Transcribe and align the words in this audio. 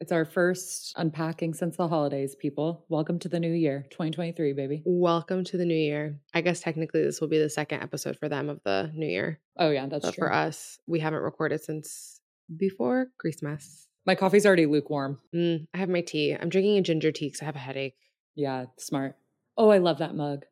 It's 0.00 0.12
our 0.12 0.24
first 0.24 0.94
unpacking 0.96 1.52
since 1.52 1.76
the 1.76 1.86
holidays, 1.86 2.34
people. 2.34 2.86
Welcome 2.88 3.18
to 3.18 3.28
the 3.28 3.38
new 3.38 3.52
year, 3.52 3.84
2023, 3.90 4.54
baby. 4.54 4.82
Welcome 4.86 5.44
to 5.44 5.58
the 5.58 5.66
new 5.66 5.74
year. 5.74 6.18
I 6.32 6.40
guess 6.40 6.60
technically 6.60 7.02
this 7.02 7.20
will 7.20 7.28
be 7.28 7.38
the 7.38 7.50
second 7.50 7.82
episode 7.82 8.16
for 8.18 8.26
them 8.26 8.48
of 8.48 8.62
the 8.64 8.90
new 8.94 9.06
year. 9.06 9.40
Oh, 9.58 9.68
yeah, 9.68 9.86
that's 9.86 10.06
but 10.06 10.14
true. 10.14 10.22
for 10.28 10.32
us, 10.32 10.78
we 10.86 11.00
haven't 11.00 11.20
recorded 11.20 11.60
since 11.62 12.18
before 12.56 13.08
Christmas. 13.18 13.88
My 14.06 14.14
coffee's 14.14 14.46
already 14.46 14.64
lukewarm. 14.64 15.18
Mm, 15.34 15.66
I 15.74 15.78
have 15.78 15.90
my 15.90 16.00
tea. 16.00 16.32
I'm 16.32 16.48
drinking 16.48 16.78
a 16.78 16.82
ginger 16.82 17.12
tea 17.12 17.26
because 17.26 17.42
I 17.42 17.44
have 17.44 17.56
a 17.56 17.60
headache. 17.60 17.96
Yeah, 18.34 18.66
smart. 18.78 19.16
Oh, 19.58 19.68
I 19.68 19.78
love 19.78 19.98
that 19.98 20.14
mug. 20.14 20.46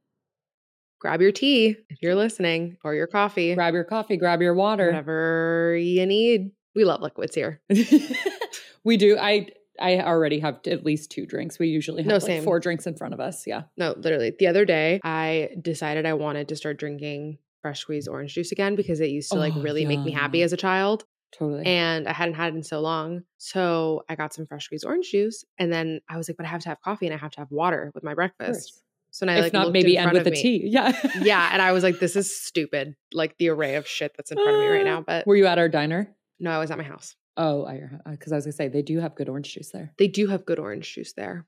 Grab 1.01 1.23
your 1.23 1.33
tea 1.33 1.77
if 1.89 2.03
you're 2.03 2.17
listening, 2.17 2.77
or 2.85 2.93
your 2.93 3.07
coffee, 3.07 3.55
Grab 3.55 3.73
your 3.73 3.85
coffee, 3.85 4.17
grab 4.19 4.43
your 4.43 4.53
water. 4.55 4.87
whatever 4.87 5.75
you 5.81 6.05
need. 6.05 6.51
We 6.75 6.85
love 6.85 7.01
liquids 7.01 7.35
here. 7.35 7.61
we 8.85 8.97
do. 8.97 9.17
I 9.19 9.49
I 9.81 10.01
already 10.01 10.41
have 10.41 10.61
at 10.67 10.85
least 10.85 11.11
two 11.11 11.25
drinks. 11.27 11.59
We 11.59 11.69
usually 11.69 12.03
have 12.03 12.09
No, 12.09 12.15
like 12.15 12.23
same. 12.23 12.43
four 12.45 12.61
drinks 12.61 12.87
in 12.87 12.97
front 12.97 13.15
of 13.15 13.21
us. 13.21 13.47
Yeah. 13.47 13.63
No, 13.77 13.95
literally. 13.97 14.33
The 14.39 14.49
other 14.49 14.65
day, 14.65 15.01
I 15.05 15.51
decided 15.61 16.05
I 16.05 16.15
wanted 16.15 16.49
to 16.49 16.57
start 16.57 16.79
drinking 16.79 17.39
fresh 17.63 17.81
squeezed 17.81 18.09
orange 18.09 18.35
juice 18.35 18.53
again 18.53 18.77
because 18.77 19.01
it 19.01 19.11
used 19.11 19.31
to 19.33 19.39
like 19.39 19.55
Oh, 19.57 19.63
really 19.63 19.85
make 19.85 20.01
me 20.01 20.13
happy 20.13 20.43
as 20.43 20.53
a 20.53 20.57
child. 20.57 21.05
Totally. 21.31 21.67
and 21.67 22.09
I 22.09 22.15
hadn't 22.15 22.37
had 22.37 22.55
it 22.55 22.57
in 22.57 22.63
so 22.63 22.81
long. 22.81 23.23
So 23.37 24.03
I 24.09 24.15
got 24.15 24.33
some 24.33 24.47
fresh 24.47 24.65
squeezed 24.65 24.87
orange 24.87 25.11
juice, 25.11 25.45
and 25.59 25.71
then 25.71 26.01
I 26.09 26.17
was 26.17 26.27
like, 26.27 26.39
"But 26.39 26.47
I 26.47 26.49
have 26.49 26.63
to 26.63 26.71
have 26.71 26.81
coffee 26.81 27.05
and 27.07 27.15
I 27.15 27.19
have 27.19 27.33
to 27.33 27.41
have 27.41 27.51
water 27.51 27.93
with 27.95 28.03
my 28.03 28.15
breakfast." 28.15 28.83
So 29.11 29.27
I 29.27 29.37
if 29.37 29.43
like 29.45 29.53
not, 29.53 29.73
maybe 29.73 29.99
end 29.99 30.13
with 30.13 30.27
me. 30.27 30.41
tea. 30.41 30.63
Yeah. 30.69 30.93
yeah, 31.21 31.51
and 31.53 31.61
I 31.61 31.73
was 31.73 31.83
like, 31.83 31.99
"This 31.99 32.17
is 32.17 32.35
stupid." 32.35 32.97
Like 33.13 33.37
the 33.39 33.49
array 33.51 33.75
of 33.75 33.87
shit 33.87 34.13
that's 34.17 34.31
in 34.31 34.39
front 34.39 34.57
of 34.57 34.61
me 34.63 34.69
right 34.69 34.87
ah. 34.87 34.91
now. 34.91 35.05
But 35.07 35.27
Were 35.27 35.37
you 35.37 35.47
at 35.47 35.59
our 35.59 35.69
diner? 35.69 36.15
No, 36.41 36.51
I 36.51 36.59
was 36.59 36.71
at 36.71 36.79
my 36.79 36.85
house. 36.85 37.15
Oh, 37.37 37.65
I 37.67 37.83
because 38.11 38.33
I 38.33 38.37
was 38.37 38.45
gonna 38.45 38.53
say 38.53 38.69
they 38.69 38.83
do 38.83 38.99
have 39.01 39.15
good 39.15 39.29
orange 39.29 39.53
juice 39.55 39.71
there. 39.71 39.93
They 39.99 40.09
do 40.09 40.27
have 40.29 40.45
good 40.45 40.59
orange 40.59 40.93
juice 40.95 41.13
there, 41.13 41.47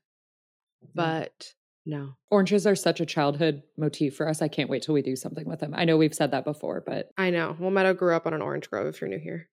but 0.95 1.53
no, 1.85 2.13
Oranges 2.29 2.67
are 2.67 2.75
such 2.75 3.01
a 3.01 3.05
childhood 3.05 3.63
motif 3.77 4.15
for 4.15 4.27
us. 4.29 4.41
I 4.41 4.47
can't 4.47 4.69
wait 4.69 4.83
till 4.83 4.93
we 4.93 5.01
do 5.01 5.15
something 5.15 5.47
with 5.47 5.59
them. 5.61 5.73
I 5.75 5.83
know 5.85 5.97
we've 5.97 6.13
said 6.13 6.31
that 6.31 6.43
before, 6.45 6.83
but 6.85 7.09
I 7.17 7.31
know. 7.31 7.55
Well, 7.59 7.71
Meadow 7.71 7.93
grew 7.95 8.15
up 8.15 8.27
on 8.27 8.33
an 8.33 8.41
orange 8.41 8.69
grove. 8.69 8.85
If 8.87 9.01
you're 9.01 9.09
new 9.09 9.17
here, 9.19 9.49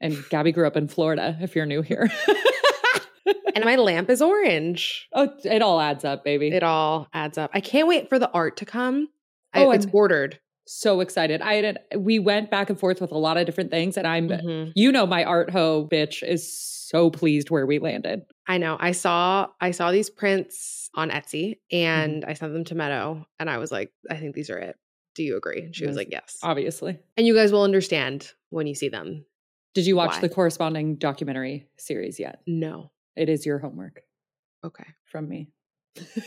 and 0.00 0.16
Gabby 0.30 0.52
grew 0.52 0.66
up 0.66 0.76
in 0.76 0.86
Florida. 0.88 1.36
If 1.40 1.56
you're 1.56 1.66
new 1.66 1.82
here, 1.82 2.08
and 3.54 3.64
my 3.64 3.76
lamp 3.76 4.10
is 4.10 4.22
orange. 4.22 5.08
oh, 5.12 5.28
it 5.44 5.60
all 5.62 5.80
adds 5.80 6.04
up, 6.04 6.24
baby. 6.24 6.48
It 6.48 6.62
all 6.62 7.08
adds 7.12 7.36
up. 7.38 7.50
I 7.52 7.60
can't 7.60 7.88
wait 7.88 8.08
for 8.08 8.18
the 8.18 8.30
art 8.30 8.56
to 8.58 8.64
come. 8.64 9.08
I, 9.52 9.64
Oh, 9.64 9.70
it's 9.72 9.86
I'm- 9.86 9.94
ordered. 9.94 10.38
So 10.66 11.00
excited. 11.00 11.40
I 11.42 11.54
had 11.54 11.78
we 11.96 12.18
went 12.18 12.50
back 12.50 12.70
and 12.70 12.78
forth 12.78 13.00
with 13.00 13.12
a 13.12 13.18
lot 13.18 13.36
of 13.36 13.46
different 13.46 13.70
things, 13.70 13.96
and 13.96 14.06
I'm 14.06 14.28
Mhm. 14.28 14.72
you 14.74 14.92
know 14.92 15.06
my 15.06 15.24
art 15.24 15.50
ho 15.50 15.86
bitch 15.90 16.22
is 16.26 16.56
so 16.56 17.10
pleased 17.10 17.50
where 17.50 17.66
we 17.66 17.78
landed. 17.78 18.22
I 18.46 18.58
know. 18.58 18.76
I 18.78 18.92
saw 18.92 19.48
I 19.60 19.70
saw 19.72 19.90
these 19.92 20.10
prints 20.10 20.90
on 20.94 21.10
Etsy 21.10 21.58
Mm-hmm. 21.72 21.76
and 21.76 22.24
I 22.24 22.34
sent 22.34 22.52
them 22.52 22.64
to 22.64 22.74
Meadow 22.74 23.26
and 23.38 23.48
I 23.50 23.58
was 23.58 23.72
like, 23.72 23.92
I 24.10 24.16
think 24.16 24.34
these 24.34 24.50
are 24.50 24.58
it. 24.58 24.76
Do 25.14 25.22
you 25.22 25.36
agree? 25.36 25.62
And 25.62 25.74
she 25.76 25.86
was 25.86 25.96
like, 25.96 26.08
Yes. 26.10 26.38
Obviously, 26.42 26.98
And 27.16 27.26
you 27.26 27.34
guys 27.34 27.52
will 27.52 27.62
understand 27.64 28.32
when 28.50 28.66
you 28.66 28.74
see 28.74 28.88
them. 28.88 29.24
did 29.74 29.86
you 29.86 29.96
watch 29.96 30.12
Why? 30.16 30.20
the 30.20 30.28
corresponding 30.28 30.96
documentary 30.96 31.66
series 31.78 32.20
yet? 32.20 32.40
No. 32.46 32.90
It 33.16 33.28
is 33.30 33.44
your 33.46 33.58
homework 33.58 34.02
Okay. 34.64 34.84
from 35.06 35.28
me. 35.28 35.48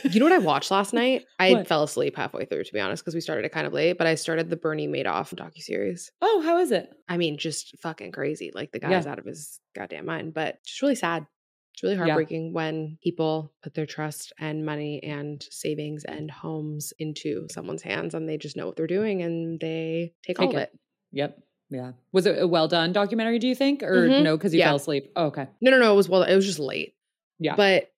You 0.04 0.20
know 0.20 0.26
what 0.28 0.34
I 0.34 0.38
watched 0.40 0.72
last 0.72 0.94
night? 1.02 1.26
I 1.40 1.54
What? 1.54 1.68
fell 1.68 1.84
asleep 1.84 2.16
halfway 2.16 2.46
through, 2.46 2.64
to 2.66 2.74
be 2.74 2.80
honest, 2.80 3.04
because 3.04 3.16
we 3.16 3.22
started 3.22 3.46
it 3.46 3.52
kind 3.52 3.66
of 3.68 3.74
late, 3.74 3.98
but 3.98 4.08
I 4.08 4.16
started 4.16 4.50
the 4.50 4.56
Bernie 4.58 4.88
Madoff 4.88 5.34
docu 5.34 5.58
series. 5.62 6.12
Oh, 6.22 6.42
how 6.46 6.60
is 6.60 6.72
it? 6.72 6.90
I 7.10 7.18
mean, 7.18 7.38
just 7.38 7.76
fucking 7.82 8.12
crazy. 8.12 8.52
Like 8.54 8.72
the 8.72 8.80
Yeah. 8.82 8.90
guy's 8.90 9.08
out 9.08 9.20
of 9.20 9.26
his 9.26 9.60
goddamn 9.76 10.06
mind, 10.06 10.34
but 10.34 10.64
just 10.66 10.82
really 10.82 10.96
sad. 10.96 11.26
It's 11.74 11.84
really 11.84 11.96
Yeah. 11.96 12.06
heartbreaking 12.06 12.54
when 12.54 12.98
people 13.04 13.54
put 13.64 13.74
their 13.74 13.86
trust 13.86 14.32
and 14.40 14.66
money 14.66 15.04
and 15.04 15.46
savings 15.52 16.06
and 16.06 16.32
homes 16.32 16.94
into 17.00 17.48
someone's 17.52 17.82
hands 17.82 18.14
and 18.14 18.30
they 18.30 18.38
just 18.38 18.56
know 18.56 18.66
what 18.68 18.76
they're 18.78 18.88
doing 18.88 19.22
and 19.24 19.60
they 19.60 20.14
take, 20.26 20.40
all 20.40 20.48
Take 20.48 20.56
of 20.56 20.62
it. 20.62 20.70
it. 20.74 20.80
Yep. 21.14 21.40
Yeah. 21.72 21.92
Was 22.14 22.28
it 22.28 22.40
a 22.42 22.48
well 22.48 22.68
done 22.68 22.94
documentary, 22.94 23.40
do 23.40 23.48
you 23.48 23.56
think? 23.56 23.82
Or 23.84 24.08
Mhm. 24.08 24.24
no, 24.24 24.38
because 24.38 24.54
you 24.54 24.60
Yeah. 24.60 24.68
fell 24.68 24.76
asleep? 24.76 25.12
Oh, 25.16 25.26
okay. 25.28 25.48
No, 25.60 25.72
no, 25.72 25.80
no. 25.80 25.92
It 25.94 25.96
was 25.98 26.08
well, 26.08 26.24
it 26.24 26.36
was 26.36 26.46
just 26.46 26.60
late. 26.60 26.94
Yeah. 27.40 27.56
But 27.56 27.92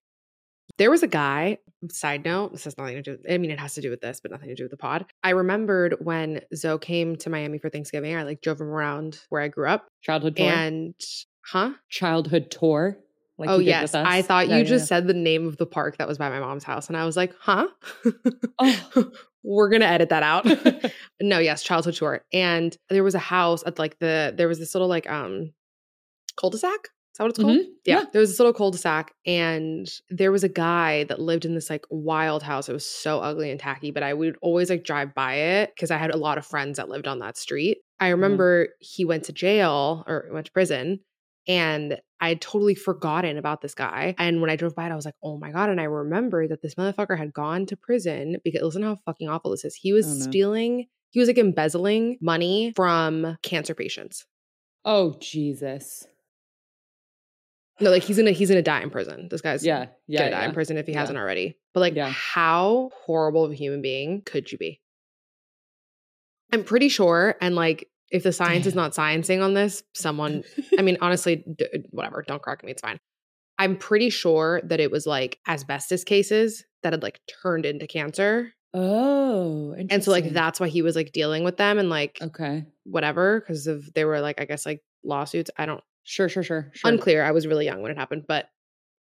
there 0.77 0.91
was 0.91 1.03
a 1.03 1.07
guy, 1.07 1.57
side 1.89 2.23
note, 2.23 2.51
this 2.51 2.63
has 2.65 2.77
nothing 2.77 2.95
to 2.95 3.01
do 3.01 3.17
I 3.29 3.37
mean, 3.37 3.51
it 3.51 3.59
has 3.59 3.73
to 3.75 3.81
do 3.81 3.89
with 3.89 4.01
this, 4.01 4.19
but 4.21 4.31
nothing 4.31 4.49
to 4.49 4.55
do 4.55 4.63
with 4.63 4.71
the 4.71 4.77
pod. 4.77 5.05
I 5.23 5.31
remembered 5.31 5.95
when 5.99 6.41
Zoe 6.55 6.79
came 6.79 7.15
to 7.17 7.29
Miami 7.29 7.57
for 7.57 7.69
Thanksgiving, 7.69 8.15
I 8.15 8.23
like 8.23 8.41
drove 8.41 8.61
him 8.61 8.67
around 8.67 9.19
where 9.29 9.41
I 9.41 9.47
grew 9.47 9.67
up. 9.67 9.87
Childhood 10.01 10.35
tour. 10.37 10.49
And 10.49 10.93
huh? 11.45 11.71
Childhood 11.89 12.51
tour. 12.51 12.97
Like 13.37 13.49
oh 13.49 13.59
yes. 13.59 13.93
I 13.93 14.23
thought 14.23 14.47
Yeah, 14.47 14.57
you 14.57 14.63
just 14.63 14.83
yeah. 14.83 14.97
said 14.97 15.07
the 15.07 15.13
name 15.13 15.47
of 15.47 15.57
the 15.57 15.67
park 15.67 15.97
that 15.97 16.07
was 16.07 16.17
by 16.17 16.29
my 16.29 16.39
mom's 16.39 16.63
house, 16.63 16.87
and 16.87 16.97
I 16.97 17.05
was 17.05 17.15
like, 17.15 17.33
"Huh." 17.39 17.67
Oh. 18.57 19.11
We're 19.43 19.69
gonna 19.69 19.85
edit 19.85 20.09
that 20.09 20.23
out. 20.23 20.45
no, 21.21 21.37
yes, 21.37 21.61
childhood 21.61 21.93
tour, 21.93 22.25
and 22.33 22.75
there 22.89 23.03
was 23.03 23.15
a 23.15 23.19
house 23.19 23.63
at 23.65 23.77
like 23.77 23.99
the 23.99 24.33
there 24.35 24.47
was 24.47 24.57
this 24.59 24.73
little 24.73 24.87
like 24.87 25.09
um 25.09 25.53
cul-de-sac. 26.35 26.89
That 27.17 27.23
what 27.23 27.29
it's 27.31 27.39
called? 27.39 27.57
Mhm. 27.57 27.63
Yeah. 27.85 27.99
Yeah. 27.99 28.05
there 28.13 28.19
was 28.19 28.29
this 28.29 28.39
little 28.39 28.53
cul-de-sac, 28.53 29.13
and 29.25 29.89
there 30.09 30.31
was 30.31 30.43
a 30.43 30.49
guy 30.49 31.03
that 31.05 31.19
lived 31.19 31.45
in 31.45 31.55
this 31.55 31.69
like 31.69 31.85
wild 31.89 32.43
house. 32.43 32.69
It 32.69 32.73
was 32.73 32.85
so 32.85 33.19
ugly 33.19 33.49
and 33.51 33.59
tacky, 33.59 33.91
but 33.91 34.03
I 34.03 34.13
would 34.13 34.37
always 34.41 34.69
like 34.69 34.83
drive 34.83 35.13
by 35.15 35.35
it 35.35 35.71
because 35.75 35.89
I 35.91 35.97
had 35.97 36.11
a 36.13 36.17
lot 36.17 36.37
of 36.37 36.45
friends 36.45 36.77
that 36.77 36.89
lived 36.89 37.07
on 37.07 37.19
that 37.19 37.37
street. 37.37 37.79
I 37.99 38.09
remember 38.09 38.69
he 38.79 39.05
went 39.05 39.23
to 39.25 39.33
jail 39.33 40.03
or 40.07 40.29
went 40.31 40.45
to 40.47 40.51
prison, 40.51 40.99
and 41.47 41.99
I 42.19 42.29
had 42.29 42.41
totally 42.41 42.75
forgotten 42.75 43.37
about 43.37 43.61
this 43.61 43.73
guy. 43.73 44.15
And 44.17 44.41
when 44.41 44.49
I 44.49 44.55
drove 44.55 44.75
by 44.75 44.87
it, 44.87 44.91
I 44.91 44.95
was 44.95 45.05
like, 45.05 45.15
oh 45.23 45.37
my 45.37 45.51
God. 45.51 45.69
And 45.69 45.79
I 45.79 45.85
remembered 45.85 46.49
that 46.49 46.61
this 46.61 46.75
motherfucker 46.75 47.17
had 47.17 47.31
gone 47.33 47.65
to 47.67 47.77
prison 47.77 48.37
because 48.43 48.61
listen 48.61 48.83
how 48.83 48.97
fucking 49.05 49.29
awful 49.29 49.51
this 49.51 49.63
is. 49.63 49.75
He 49.75 49.93
was 49.93 50.05
Oh, 50.07 50.13
no. 50.13 50.19
stealing, 50.23 50.87
he 51.11 51.19
was 51.19 51.29
like 51.29 51.37
embezzling 51.37 52.17
money 52.21 52.73
from 52.75 53.37
cancer 53.43 53.73
patients. 53.75 54.25
Oh, 54.83 55.15
Jesus. 55.19 56.07
No, 57.79 57.91
like 57.91 58.03
he's 58.03 58.17
gonna 58.17 58.31
he's 58.31 58.49
gonna 58.49 58.61
die 58.61 58.81
in 58.81 58.89
prison. 58.89 59.27
This 59.29 59.41
guy's 59.41 59.65
Yeah. 59.65 59.87
Yeah. 60.07 60.19
gonna 60.19 60.31
die 60.31 60.45
in 60.45 60.53
prison 60.53 60.77
if 60.77 60.87
he 60.87 60.93
Yeah. 60.93 60.99
hasn't 61.01 61.17
already. 61.17 61.57
But 61.73 61.81
like, 61.81 61.95
Yeah. 61.95 62.09
how 62.09 62.91
horrible 63.05 63.43
of 63.43 63.51
a 63.51 63.55
human 63.55 63.81
being 63.81 64.21
could 64.25 64.51
you 64.51 64.57
be? 64.57 64.81
I'm 66.51 66.63
pretty 66.63 66.89
sure, 66.89 67.35
and 67.41 67.55
like, 67.55 67.89
if 68.09 68.23
the 68.23 68.31
science 68.31 68.65
is 68.65 68.73
not 68.75 68.93
sciencing 68.93 69.43
on 69.43 69.53
this, 69.53 69.83
someone, 69.93 70.43
I 70.79 70.81
mean, 70.81 70.97
honestly, 71.01 71.43
d- 71.57 71.67
whatever, 71.91 72.23
don't 72.25 72.41
correct 72.41 72.63
me, 72.63 72.71
it's 72.71 72.81
fine. 72.81 72.97
I'm 73.59 73.75
pretty 73.75 74.09
sure 74.09 74.61
that 74.63 74.79
it 74.79 74.89
was 74.91 75.05
like 75.05 75.39
asbestos 75.47 76.03
cases 76.05 76.63
that 76.83 76.93
had 76.93 77.03
like 77.03 77.19
turned 77.41 77.65
into 77.65 77.85
cancer. 77.85 78.53
Oh, 78.73 79.73
And 79.89 80.03
so, 80.03 80.11
like, 80.11 80.29
that's 80.31 80.59
why 80.59 80.67
he 80.69 80.81
was 80.81 80.95
like 80.95 81.11
dealing 81.11 81.43
with 81.43 81.57
them 81.57 81.79
and 81.79 81.89
like 81.89 82.17
Okay. 82.21 82.65
whatever, 82.85 83.39
because 83.41 83.67
of 83.67 83.91
they 83.93 84.05
were 84.05 84.21
like, 84.21 84.39
I 84.39 84.45
guess, 84.45 84.65
like 84.65 84.81
lawsuits. 85.03 85.49
I 85.57 85.65
don't, 85.65 85.83
Sure, 86.09 86.29
sure, 86.29 86.41
sure. 86.41 86.71
sure. 86.73 86.89
unclear. 86.89 87.21
I 87.23 87.31
was 87.31 87.45
really 87.45 87.65
young 87.65 87.81
when 87.81 87.91
it 87.91 87.97
happened, 87.97 88.23
but 88.27 88.45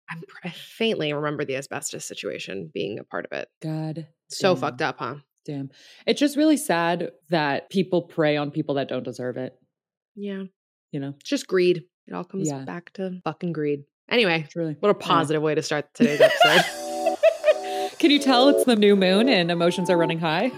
I'm, 0.07 0.21
I 0.43 0.49
faintly 0.49 1.11
remember 1.13 1.43
the 1.45 1.55
asbestos 1.55 2.05
situation 2.05 2.69
being 2.71 2.99
a 2.99 3.03
part 3.03 3.25
of 3.25 3.31
it. 3.37 3.47
God. 3.61 4.07
So 4.29 4.53
damn. 4.53 4.61
fucked 4.61 4.81
up, 4.83 4.97
huh? 4.99 5.15
Damn. 5.45 5.71
It's 6.05 6.19
just 6.19 6.37
really 6.37 6.57
sad 6.57 7.09
that 7.31 7.71
people 7.71 8.03
prey 8.03 8.37
on 8.37 8.51
people 8.51 8.75
that 8.75 8.87
don't 8.87 9.03
deserve 9.03 9.37
it, 9.37 9.57
Yeah. 10.15 10.43
you 10.91 10.99
know? 10.99 11.15
It's 11.19 11.29
just 11.29 11.47
greed. 11.47 11.83
It 12.07 12.13
all 12.13 12.23
comes 12.23 12.49
Yeah. 12.49 12.59
back 12.65 12.93
to 12.93 13.19
fucking 13.23 13.53
greed. 13.53 13.85
Anyway, 14.07 14.45
Truly. 14.51 14.75
what 14.79 14.89
a 14.89 14.93
positive 14.93 15.41
way 15.41 15.55
to 15.55 15.63
start 15.63 15.87
today's 15.95 16.21
episode. 16.21 17.17
Can 17.97 18.11
you 18.11 18.19
tell 18.19 18.49
it's 18.49 18.65
the 18.65 18.75
new 18.75 18.95
moon 18.95 19.27
and 19.27 19.49
emotions 19.49 19.89
are 19.89 19.97
running 19.97 20.19
high? 20.19 20.51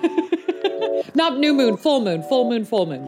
Not 1.15 1.37
new 1.37 1.53
moon, 1.53 1.77
full 1.77 2.01
moon, 2.01 2.21
full 2.23 2.49
moon, 2.49 2.65
full 2.65 2.85
moon. 2.85 3.07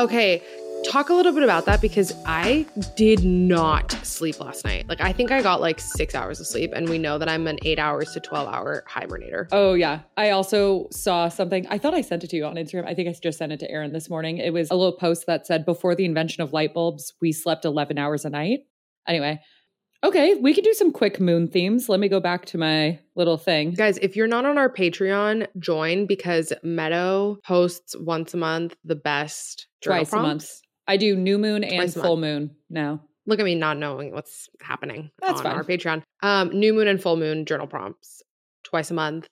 Okay, 0.00 0.42
talk 0.82 1.10
a 1.10 1.14
little 1.14 1.32
bit 1.32 1.42
about 1.42 1.66
that 1.66 1.80
because 1.82 2.14
I 2.24 2.64
did 2.96 3.22
not 3.22 3.92
sleep 4.02 4.40
last 4.40 4.64
night. 4.64 4.88
Like, 4.88 5.00
I 5.02 5.12
think 5.12 5.30
I 5.30 5.42
got 5.42 5.60
like 5.60 5.78
six 5.78 6.14
hours 6.14 6.40
of 6.40 6.46
sleep, 6.46 6.72
and 6.74 6.88
we 6.88 6.96
know 6.96 7.18
that 7.18 7.28
I'm 7.28 7.46
an 7.46 7.58
eight 7.64 7.78
hours 7.78 8.12
to 8.12 8.20
12 8.20 8.48
hour 8.48 8.82
hibernator. 8.88 9.46
Oh, 9.52 9.74
yeah. 9.74 10.00
I 10.16 10.30
also 10.30 10.88
saw 10.90 11.28
something. 11.28 11.66
I 11.68 11.76
thought 11.76 11.92
I 11.92 12.00
sent 12.00 12.24
it 12.24 12.30
to 12.30 12.36
you 12.36 12.46
on 12.46 12.54
Instagram. 12.54 12.86
I 12.86 12.94
think 12.94 13.08
I 13.08 13.12
just 13.12 13.38
sent 13.38 13.52
it 13.52 13.60
to 13.60 13.70
Aaron 13.70 13.92
this 13.92 14.08
morning. 14.08 14.38
It 14.38 14.52
was 14.52 14.70
a 14.70 14.74
little 14.74 14.96
post 14.96 15.26
that 15.26 15.46
said, 15.46 15.66
Before 15.66 15.94
the 15.94 16.06
invention 16.06 16.42
of 16.42 16.52
light 16.52 16.72
bulbs, 16.72 17.12
we 17.20 17.32
slept 17.32 17.66
11 17.66 17.98
hours 17.98 18.24
a 18.24 18.30
night. 18.30 18.60
Anyway, 19.06 19.40
okay, 20.04 20.34
we 20.34 20.54
can 20.54 20.64
do 20.64 20.74
some 20.74 20.92
quick 20.92 21.20
moon 21.20 21.48
themes. 21.48 21.88
Let 21.88 22.00
me 22.00 22.08
go 22.08 22.20
back 22.20 22.46
to 22.46 22.58
my 22.58 22.98
little 23.14 23.36
thing. 23.36 23.72
Guys, 23.72 23.98
if 23.98 24.16
you're 24.16 24.26
not 24.26 24.46
on 24.46 24.58
our 24.58 24.72
Patreon, 24.72 25.46
join 25.58 26.06
because 26.06 26.52
Meadow 26.62 27.38
posts 27.44 27.94
once 27.98 28.34
a 28.34 28.36
month 28.36 28.76
the 28.84 28.96
best 28.96 29.66
journal 29.82 30.04
Twice 30.04 30.12
a 30.12 30.16
month. 30.16 30.60
I 30.86 30.96
do 30.96 31.14
new 31.16 31.38
moon 31.38 31.62
and 31.64 31.74
Twice 31.74 31.96
a 31.96 32.02
full 32.02 32.16
moon 32.16 32.56
now. 32.68 33.02
Look 33.26 33.38
at 33.38 33.44
me 33.44 33.54
not 33.54 33.76
knowing 33.78 34.12
what's 34.12 34.48
happening 34.60 35.10
That's 35.20 35.38
on 35.38 35.44
fine. 35.44 35.56
our 35.56 35.64
Patreon. 35.64 36.02
Um, 36.22 36.50
new 36.50 36.72
moon 36.72 36.88
and 36.88 37.00
full 37.00 37.16
moon 37.16 37.44
journal 37.44 37.66
prompts 37.66 38.22
twice 38.64 38.90
a 38.90 38.94
month 38.94 39.28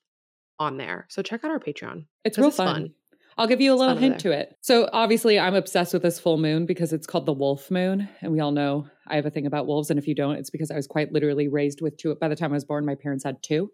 on 0.59 0.77
there. 0.77 1.07
So 1.09 1.23
check 1.23 1.45
out 1.45 1.51
our 1.51 1.59
Patreon. 1.59 2.05
It's 2.25 2.39
real 2.39 2.51
fun. 2.51 2.75
fun. 2.75 2.95
I'll 3.39 3.47
give 3.47 3.61
you 3.61 3.73
a 3.73 3.77
little 3.77 3.97
hint 3.97 4.23
there. 4.23 4.33
to 4.33 4.39
it. 4.39 4.57
So, 4.61 4.89
obviously, 4.93 5.39
I'm 5.39 5.55
obsessed 5.55 5.93
with 5.93 6.03
this 6.03 6.19
full 6.19 6.39
moon 6.39 6.67
because 6.67 6.93
it's 6.93 7.07
called 7.07 7.27
the 7.27 7.33
wolf 7.33 7.71
moon. 7.71 8.09
And 8.21 8.33
we 8.33 8.41
all 8.41 8.53
know 8.53 8.89
I 9.07 9.17
have 9.17 9.27
a 9.27 9.31
thing 9.31 9.47
about 9.47 9.67
wolves. 9.67 9.91
And 9.91 9.99
if 9.99 10.07
you 10.07 10.15
don't, 10.15 10.37
it's 10.37 10.51
because 10.51 10.71
I 10.71 10.77
was 10.77 10.87
quite 10.87 11.13
literally 11.13 11.49
raised 11.49 11.81
with 11.81 11.97
two. 11.97 12.15
By 12.17 12.29
the 12.29 12.37
time 12.37 12.53
I 12.53 12.57
was 12.57 12.65
born, 12.65 12.85
my 12.85 12.95
parents 12.95 13.25
had 13.25 13.43
two. 13.43 13.71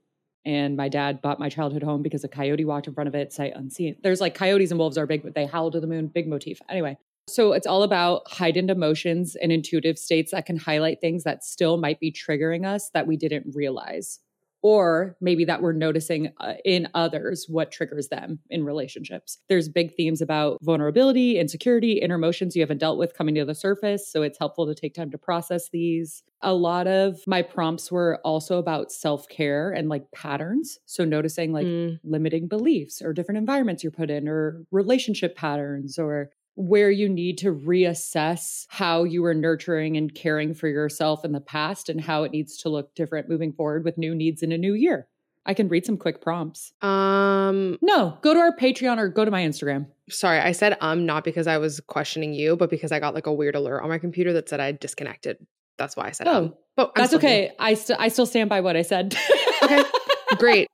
And 0.47 0.77
my 0.77 0.89
dad 0.89 1.23
bought 1.23 1.41
my 1.41 1.49
childhood 1.49 1.83
home 1.83 2.03
because 2.03 2.23
a 2.23 2.29
coyote 2.29 2.67
walked 2.67 2.87
in 2.87 2.95
front 2.95 3.09
of 3.09 3.15
it, 3.15 3.33
sight 3.33 3.53
unseen. 3.57 3.97
There's 4.03 4.21
like 4.21 4.35
coyotes 4.35 4.71
and 4.71 4.79
wolves 4.79 4.99
are 4.99 5.07
big, 5.07 5.23
but 5.23 5.35
they 5.35 5.47
howl 5.47 5.71
to 5.71 5.81
the 5.81 5.87
moon, 5.87 6.09
big 6.09 6.29
motif. 6.29 6.61
Anyway, 6.69 6.99
so 7.27 7.53
it's 7.53 7.67
all 7.67 7.83
about 7.83 8.31
heightened 8.31 8.71
emotions 8.71 9.37
and 9.37 9.51
intuitive 9.51 9.99
states 9.99 10.33
that 10.33 10.45
can 10.45 10.59
highlight 10.59 11.01
things 11.01 11.25
that 11.25 11.43
still 11.43 11.79
might 11.79 11.99
be 11.99 12.13
triggering 12.13 12.67
us 12.67 12.91
that 12.91 13.07
we 13.07 13.17
didn't 13.17 13.55
realize. 13.55 14.21
Or 14.65 15.15
maybe 15.21 15.45
that 15.45 15.61
we're 15.61 15.75
noticing 15.75 16.33
uh, 16.41 16.55
in 16.65 16.89
others 16.95 17.45
what 17.51 17.71
triggers 17.71 18.09
them 18.09 18.39
in 18.49 18.65
relationships. 18.65 19.37
There's 19.51 19.69
big 19.69 19.95
themes 19.95 20.23
about 20.23 20.57
vulnerability, 20.63 21.39
insecurity, 21.39 21.93
inner 21.99 22.15
emotions 22.15 22.57
you 22.57 22.63
haven't 22.63 22.79
dealt 22.79 22.97
with 22.97 23.13
coming 23.13 23.35
to 23.35 23.45
the 23.45 23.55
surface. 23.55 24.11
So 24.11 24.23
it's 24.23 24.39
helpful 24.39 24.67
to 24.67 24.75
take 24.75 24.95
time 24.95 25.11
to 25.11 25.19
process 25.19 25.69
these. 25.69 26.23
A 26.41 26.55
lot 26.55 26.87
of 26.87 27.21
my 27.27 27.43
prompts 27.43 27.93
were 27.93 28.19
also 28.25 28.57
about 28.57 28.91
self 28.91 29.29
care 29.29 29.71
and 29.71 29.91
like 29.91 30.11
patterns. 30.13 30.79
So 30.87 31.05
noticing 31.05 31.53
like 31.53 31.67
Mm. 31.67 32.01
limiting 32.03 32.49
beliefs 32.49 33.03
or 33.03 33.13
different 33.13 33.37
environments 33.39 33.85
you're 33.85 33.91
put 33.93 34.11
in 34.11 34.29
or 34.29 34.65
relationship 34.71 35.37
patterns 35.37 35.99
or 35.99 36.31
where 36.57 36.91
you 36.91 37.09
need 37.09 37.39
to 37.39 37.53
reassess 37.53 38.67
how 38.69 39.05
you 39.05 39.23
were 39.23 39.35
nurturing 39.35 39.97
and 39.97 40.15
caring 40.15 40.55
for 40.55 40.69
yourself 40.69 41.25
in 41.25 41.33
the 41.33 41.41
past 41.41 41.89
and 41.89 42.01
how 42.01 42.23
it 42.25 42.33
needs 42.33 42.57
to 42.59 42.69
look 42.69 42.95
different 42.95 43.29
moving 43.29 43.53
forward 43.53 43.85
with 43.85 43.99
new 43.99 44.15
needs 44.15 44.43
in 44.43 44.53
a 44.53 44.59
new 44.59 44.75
year. 44.75 45.07
I 45.47 45.53
can 45.53 45.69
read 45.69 45.85
some 45.85 45.99
quick 45.99 46.23
prompts. 46.23 46.73
Um, 46.81 47.77
No, 47.83 48.17
go 48.23 48.33
to 48.33 48.41
our 48.41 48.57
Patreon 48.57 48.99
or 48.99 49.09
go 49.09 49.25
to 49.25 49.31
my 49.31 49.43
Instagram. 49.43 49.87
sorry, 50.09 50.39
I 50.39 50.53
said 50.53 50.77
um 50.81 51.05
not 51.07 51.25
because 51.25 51.47
I 51.47 51.59
was 51.59 51.81
questioning 51.81 52.33
you, 52.35 52.57
but 52.57 52.71
because 52.71 52.93
I 52.93 53.01
got 53.01 53.15
like 53.15 53.27
a 53.27 53.33
weird 53.33 53.55
alert 53.55 53.83
on 53.83 53.89
my 53.89 53.99
computer 53.99 54.33
that 54.35 54.49
said 54.49 54.61
I 54.61 54.73
disconnected. 54.73 55.37
That's 55.77 55.97
why 55.97 56.07
I 56.07 56.13
said 56.13 56.29
Oh, 56.29 56.37
um. 56.37 56.55
But 56.77 56.87
I'm 56.89 56.93
That's 56.97 57.11
still 57.11 57.21
here. 57.21 57.29
okay. 57.31 57.53
I 57.59 57.75
still 57.75 57.97
I 57.99 58.09
still 58.09 58.27
stand 58.27 58.49
by 58.49 58.61
what 58.61 58.77
I 58.77 58.83
said. 58.83 59.17
Okay. 59.63 59.83
Great. 60.39 60.69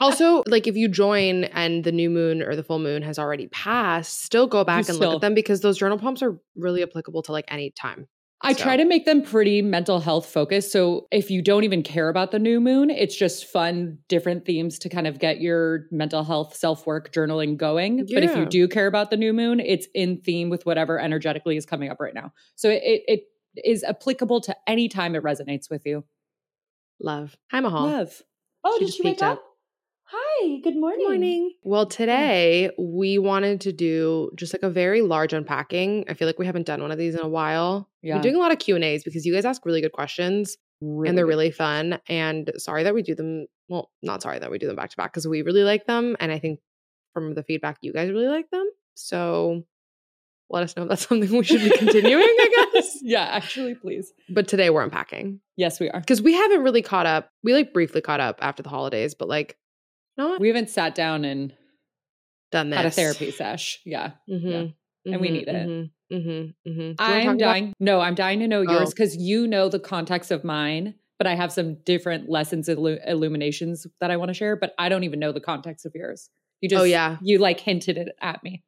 Also, 0.00 0.42
like 0.46 0.66
if 0.66 0.76
you 0.76 0.88
join 0.88 1.44
and 1.44 1.82
the 1.82 1.92
new 1.92 2.10
moon 2.10 2.42
or 2.42 2.54
the 2.54 2.62
full 2.62 2.78
moon 2.78 3.02
has 3.02 3.18
already 3.18 3.46
passed, 3.48 4.22
still 4.22 4.46
go 4.46 4.62
back 4.64 4.88
and 4.88 4.98
look 4.98 5.14
at 5.14 5.20
them 5.20 5.34
because 5.34 5.60
those 5.60 5.78
journal 5.78 5.98
prompts 5.98 6.22
are 6.22 6.38
really 6.54 6.82
applicable 6.82 7.22
to 7.22 7.32
like 7.32 7.46
any 7.48 7.70
time. 7.70 8.06
I 8.42 8.52
So- 8.52 8.64
try 8.64 8.76
to 8.76 8.84
make 8.84 9.06
them 9.06 9.22
pretty 9.22 9.62
mental 9.62 9.98
health 9.98 10.26
focused. 10.26 10.70
So 10.70 11.06
if 11.10 11.30
you 11.30 11.40
don't 11.40 11.64
even 11.64 11.82
care 11.82 12.10
about 12.10 12.30
the 12.30 12.38
new 12.38 12.60
moon, 12.60 12.90
it's 12.90 13.16
just 13.16 13.46
fun, 13.46 13.98
different 14.08 14.44
themes 14.44 14.78
to 14.80 14.90
kind 14.90 15.06
of 15.06 15.18
get 15.18 15.40
your 15.40 15.86
mental 15.90 16.22
health 16.22 16.54
self 16.54 16.86
work 16.86 17.12
journaling 17.12 17.56
going. 17.56 18.06
But 18.12 18.22
if 18.22 18.36
you 18.36 18.44
do 18.44 18.68
care 18.68 18.86
about 18.86 19.10
the 19.10 19.16
new 19.16 19.32
moon, 19.32 19.58
it's 19.60 19.88
in 19.94 20.20
theme 20.20 20.50
with 20.50 20.66
whatever 20.66 21.00
energetically 21.00 21.56
is 21.56 21.64
coming 21.64 21.88
up 21.90 21.98
right 21.98 22.14
now. 22.14 22.32
So 22.56 22.68
it, 22.68 22.82
it, 22.84 23.20
is 23.64 23.82
applicable 23.82 24.42
to 24.42 24.54
any 24.66 24.86
time 24.86 25.14
it 25.14 25.22
resonates 25.22 25.70
with 25.70 25.86
you. 25.86 26.04
Love. 27.00 27.34
Hi, 27.50 27.60
Mahal. 27.60 27.86
Love. 27.86 28.22
Oh, 28.64 28.76
She 28.78 28.84
did 28.84 28.94
she 28.94 29.02
you 29.02 29.10
wake 29.12 29.22
up? 29.22 29.38
up. 29.38 29.44
Hi, 30.08 30.58
good 30.62 30.76
morning. 30.76 30.98
Good 31.00 31.04
morning. 31.04 31.52
Well, 31.64 31.86
today 31.86 32.70
we 32.78 33.18
wanted 33.18 33.60
to 33.62 33.72
do 33.72 34.30
just 34.36 34.54
like 34.54 34.62
a 34.62 34.70
very 34.70 35.02
large 35.02 35.32
unpacking. 35.32 36.04
I 36.08 36.14
feel 36.14 36.28
like 36.28 36.38
we 36.38 36.46
haven't 36.46 36.66
done 36.66 36.80
one 36.80 36.92
of 36.92 36.98
these 36.98 37.14
in 37.16 37.20
a 37.22 37.28
while. 37.28 37.88
Yeah. 38.02 38.16
We're 38.16 38.22
doing 38.22 38.36
a 38.36 38.38
lot 38.38 38.52
of 38.52 38.58
Q 38.60 38.76
and 38.76 38.84
A's 38.84 39.02
because 39.02 39.26
you 39.26 39.34
guys 39.34 39.44
ask 39.44 39.66
really 39.66 39.80
good 39.80 39.92
questions 39.92 40.56
and 40.80 41.18
they're 41.18 41.26
really 41.26 41.50
fun. 41.50 41.98
And 42.08 42.52
sorry 42.56 42.84
that 42.84 42.94
we 42.94 43.02
do 43.02 43.16
them. 43.16 43.46
Well, 43.68 43.90
not 44.00 44.22
sorry 44.22 44.38
that 44.38 44.50
we 44.50 44.58
do 44.58 44.68
them 44.68 44.76
back 44.76 44.90
to 44.90 44.96
back 44.96 45.12
because 45.12 45.26
we 45.26 45.42
really 45.42 45.64
like 45.64 45.86
them, 45.86 46.16
and 46.20 46.30
I 46.30 46.38
think 46.38 46.60
from 47.12 47.34
the 47.34 47.42
feedback 47.42 47.78
you 47.80 47.92
guys 47.92 48.10
really 48.10 48.28
like 48.28 48.48
them. 48.50 48.68
So 48.94 49.64
let 50.50 50.62
us 50.62 50.76
know 50.76 50.84
if 50.84 50.88
that's 50.88 51.04
something 51.08 51.36
we 51.36 51.42
should 51.42 51.62
be 51.62 51.76
continuing. 51.76 52.22
I 52.22 52.68
guess. 52.74 52.98
yeah, 53.02 53.24
actually, 53.24 53.74
please. 53.74 54.12
But 54.28 54.46
today 54.46 54.70
we're 54.70 54.84
unpacking 54.84 55.40
Yes, 55.56 55.80
we 55.80 55.90
are. 55.90 55.98
because 55.98 56.22
we 56.22 56.34
haven't 56.34 56.62
really 56.62 56.82
caught 56.82 57.06
up. 57.06 57.30
We 57.42 57.54
like 57.54 57.72
briefly 57.72 58.02
caught 58.02 58.20
up 58.20 58.38
after 58.40 58.62
the 58.62 58.68
holidays, 58.68 59.14
but 59.16 59.26
like, 59.28 59.56
you 60.16 60.24
know 60.24 60.30
what? 60.30 60.40
We 60.40 60.48
haven't 60.48 60.70
sat 60.70 60.94
down 60.94 61.24
and 61.24 61.54
done 62.52 62.70
this 62.70 62.76
had 62.76 62.86
a 62.86 62.90
therapy 62.90 63.30
sesh. 63.30 63.80
Yeah. 63.84 64.12
Mm-hmm. 64.28 65.10
And 65.12 65.20
we 65.20 65.28
mhm, 65.28 65.32
need 65.32 65.48
it. 65.48 65.68
mhm, 65.68 65.90
mhm, 66.12 66.54
mhm. 66.66 66.76
Do 66.76 66.76
you 66.78 66.94
I'm 66.98 67.28
about- 67.28 67.38
dying. 67.38 67.72
No, 67.80 68.00
I'm 68.00 68.14
dying 68.14 68.40
to 68.40 68.48
know 68.48 68.62
yours 68.62 68.88
Oh. 68.88 68.90
because 68.90 69.16
you 69.16 69.46
know 69.46 69.68
the 69.68 69.78
context 69.80 70.30
of 70.30 70.42
mine, 70.44 70.94
but 71.18 71.26
I 71.26 71.34
have 71.34 71.52
some 71.52 71.76
different 71.84 72.28
lessons, 72.28 72.68
illu- 72.68 73.00
illuminations 73.06 73.86
that 74.00 74.10
I 74.10 74.16
want 74.16 74.28
to 74.30 74.34
share, 74.34 74.56
but 74.56 74.74
I 74.78 74.88
don't 74.88 75.04
even 75.04 75.18
know 75.20 75.32
the 75.32 75.40
context 75.40 75.86
of 75.86 75.92
yours. 75.94 76.28
You 76.60 76.68
just, 76.68 76.80
Oh, 76.80 76.84
yeah. 76.84 77.18
you 77.22 77.38
like 77.38 77.60
hinted 77.60 77.98
it 77.98 78.16
at 78.20 78.42
me. 78.42 78.62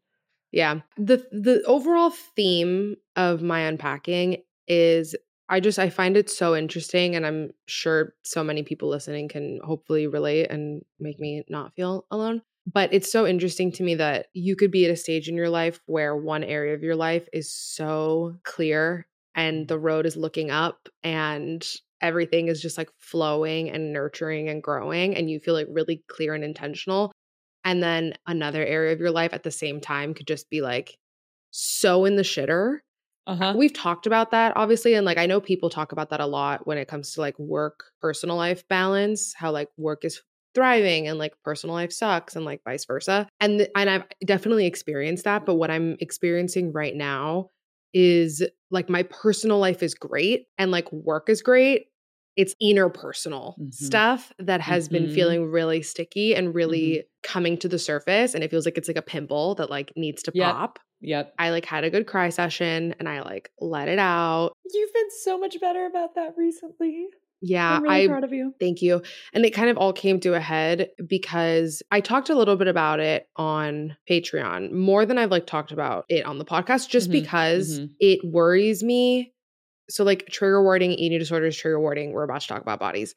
Yeah. 0.53 0.81
The 0.97 1.27
the 1.33 1.63
overall 1.67 2.11
theme 2.37 2.97
of 3.17 3.43
my 3.43 3.61
unpacking 3.61 4.43
is 4.67 5.15
I 5.49 5.61
just 5.61 5.79
I 5.79 5.89
find 5.89 6.17
it 6.17 6.29
so 6.29 6.55
interesting 6.55 7.17
and 7.17 7.27
I'm 7.27 7.51
sure 7.67 8.15
so 8.23 8.45
many 8.45 8.63
people 8.63 8.89
listening 8.89 9.29
can 9.29 9.61
hopefully 9.65 10.07
relate 10.07 10.51
and 10.51 10.85
make 11.01 11.19
me 11.19 11.45
not 11.49 11.75
feel 11.75 12.07
alone. 12.11 12.43
But 12.71 12.93
it's 12.93 13.11
so 13.11 13.27
interesting 13.27 13.73
to 13.73 13.83
me 13.83 13.95
that 13.95 14.27
you 14.35 14.55
could 14.55 14.71
be 14.71 14.85
at 14.85 14.91
a 14.91 14.97
stage 14.97 15.29
in 15.29 15.37
your 15.37 15.49
life 15.49 15.81
where 15.87 16.15
one 16.15 16.45
area 16.45 16.75
of 16.75 16.83
your 16.83 16.97
life 16.97 17.27
is 17.33 17.51
so 17.51 18.37
clear 18.45 19.07
and 19.35 19.67
the 19.69 19.79
road 19.79 20.05
is 20.05 20.17
looking 20.17 20.51
up 20.51 20.89
and 21.03 21.67
everything 22.03 22.49
is 22.49 22.61
just 22.61 22.77
like 22.77 22.91
flowing 22.99 23.71
and 23.71 23.93
nurturing 23.93 24.51
and 24.51 24.63
growing 24.63 25.17
and 25.17 25.31
you 25.31 25.41
feel 25.41 25.55
like 25.55 25.67
really 25.71 26.05
clear 26.09 26.35
and 26.35 26.45
intentional 26.45 27.11
and 27.65 27.83
then 27.83 28.15
another 28.27 28.65
area 28.65 28.93
of 28.93 29.01
your 29.01 29.11
life 29.11 29.33
at 29.33 29.43
the 29.43 29.51
same 29.51 29.81
time 29.81 30.15
could 30.15 30.27
just 30.27 30.49
be 30.51 30.61
like 30.61 30.97
so 31.51 32.05
in 32.05 32.17
the 32.17 32.23
shitter. 32.23 32.79
Uh 33.29 33.37
huh. 33.37 33.55
We've 33.59 33.73
talked 33.73 34.07
about 34.07 34.31
that 34.33 34.57
obviously 34.57 34.95
and 34.95 35.07
like 35.07 35.19
I 35.19 35.27
know 35.27 35.41
people 35.41 35.71
talk 35.71 35.93
about 35.93 36.11
that 36.11 36.21
a 36.21 36.27
lot 36.27 36.67
when 36.67 36.79
it 36.79 36.89
comes 36.89 37.13
to 37.13 37.21
like 37.21 37.39
work 37.39 37.85
personal 38.01 38.37
life 38.37 38.67
balance, 38.69 39.35
how 39.35 39.53
like 39.53 39.69
work 39.77 40.05
is 40.05 40.23
thriving 40.55 41.07
and 41.09 41.19
like 41.19 41.35
personal 41.45 41.75
life 41.75 41.93
sucks 41.93 42.37
and 42.37 42.45
like 42.45 42.63
vice 42.65 42.87
versa. 42.87 43.29
And 43.41 43.59
th- 43.61 43.71
and 43.77 43.91
I've 43.91 44.05
definitely 44.25 44.67
experienced 44.67 45.25
that, 45.25 45.47
but 45.47 45.57
what 45.57 45.71
I'm 45.71 45.97
experiencing 46.01 46.73
right 46.73 46.97
now 46.97 47.51
is 47.95 48.43
like 48.71 48.89
my 48.89 49.03
personal 49.05 49.59
life 49.59 49.83
is 49.83 49.95
great 49.95 50.47
and 50.59 50.71
like 50.71 50.91
work 50.93 51.29
is 51.29 51.43
great. 51.43 51.87
It's 52.37 52.55
interpersonal 52.63 53.57
Mhm. 53.57 53.71
stuff 53.71 54.33
that 54.39 54.61
has 54.63 54.89
been 54.89 55.07
Mhm. 55.07 55.13
feeling 55.15 55.47
really 55.51 55.83
sticky 55.83 56.35
and 56.35 56.55
really 56.55 57.05
coming 57.23 57.59
to 57.59 57.69
the 57.69 57.79
surface 57.79 58.35
and 58.35 58.45
it 58.45 58.51
feels 58.51 58.65
like 58.67 58.79
it's 58.79 58.89
like 58.89 58.97
a 58.99 59.03
pimple 59.03 59.55
that 59.57 59.71
like 59.71 59.93
needs 59.97 60.23
to 60.25 60.33
Yep. 60.33 60.57
pop. 60.57 60.79
Yep. 61.01 61.35
I 61.39 61.51
like 61.51 61.65
had 61.65 61.85
a 61.85 61.91
good 61.91 62.07
cry 62.07 62.29
session 62.31 62.95
and 62.99 63.09
I 63.09 63.23
like 63.23 63.51
let 63.61 63.89
it 63.89 63.99
out. 63.99 64.53
You've 64.73 64.93
been 64.93 65.11
so 65.23 65.39
much 65.39 65.61
better 65.61 65.87
about 65.87 66.15
that 66.17 66.35
recently. 66.37 67.07
Yeah, 67.41 67.77
I'm 67.77 67.83
really 67.85 68.05
I 68.05 68.07
proud 68.09 68.25
of 68.25 68.33
you. 68.33 68.53
Thank 68.59 68.83
you. 68.83 69.01
And 69.33 69.45
it 69.45 69.51
kind 69.51 69.71
of 69.71 69.77
all 69.79 69.93
came 69.93 70.19
to 70.21 70.35
a 70.35 70.41
head 70.41 70.89
because 71.07 71.85
I 71.93 72.01
talked 72.01 72.31
a 72.31 72.35
little 72.35 72.57
bit 72.57 72.67
about 72.67 72.99
it 72.99 73.29
on 73.37 73.97
Patreon 74.11 74.73
more 74.73 75.07
than 75.07 75.19
I've 75.19 75.31
like 75.31 75.47
talked 75.47 75.71
about 75.71 76.05
it 76.09 76.25
on 76.27 76.39
the 76.39 76.45
podcast 76.45 76.89
just 76.89 77.11
Mhm, 77.11 77.13
because 77.13 77.79
mhm. 77.79 77.91
it 78.01 78.21
worries 78.25 78.83
me. 78.83 79.33
So 79.89 80.03
like 80.03 80.27
trigger 80.27 80.63
warning, 80.63 80.91
eating 80.93 81.21
disorders, 81.21 81.57
trigger 81.57 81.79
warning, 81.79 82.11
we're 82.13 82.25
about 82.25 82.41
to 82.41 82.49
talk 82.49 82.61
about 82.61 82.81
bodies. 82.81 83.15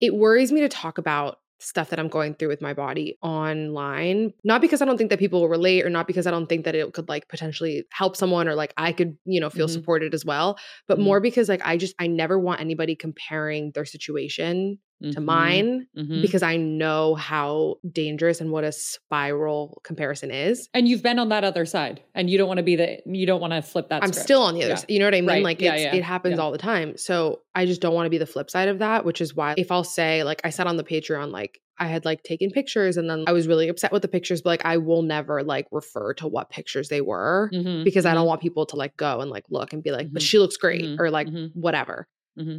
It 0.00 0.14
worries 0.14 0.52
me 0.52 0.60
to 0.60 0.68
talk 0.68 0.98
about 0.98 1.38
stuff 1.58 1.90
that 1.90 1.98
I'm 1.98 2.08
going 2.08 2.34
through 2.34 2.48
with 2.48 2.60
my 2.60 2.74
body 2.74 3.18
online. 3.22 4.32
Not 4.44 4.60
because 4.60 4.82
I 4.82 4.84
don't 4.84 4.98
think 4.98 5.10
that 5.10 5.18
people 5.18 5.40
will 5.40 5.48
relate 5.48 5.84
or 5.86 5.90
not 5.90 6.06
because 6.06 6.26
I 6.26 6.30
don't 6.30 6.46
think 6.48 6.64
that 6.64 6.74
it 6.74 6.92
could 6.92 7.08
like 7.08 7.28
potentially 7.28 7.84
help 7.92 8.16
someone 8.16 8.48
or 8.48 8.54
like 8.54 8.74
I 8.76 8.92
could, 8.92 9.16
you 9.24 9.40
know, 9.40 9.50
feel 9.50 9.66
Mhm. 9.66 9.68
supported 9.68 10.14
as 10.14 10.24
well, 10.24 10.58
but 10.86 10.98
Mhm. 10.98 11.00
more 11.00 11.20
because 11.20 11.48
like 11.48 11.62
I 11.64 11.76
just 11.76 11.94
I 11.98 12.06
never 12.08 12.38
want 12.38 12.60
anybody 12.60 12.94
comparing 12.94 13.72
their 13.72 13.84
situation 13.86 14.78
to 15.02 15.20
Mhm, 15.20 15.24
mine 15.24 15.86
mhm. 15.96 16.22
because 16.22 16.42
I 16.42 16.56
know 16.56 17.14
how 17.14 17.76
dangerous 17.92 18.40
and 18.40 18.50
what 18.50 18.64
a 18.64 18.72
spiral 18.72 19.80
comparison 19.84 20.30
is. 20.30 20.68
and 20.74 20.88
you've 20.88 21.02
been 21.02 21.18
on 21.18 21.28
that 21.28 21.44
other 21.44 21.66
side, 21.66 22.02
and 22.14 22.30
you 22.30 22.38
don't 22.38 22.48
want 22.48 22.58
to 22.58 22.62
be 22.64 22.76
the, 22.76 22.98
you 23.06 23.26
don't 23.26 23.40
want 23.40 23.52
to 23.52 23.62
flip 23.62 23.88
that. 23.90 24.02
I'm 24.02 24.08
script. 24.12 24.24
still 24.24 24.42
on 24.42 24.54
the 24.54 24.62
other 24.62 24.70
Yeah. 24.70 24.76
side. 24.76 24.90
You 24.90 24.98
know 24.98 25.04
what 25.06 25.14
I 25.14 25.20
mean? 25.20 25.28
Right. 25.28 25.44
Like 25.44 25.60
Yeah, 25.60 25.74
it's, 25.74 25.82
yeah. 25.84 25.94
it 25.96 26.02
happens 26.02 26.38
all 26.38 26.50
the 26.50 26.58
time. 26.58 26.96
So 26.96 27.40
I 27.54 27.66
just 27.66 27.80
don't 27.80 27.94
want 27.94 28.06
to 28.06 28.10
be 28.10 28.18
the 28.18 28.26
flip 28.26 28.50
side 28.50 28.68
of 28.68 28.78
that, 28.78 29.04
which 29.04 29.20
is 29.20 29.34
why 29.34 29.54
if 29.56 29.70
I'll 29.70 29.84
say, 29.84 30.22
like 30.24 30.40
I 30.44 30.50
said 30.50 30.66
on 30.66 30.76
the 30.76 30.84
Patreon, 30.84 31.30
like 31.30 31.60
I 31.78 31.86
had 31.88 32.06
like 32.06 32.22
taken 32.22 32.50
pictures 32.50 32.96
and 32.96 33.08
then 33.10 33.24
I 33.26 33.32
was 33.32 33.46
really 33.46 33.68
upset 33.68 33.92
with 33.92 34.00
the 34.00 34.08
pictures, 34.08 34.40
but 34.40 34.48
like 34.50 34.64
I 34.64 34.78
will 34.78 35.02
never 35.02 35.42
like 35.42 35.66
refer 35.70 36.14
to 36.14 36.26
what 36.26 36.48
pictures 36.48 36.88
they 36.88 37.02
were 37.02 37.50
Mhm, 37.52 37.84
because 37.84 38.06
I 38.06 38.12
mhm, 38.12 38.14
don't 38.14 38.26
want 38.26 38.40
people 38.40 38.64
to 38.66 38.76
like 38.76 38.96
go 38.96 39.20
and 39.20 39.30
like 39.30 39.44
look 39.50 39.74
and 39.74 39.82
be 39.82 39.90
like, 39.90 40.10
but 40.10 40.22
Mhm. 40.22 40.26
she 40.26 40.38
looks 40.38 40.56
great 40.56 40.82
Mhm. 40.82 40.98
or 40.98 41.10
like 41.10 41.28
Mhm. 41.28 41.50
whatever. 41.54 42.08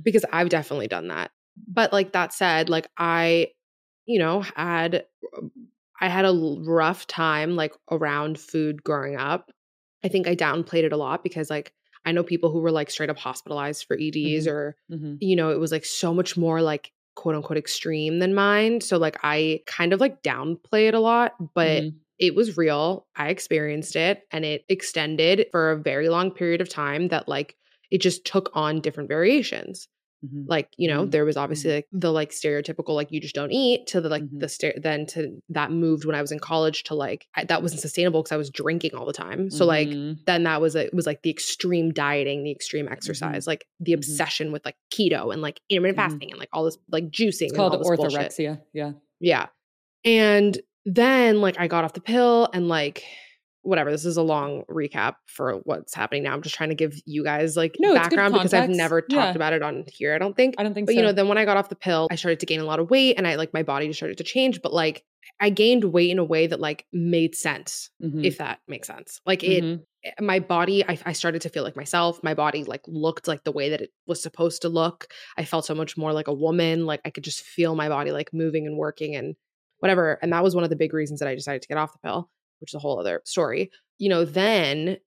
because 0.03 0.25
I've 0.33 0.49
definitely 0.49 0.87
done 0.87 1.09
that. 1.09 1.29
But 1.67 1.93
like 1.93 2.13
that 2.13 2.33
said, 2.33 2.69
like 2.69 2.87
I, 2.97 3.49
you 4.05 4.19
know, 4.19 4.41
had 4.41 5.05
I 5.99 6.09
had 6.09 6.25
a 6.25 6.33
rough 6.63 7.07
time 7.07 7.55
like 7.55 7.73
around 7.91 8.39
food 8.39 8.83
growing 8.83 9.15
up. 9.17 9.51
I 10.03 10.09
think 10.09 10.27
I 10.27 10.35
downplayed 10.35 10.83
it 10.83 10.93
a 10.93 10.97
lot 10.97 11.23
because 11.23 11.49
like 11.49 11.73
I 12.05 12.11
know 12.11 12.23
people 12.23 12.51
who 12.51 12.59
were 12.59 12.71
like 12.71 12.89
straight 12.91 13.09
up 13.09 13.17
hospitalized 13.17 13.85
for 13.85 13.97
EDs 13.97 14.47
Mhm. 14.47 14.51
or 14.51 14.75
Mhm. 14.91 15.17
you 15.19 15.35
know, 15.35 15.49
it 15.49 15.59
was 15.59 15.71
like 15.71 15.85
so 15.85 16.13
much 16.13 16.37
more 16.37 16.61
like 16.61 16.91
quote 17.15 17.35
unquote 17.35 17.57
extreme 17.57 18.19
than 18.19 18.35
mine. 18.35 18.79
So 18.81 18.97
like 18.97 19.17
I 19.23 19.61
kind 19.65 19.91
of 19.93 19.99
like 19.99 20.21
downplay 20.21 20.87
it 20.87 20.93
a 20.93 20.99
lot, 20.99 21.33
but 21.55 21.85
Mhm. 21.85 21.99
it 22.19 22.35
was 22.35 22.57
real. 22.57 23.07
I 23.15 23.29
experienced 23.29 23.95
it 23.95 24.23
and 24.31 24.45
it 24.45 24.65
extended 24.69 25.47
for 25.51 25.71
a 25.71 25.77
very 25.81 26.09
long 26.09 26.31
period 26.31 26.61
of 26.61 26.69
time 26.69 27.07
that 27.09 27.27
like 27.27 27.55
it 27.89 28.01
just 28.01 28.25
took 28.25 28.49
on 28.53 28.81
different 28.81 29.09
variations. 29.09 29.87
Mhm. 30.25 30.45
Like, 30.47 30.69
you 30.77 30.87
know, 30.87 31.05
Mhm. 31.05 31.11
there 31.11 31.25
was 31.25 31.37
obviously 31.37 31.71
like 31.75 31.87
the 31.91 32.11
like 32.11 32.31
stereotypical 32.31 32.95
like 32.95 33.11
you 33.11 33.19
just 33.21 33.35
don't 33.35 33.51
eat 33.51 33.85
to 33.87 34.01
the 34.01 34.09
like 34.09 34.23
Mhm. 34.23 34.39
the 34.39 34.73
then 34.81 35.05
to 35.07 35.41
that 35.49 35.71
moved 35.71 36.05
when 36.05 36.15
I 36.15 36.21
was 36.21 36.31
in 36.31 36.39
college 36.39 36.83
to 36.85 36.95
like 36.95 37.27
I, 37.35 37.43
that 37.45 37.61
wasn't 37.61 37.81
sustainable 37.81 38.21
because 38.23 38.31
I 38.31 38.37
was 38.37 38.49
drinking 38.49 38.95
all 38.95 39.05
the 39.05 39.13
time. 39.13 39.49
So 39.51 39.65
like 39.65 39.87
Mhm. 39.89 40.17
then 40.25 40.43
that 40.43 40.59
was 40.59 40.75
it 40.75 40.93
was 40.93 41.05
like 41.05 41.21
the 41.21 41.29
extreme 41.29 41.91
dieting, 41.93 42.43
the 42.43 42.51
extreme 42.51 42.87
exercise, 42.87 43.45
like 43.45 43.65
the 43.79 43.93
obsession 43.93 44.51
with 44.51 44.65
like 44.65 44.75
keto 44.91 45.31
and 45.31 45.41
like 45.41 45.61
intermittent 45.69 45.97
fasting 45.97 46.31
and 46.31 46.39
like 46.39 46.49
all 46.51 46.63
this 46.65 46.77
like 46.91 47.09
juicing. 47.11 47.27
it's 47.27 47.51
and 47.51 47.55
called 47.55 47.73
all 47.73 47.79
this 47.79 47.87
bullshit. 47.97 48.19
orthorexia. 48.19 48.61
Yeah. 48.73 48.93
Yeah. 49.19 49.47
And 50.03 50.57
then 50.85 51.41
like 51.41 51.59
I 51.59 51.67
got 51.67 51.83
off 51.83 51.93
the 51.93 52.01
pill 52.01 52.49
and 52.53 52.67
like 52.67 53.03
whatever. 53.67 53.91
This 53.91 54.05
is 54.05 54.17
a 54.17 54.21
long 54.23 54.63
recap 54.69 55.15
for 55.25 55.55
what's 55.65 55.93
happening 55.93 56.23
now. 56.23 56.33
I'm 56.33 56.41
just 56.41 56.55
trying 56.55 56.69
to 56.69 56.75
give 56.75 56.95
you 57.05 57.23
guys 57.23 57.55
like 57.57 57.75
No, 57.79 57.93
background 57.93 58.33
because 58.33 58.53
I've 58.53 58.69
never 58.69 59.01
talked 59.01 59.11
Yeah. 59.11 59.35
about 59.35 59.53
it 59.53 59.61
on 59.61 59.83
here, 59.93 60.15
I 60.15 60.17
don't 60.17 60.35
think. 60.35 60.55
I 60.57 60.63
don't 60.63 60.73
think 60.73 60.87
But 60.87 60.93
so. 60.93 60.99
you 60.99 61.05
know, 61.05 61.11
then 61.11 61.27
when 61.27 61.37
I 61.37 61.45
got 61.45 61.57
off 61.57 61.69
the 61.69 61.75
pill, 61.75 62.07
I 62.09 62.15
started 62.15 62.39
to 62.39 62.45
gain 62.45 62.59
a 62.59 62.65
lot 62.65 62.79
of 62.79 62.89
weight 62.89 63.15
and 63.17 63.27
I 63.27 63.35
like 63.35 63.53
my 63.53 63.63
body 63.63 63.87
just 63.87 63.99
started 63.99 64.17
to 64.19 64.23
change, 64.23 64.61
but 64.61 64.73
like 64.73 65.03
I 65.41 65.49
gained 65.49 65.83
weight 65.83 66.09
in 66.09 66.19
a 66.19 66.23
way 66.23 66.47
that 66.47 66.59
like 66.59 66.85
made 66.93 67.35
sense, 67.35 67.89
Mhm. 68.01 68.25
if 68.25 68.37
that 68.37 68.59
makes 68.67 68.87
sense. 68.87 69.19
Like 69.25 69.43
it 69.43 69.63
Mhm. 69.63 69.81
my 70.21 70.39
body 70.39 70.85
I, 70.87 70.97
I 71.05 71.11
started 71.11 71.41
to 71.41 71.49
feel 71.49 71.63
like 71.63 71.75
myself 71.75 72.23
my 72.23 72.33
body 72.33 72.63
like 72.63 72.81
looked 72.87 73.27
like 73.27 73.43
the 73.43 73.51
way 73.51 73.69
that 73.71 73.81
it 73.81 73.89
was 74.05 74.21
supposed 74.23 74.61
to 74.61 74.69
look 74.69 75.07
i 75.37 75.43
felt 75.43 75.65
so 75.65 75.75
much 75.75 75.97
more 75.97 76.13
like 76.13 76.29
a 76.29 76.33
woman 76.33 76.85
like 76.85 77.01
i 77.03 77.09
could 77.09 77.25
just 77.25 77.41
feel 77.41 77.75
my 77.75 77.89
body 77.89 78.11
like 78.13 78.29
moving 78.33 78.65
and 78.65 78.77
working 78.77 79.15
and 79.17 79.35
whatever 79.79 80.17
and 80.21 80.31
that 80.31 80.43
was 80.43 80.55
one 80.55 80.63
of 80.63 80.69
the 80.69 80.77
big 80.77 80.93
reasons 80.93 81.19
that 81.19 81.27
i 81.27 81.35
decided 81.35 81.61
to 81.61 81.67
get 81.67 81.77
off 81.77 81.91
the 81.91 81.99
pill 82.07 82.29
which 82.59 82.71
is 82.71 82.75
a 82.75 82.79
whole 82.79 82.99
other 82.99 83.21
story 83.25 83.69
you 83.97 84.09
know 84.09 84.25
then 84.25 84.97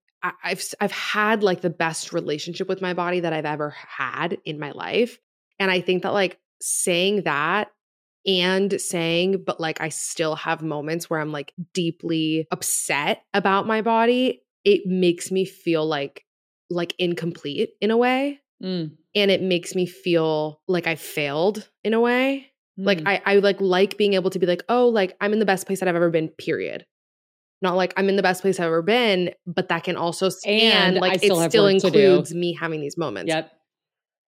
i've 0.45 0.63
i've 0.81 0.93
had 0.93 1.43
like 1.43 1.61
the 1.61 1.71
best 1.71 2.13
relationship 2.13 2.69
with 2.69 2.83
my 2.83 2.95
body 2.95 3.21
that 3.21 3.33
i've 3.33 3.45
ever 3.47 3.71
had 3.71 4.37
in 4.45 4.59
my 4.59 4.71
life 4.73 5.19
and 5.59 5.71
i 5.71 5.81
think 5.81 6.03
that 6.03 6.13
like 6.13 6.39
saying 6.61 7.23
that 7.23 7.69
and 8.27 8.79
saying 8.81 9.43
but 9.47 9.61
like 9.61 9.81
i 9.81 9.89
still 9.89 10.37
have 10.37 10.63
moments 10.63 11.09
where 11.09 11.21
i'm 11.21 11.33
like 11.33 11.53
deeply 11.73 12.47
upset 12.51 13.23
about 13.33 13.67
my 13.67 13.81
body 13.81 14.43
it 14.65 14.83
makes 14.87 15.31
me 15.31 15.45
feel 15.47 15.87
like 15.87 16.25
like 16.69 16.95
incomplete 16.99 17.71
in 17.81 17.91
a 17.91 17.97
way 17.97 18.39
Mm. 18.63 18.91
and 19.15 19.31
it 19.31 19.41
makes 19.41 19.75
me 19.75 19.87
feel 19.87 20.61
like 20.69 20.87
i 20.87 20.95
failed 20.95 21.67
in 21.83 21.95
a 21.95 22.01
way 22.01 22.47
like 22.77 22.99
Mm. 22.99 23.09
I, 23.09 23.23
I 23.25 23.35
like 23.37 23.59
like 23.59 23.97
being 23.97 24.13
able 24.13 24.29
to 24.29 24.39
be 24.39 24.45
like 24.45 24.63
oh 24.69 24.89
like 24.89 25.17
i'm 25.19 25.33
in 25.33 25.39
the 25.39 25.47
best 25.47 25.67
place 25.67 25.81
that 25.81 25.89
i've 25.89 25.97
ever 25.97 26.11
been 26.11 26.29
period 26.29 26.85
not 27.63 27.77
like 27.77 27.93
i'm 27.97 28.09
in 28.09 28.17
the 28.17 28.23
best 28.23 28.43
place 28.43 28.59
i've 28.61 28.67
ever 28.67 28.83
been 28.83 29.31
but 29.47 29.69
that 29.69 29.85
can 29.85 29.97
also 29.97 30.29
stand 30.29 30.97
And 30.97 31.05
I 31.05 31.09
like 31.09 31.19
still 31.19 31.41
it 31.41 31.51
still 31.51 31.65
work 31.65 31.79
to 31.83 31.91
do. 31.91 31.99
includes 31.99 32.35
me 32.35 32.55
having 32.55 32.81
these 32.81 32.97
moments 32.97 33.29
Yep. 33.29 33.53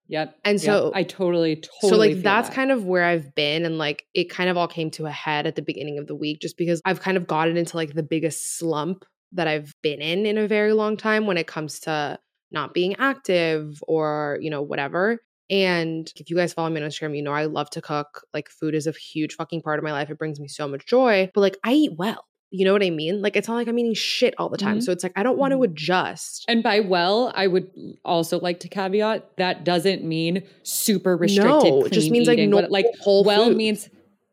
Yep. 0.08 0.34
And 0.44 0.54
Yep. 0.58 0.64
so- 0.64 0.92
I 0.94 1.04
totally, 1.04 1.56
totally. 1.56 1.90
so 1.90 1.96
like 1.96 2.22
that's 2.22 2.48
that. 2.48 2.54
kind 2.54 2.70
of 2.70 2.84
where 2.84 3.04
I've 3.04 3.34
been 3.34 3.64
and 3.64 3.78
like 3.78 4.04
it 4.14 4.28
kind 4.28 4.50
of 4.50 4.56
all 4.56 4.68
came 4.68 4.90
to 4.92 5.06
a 5.06 5.10
head 5.10 5.46
at 5.46 5.54
the 5.54 5.62
beginning 5.62 5.98
of 5.98 6.06
the 6.06 6.14
week 6.14 6.40
just 6.40 6.58
because 6.58 6.82
I've 6.84 7.00
kind 7.00 7.16
of 7.16 7.26
gotten 7.26 7.56
into 7.56 7.76
like 7.76 7.94
the 7.94 8.02
biggest 8.02 8.58
slump 8.58 9.04
that 9.32 9.48
I've 9.48 9.72
been 9.82 10.02
in 10.02 10.26
in 10.26 10.36
a 10.36 10.46
very 10.46 10.72
long 10.74 10.96
time 10.98 11.26
when 11.26 11.38
it 11.38 11.46
comes 11.46 11.80
to 11.80 12.18
not 12.50 12.74
being 12.74 12.96
active 12.98 13.82
or 13.88 14.38
you 14.42 14.50
know 14.50 14.60
whatever. 14.60 15.18
And 15.48 16.10
if 16.16 16.28
you 16.30 16.36
guys 16.36 16.52
follow 16.52 16.68
me 16.68 16.82
on 16.82 16.88
Instagram, 16.88 17.16
you 17.16 17.22
know 17.22 17.32
I 17.32 17.46
love 17.46 17.70
to 17.70 17.80
cook. 17.80 18.26
Like 18.34 18.50
food 18.50 18.74
is 18.74 18.86
a 18.86 18.92
huge 18.92 19.34
fucking 19.34 19.62
part 19.62 19.78
of 19.78 19.84
my 19.84 19.92
life. 19.92 20.10
It 20.10 20.18
brings 20.18 20.38
me 20.40 20.48
so 20.48 20.68
much 20.68 20.84
joy. 20.84 21.30
But 21.32 21.40
like 21.40 21.56
I 21.64 21.72
eat 21.72 21.92
well. 21.96 22.26
You 22.54 22.66
know 22.66 22.72
what 22.74 22.82
I 22.82 22.90
mean? 22.90 23.22
Like 23.22 23.34
it's 23.34 23.48
not 23.48 23.54
like 23.54 23.66
I'm 23.66 23.78
eating 23.78 23.94
shit 23.94 24.34
all 24.36 24.50
the 24.50 24.58
time. 24.58 24.78
Mhm. 24.78 24.82
So 24.82 24.92
it's 24.92 25.02
like 25.02 25.12
I 25.16 25.22
don't 25.22 25.38
want 25.38 25.52
to 25.52 25.58
Mhm. 25.58 25.64
adjust. 25.64 26.44
And 26.48 26.62
by 26.62 26.80
well, 26.80 27.32
I 27.34 27.46
would 27.46 27.70
also 28.04 28.38
like 28.40 28.60
to 28.60 28.68
caveat 28.68 29.36
that 29.38 29.64
doesn't 29.64 30.04
mean 30.04 30.42
super 30.62 31.16
restricted. 31.16 31.72
no, 31.72 31.84
it 31.86 31.92
just 31.92 32.10
means 32.10 32.28
like 32.28 32.36
eating. 32.38 32.50
no 32.50 32.56
What- 32.56 32.70
like 32.70 32.86
whole 33.00 33.24
well 33.24 33.46
food. 33.46 33.56
means 33.56 33.88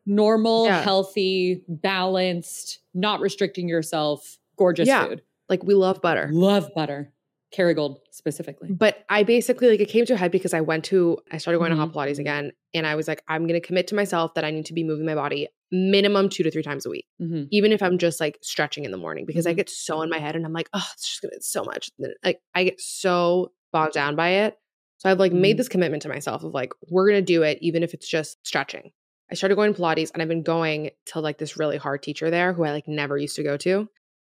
normal, 0.06 0.66
Yeah. 0.66 0.82
healthy, 0.82 1.62
balanced, 1.68 2.80
not 2.94 3.20
restricting 3.20 3.68
yourself, 3.68 4.38
gorgeous 4.56 4.86
Yeah. 4.88 5.06
food. 5.06 5.22
like 5.48 5.64
we 5.64 5.74
love 5.74 6.00
butter. 6.00 6.28
Love 6.32 6.70
butter. 6.76 7.12
Kerrygold 7.52 7.96
specifically. 8.12 8.70
But 8.70 8.98
I 9.08 9.24
basically 9.24 9.68
like 9.68 9.80
it 9.80 9.88
came 9.88 10.04
to 10.06 10.12
a 10.12 10.16
head 10.16 10.30
because 10.30 10.54
I 10.54 10.60
went 10.60 10.84
to 10.84 11.18
I 11.32 11.38
started 11.38 11.58
going 11.58 11.70
to 11.70 11.76
Mhm. 11.76 11.80
hot 11.80 11.92
Pilates 11.92 12.20
again, 12.20 12.52
and 12.72 12.86
I 12.86 12.94
was 12.94 13.08
like, 13.08 13.24
I'm 13.26 13.48
gonna 13.48 13.60
commit 13.60 13.88
to 13.88 13.96
myself 13.96 14.34
that 14.34 14.44
I 14.44 14.52
need 14.52 14.66
to 14.66 14.72
be 14.72 14.84
moving 14.84 15.04
my 15.06 15.16
body 15.16 15.48
minimum 15.72 16.28
two 16.28 16.42
to 16.42 16.50
three 16.50 16.62
times 16.62 16.86
a 16.86 16.90
week, 16.90 17.06
hmm 17.18 17.44
even 17.52 17.72
if 17.72 17.82
I'm 17.82 17.98
just 17.98 18.20
like 18.20 18.38
stretching 18.42 18.84
in 18.84 18.90
the 18.92 18.96
morning 18.96 19.24
because 19.26 19.46
I 19.46 19.52
Mhm. 19.52 19.56
get 19.56 19.70
so 19.70 20.02
in 20.02 20.10
my 20.10 20.18
head 20.18 20.36
and 20.36 20.44
I'm 20.46 20.52
like, 20.52 20.68
oh, 20.72 20.86
it's 20.94 21.08
just 21.08 21.22
gonna 21.22 21.32
it's 21.34 21.50
so 21.50 21.64
much. 21.64 21.90
Like 22.24 22.40
I 22.54 22.64
get 22.64 22.80
so 22.80 23.52
bogged 23.72 23.94
down 23.94 24.14
by 24.16 24.28
it. 24.44 24.56
So 24.98 25.10
I've 25.10 25.18
like 25.18 25.32
made 25.32 25.54
Mhm. 25.54 25.58
this 25.58 25.68
commitment 25.68 26.02
to 26.02 26.08
myself 26.08 26.44
of 26.44 26.52
like 26.54 26.72
we're 26.90 27.08
gonna 27.08 27.22
do 27.22 27.42
it 27.42 27.58
even 27.60 27.82
if 27.82 27.94
it's 27.94 28.08
just 28.08 28.38
stretching. 28.46 28.90
I 29.30 29.34
started 29.36 29.54
going 29.54 29.72
to 29.74 29.80
Pilates 29.80 30.10
and 30.12 30.20
I've 30.22 30.28
been 30.28 30.42
going 30.42 30.90
to 31.06 31.20
like 31.20 31.38
this 31.38 31.56
really 31.56 31.76
hard 31.76 32.02
teacher 32.02 32.30
there 32.30 32.52
who 32.52 32.64
I 32.64 32.72
like 32.72 32.88
never 32.88 33.16
used 33.16 33.36
to 33.36 33.44
go 33.44 33.56
to. 33.58 33.88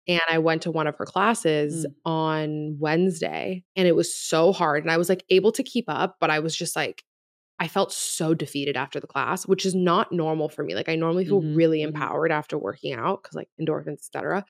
And 0.08 0.22
I 0.30 0.38
went 0.38 0.62
to 0.64 0.72
one 0.72 0.88
of 0.88 0.96
her 0.98 1.06
classes 1.06 1.86
Mm. 1.86 2.12
on 2.12 2.78
Wednesday 2.80 3.64
and 3.76 3.88
it 3.88 3.96
was 3.96 4.16
so 4.16 4.54
hard. 4.54 4.84
And 4.84 4.92
I 4.92 4.98
was 4.98 5.10
like 5.10 5.24
able 5.30 5.52
to 5.54 5.64
keep 5.64 5.86
up, 5.90 6.16
but 6.22 6.30
I 6.32 6.40
was 6.40 6.56
just 6.56 6.76
like, 6.76 7.04
I 7.60 7.68
felt 7.68 7.92
so 7.94 8.34
defeated 8.34 8.76
after 8.78 9.00
the 9.00 9.08
class, 9.08 9.48
which 9.48 9.66
is 9.66 9.74
not 9.76 10.12
normal 10.12 10.50
for 10.50 10.64
me. 10.64 10.76
Like 10.76 10.90
I 10.90 10.96
normally 10.96 11.26
feel 11.26 11.42
Mhm, 11.42 11.56
really 11.56 11.82
empowered 11.82 12.32
after 12.32 12.58
working 12.58 12.94
out 12.94 13.24
because 13.24 13.36
like 13.36 13.50
endorphins, 13.62 13.94
etc. 13.94 14.46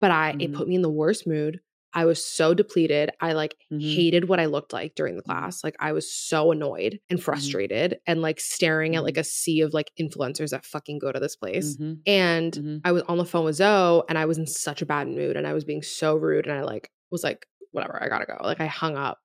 But 0.00 0.10
I 0.12 0.36
it 0.38 0.52
Mhm. 0.52 0.54
put 0.54 0.68
me 0.68 0.76
in 0.76 0.82
the 0.82 0.90
worst 0.90 1.26
mood. 1.26 1.60
I 1.96 2.04
was 2.06 2.24
so 2.24 2.54
depleted. 2.54 3.10
I 3.20 3.32
like 3.34 3.56
Mhm. 3.72 3.80
hated 3.80 4.28
what 4.28 4.40
I 4.40 4.46
looked 4.46 4.72
like 4.72 4.94
during 4.96 5.16
the 5.16 5.22
Mhm. 5.22 5.26
class. 5.26 5.64
Like 5.64 5.76
I 5.80 5.92
was 5.92 6.10
so 6.10 6.52
annoyed 6.52 7.00
and 7.10 7.22
frustrated 7.22 7.98
and 8.06 8.20
like 8.22 8.40
staring 8.40 8.96
at 8.96 9.04
like 9.04 9.16
a 9.16 9.24
sea 9.24 9.60
of 9.60 9.72
like 9.74 9.90
influencers 10.00 10.50
that 10.50 10.64
fucking 10.64 10.98
go 10.98 11.12
to 11.12 11.20
this 11.20 11.36
place. 11.36 11.78
And. 12.06 12.60
I 12.84 12.92
was 12.92 13.02
on 13.04 13.16
the 13.18 13.24
phone 13.24 13.46
with 13.46 13.56
Zoe 13.56 14.02
and 14.08 14.18
I 14.18 14.26
was 14.26 14.38
in 14.38 14.46
such 14.46 14.82
a 14.82 14.86
bad 14.86 15.08
mood 15.08 15.36
and 15.36 15.46
I 15.46 15.54
was 15.54 15.64
being 15.64 15.82
so 15.82 16.16
rude 16.16 16.46
and 16.46 16.56
I 16.58 16.62
like 16.62 16.90
was 17.10 17.24
like, 17.24 17.46
whatever, 17.72 18.02
I 18.02 18.08
gotta 18.08 18.26
go. 18.26 18.36
Like 18.42 18.60
I 18.60 18.66
hung 18.66 18.96
up. 18.96 19.18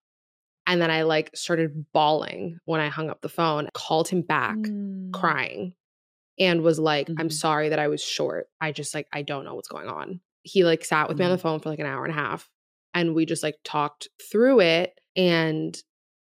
And 0.69 0.81
then 0.81 0.91
I 0.91 1.01
like 1.01 1.31
started 1.35 1.85
bawling 1.91 2.59
when 2.65 2.79
I 2.79 2.87
hung 2.87 3.09
up 3.09 3.21
the 3.21 3.27
phone, 3.29 3.67
called 3.73 4.07
him 4.07 4.21
back 4.21 4.55
Mm. 4.57 5.11
crying 5.11 5.73
and 6.39 6.61
was 6.61 6.79
like, 6.79 7.09
I'm 7.17 7.29
Mhm. 7.29 7.33
sorry 7.33 7.69
that 7.69 7.79
I 7.79 7.87
was 7.87 8.01
short. 8.01 8.47
I 8.61 8.71
just 8.71 8.93
like, 8.93 9.07
I 9.11 9.23
don't 9.23 9.43
know 9.43 9.55
what's 9.55 9.67
going 9.67 9.87
on. 9.87 10.21
He 10.43 10.63
like 10.63 10.85
sat 10.85 11.09
with 11.09 11.17
me 11.19 11.25
on 11.25 11.31
the 11.31 11.37
Mhm. 11.37 11.41
phone 11.41 11.59
for 11.59 11.69
like 11.69 11.79
an 11.79 11.87
hour 11.87 12.05
and 12.05 12.13
a 12.13 12.17
half 12.17 12.49
and 12.93 13.15
we 13.15 13.25
just 13.25 13.43
like 13.43 13.55
talked 13.63 14.07
through 14.31 14.61
it. 14.61 14.93
And 15.15 15.77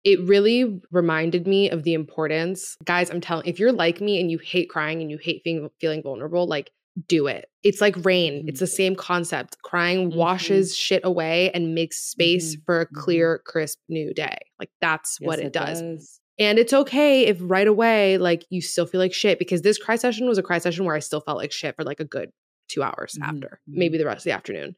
it 0.03 0.21
really 0.21 0.79
reminded 0.91 1.47
me 1.47 1.69
of 1.69 1.83
the 1.83 1.93
importance. 1.93 2.77
Guys, 2.85 3.09
I'm 3.09 3.19
telling 3.21 3.47
if 3.47 3.59
you're 3.59 3.73
like 3.73 3.99
me 3.99 4.21
and 4.21 4.31
you 4.31 4.37
hate 4.37 4.69
crying 4.69 5.01
and 5.01 5.11
you 5.11 5.17
hate 5.17 5.41
feeling, 5.43 5.69
feeling 5.81 6.03
vulnerable, 6.03 6.47
like 6.47 6.71
do 7.07 7.27
it. 7.27 7.49
It's 7.63 7.81
like 7.81 7.95
rain. 8.05 8.43
Mhm. 8.45 8.49
It's 8.49 8.59
the 8.59 8.67
same 8.67 8.95
concept. 8.95 9.57
Crying 9.61 10.11
Mhm. 10.11 10.15
washes 10.15 10.75
shit 10.75 11.01
away 11.03 11.51
and 11.51 11.75
makes 11.75 11.97
space 11.99 12.55
Mhm. 12.55 12.65
for 12.65 12.81
a 12.81 12.85
Mhm. 12.87 12.93
clear, 12.93 13.39
crisp 13.45 13.79
new 13.89 14.13
day. 14.13 14.37
Like 14.59 14.69
that's 14.81 15.19
what 15.21 15.39
Yes, 15.39 15.47
it, 15.47 15.53
does. 15.53 16.19
And 16.39 16.59
it's 16.59 16.73
okay 16.73 17.25
if 17.25 17.37
right 17.41 17.67
away, 17.67 18.17
like 18.17 18.45
you 18.49 18.61
still 18.61 18.85
feel 18.85 18.99
like 18.99 19.13
shit 19.13 19.39
because 19.39 19.61
this 19.63 19.77
cry 19.77 19.95
session 19.95 20.27
was 20.27 20.37
a 20.37 20.43
cry 20.43 20.59
session 20.59 20.85
where 20.85 20.95
I 20.95 20.99
still 20.99 21.21
felt 21.21 21.37
like 21.37 21.51
shit 21.51 21.75
for 21.75 21.83
like 21.83 21.99
a 21.99 22.05
good 22.05 22.31
two 22.69 22.83
hours 22.83 23.17
Mhm, 23.19 23.27
after, 23.27 23.59
mhm. 23.69 23.75
maybe 23.77 23.97
the 23.97 24.05
rest 24.05 24.19
of 24.19 24.23
the 24.25 24.31
afternoon. 24.31 24.75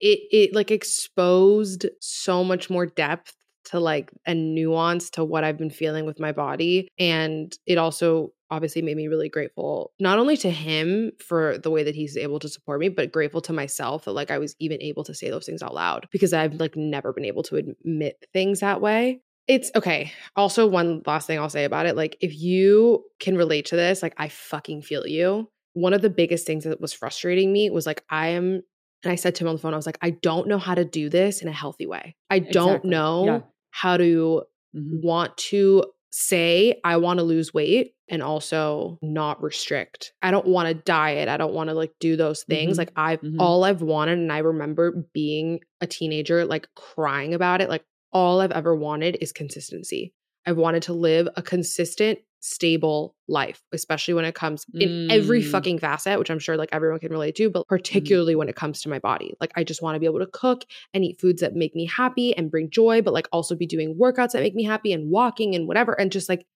It 0.00 0.20
it 0.30 0.54
like 0.54 0.70
exposed 0.70 1.86
so 2.00 2.44
much 2.44 2.70
more 2.70 2.86
depth 2.86 3.34
to 3.64 3.80
like 3.80 4.10
a 4.26 4.34
nuance 4.34 5.10
to 5.10 5.24
what 5.24 5.44
I've 5.44 5.58
been 5.58 5.70
feeling 5.70 6.06
with 6.06 6.20
my 6.20 6.32
body. 6.32 6.88
And 6.98 7.52
it 7.66 7.76
also 7.78 8.32
obviously 8.50 8.82
made 8.82 8.96
me 8.96 9.08
really 9.08 9.28
grateful, 9.28 9.92
not 10.00 10.18
only 10.18 10.36
to 10.38 10.50
him 10.50 11.12
for 11.20 11.58
the 11.58 11.70
way 11.70 11.82
that 11.82 11.94
he's 11.94 12.16
able 12.16 12.38
to 12.40 12.48
support 12.48 12.80
me, 12.80 12.88
but 12.88 13.12
grateful 13.12 13.40
to 13.42 13.52
myself 13.52 14.04
that 14.04 14.12
like 14.12 14.30
I 14.30 14.38
was 14.38 14.56
even 14.58 14.80
able 14.82 15.04
to 15.04 15.14
say 15.14 15.30
those 15.30 15.46
things 15.46 15.62
out 15.62 15.74
loud 15.74 16.08
because 16.10 16.32
I've 16.32 16.54
like 16.54 16.76
never 16.76 17.12
been 17.12 17.24
able 17.24 17.42
to 17.44 17.56
admit 17.56 18.24
things 18.32 18.60
that 18.60 18.80
way. 18.80 19.22
It's 19.46 19.70
okay. 19.74 20.12
Also, 20.36 20.66
one 20.66 21.02
last 21.06 21.26
thing 21.26 21.38
I'll 21.38 21.48
say 21.48 21.64
about 21.64 21.86
it 21.86 21.96
like, 21.96 22.16
if 22.20 22.34
you 22.34 23.04
can 23.18 23.36
relate 23.36 23.64
to 23.66 23.76
this, 23.76 24.02
like, 24.02 24.14
I 24.18 24.28
fucking 24.28 24.82
feel 24.82 25.06
you. 25.06 25.48
One 25.72 25.94
of 25.94 26.02
the 26.02 26.10
biggest 26.10 26.46
things 26.46 26.64
that 26.64 26.80
was 26.80 26.92
frustrating 26.92 27.50
me 27.52 27.70
was 27.70 27.86
like, 27.86 28.04
I 28.10 28.28
am, 28.28 28.62
and 29.04 29.12
I 29.12 29.14
said 29.14 29.34
to 29.36 29.44
him 29.44 29.48
on 29.48 29.54
the 29.56 29.60
phone, 29.62 29.72
I 29.72 29.76
was 29.76 29.86
like, 29.86 29.98
I 30.02 30.10
don't 30.10 30.48
know 30.48 30.58
how 30.58 30.74
to 30.74 30.84
do 30.84 31.08
this 31.08 31.40
in 31.40 31.48
a 31.48 31.52
healthy 31.52 31.86
way. 31.86 32.14
I 32.28 32.40
don't 32.40 32.70
Exactly. 32.74 32.90
know 32.90 33.24
Yeah. 33.24 33.40
how 33.70 33.96
to 33.96 34.42
Mhm. 34.76 35.02
want 35.02 35.34
to 35.38 35.84
say 36.10 36.80
I 36.84 36.96
want 36.96 37.18
to 37.18 37.24
lose 37.24 37.52
weight 37.52 37.92
and 38.08 38.22
also 38.22 38.98
not 39.02 39.42
restrict. 39.42 40.12
I 40.22 40.30
don't 40.30 40.46
want 40.46 40.68
to 40.68 40.74
diet. 40.74 41.28
I 41.28 41.36
don't 41.36 41.52
want 41.52 41.68
to 41.68 41.74
like 41.74 41.92
do 42.00 42.16
those 42.16 42.44
things. 42.44 42.76
Mhm. 42.76 42.78
Like 42.78 42.92
I've 42.96 43.20
Mhm. 43.20 43.36
all 43.38 43.64
I've 43.64 43.82
wanted 43.82 44.18
and 44.18 44.32
I 44.32 44.38
remember 44.38 45.04
being 45.12 45.60
a 45.80 45.86
teenager 45.86 46.44
like 46.44 46.68
crying 46.74 47.34
about 47.34 47.60
it. 47.60 47.68
Like 47.68 47.84
all 48.12 48.40
I've 48.40 48.52
ever 48.52 48.74
wanted 48.74 49.18
is 49.20 49.32
consistency. 49.32 50.12
I've 50.46 50.56
wanted 50.56 50.82
to 50.84 50.94
live 50.94 51.28
a 51.36 51.42
consistent 51.42 52.18
stable 52.40 53.14
life, 53.26 53.60
especially 53.72 54.14
when 54.14 54.24
it 54.24 54.34
comes 54.34 54.64
in 54.74 55.10
every 55.10 55.42
Mm. 55.42 55.50
fucking 55.50 55.78
facet, 55.80 56.18
which 56.18 56.30
I'm 56.30 56.38
sure 56.38 56.56
like 56.56 56.68
everyone 56.72 57.00
can 57.00 57.10
relate 57.10 57.34
to, 57.36 57.50
but 57.50 57.66
particularly 57.66 58.34
when 58.36 58.48
it 58.48 58.56
comes 58.56 58.80
to 58.82 58.88
my 58.88 58.98
body. 58.98 59.34
Like 59.40 59.52
I 59.56 59.64
just 59.64 59.82
want 59.82 59.96
to 59.96 60.00
be 60.00 60.06
able 60.06 60.20
to 60.20 60.26
cook 60.32 60.64
and 60.94 61.04
eat 61.04 61.20
foods 61.20 61.40
that 61.40 61.54
make 61.54 61.74
me 61.74 61.84
happy 61.86 62.36
and 62.36 62.50
bring 62.50 62.70
joy, 62.70 63.02
but 63.02 63.12
like 63.12 63.28
also 63.32 63.54
be 63.56 63.66
doing 63.66 63.96
workouts 64.00 64.32
that 64.32 64.42
make 64.42 64.54
me 64.54 64.62
happy 64.64 64.92
and 64.92 65.10
walking 65.10 65.54
and 65.54 65.66
whatever. 65.66 65.92
And 65.98 66.12
just 66.12 66.28
like 66.28 66.46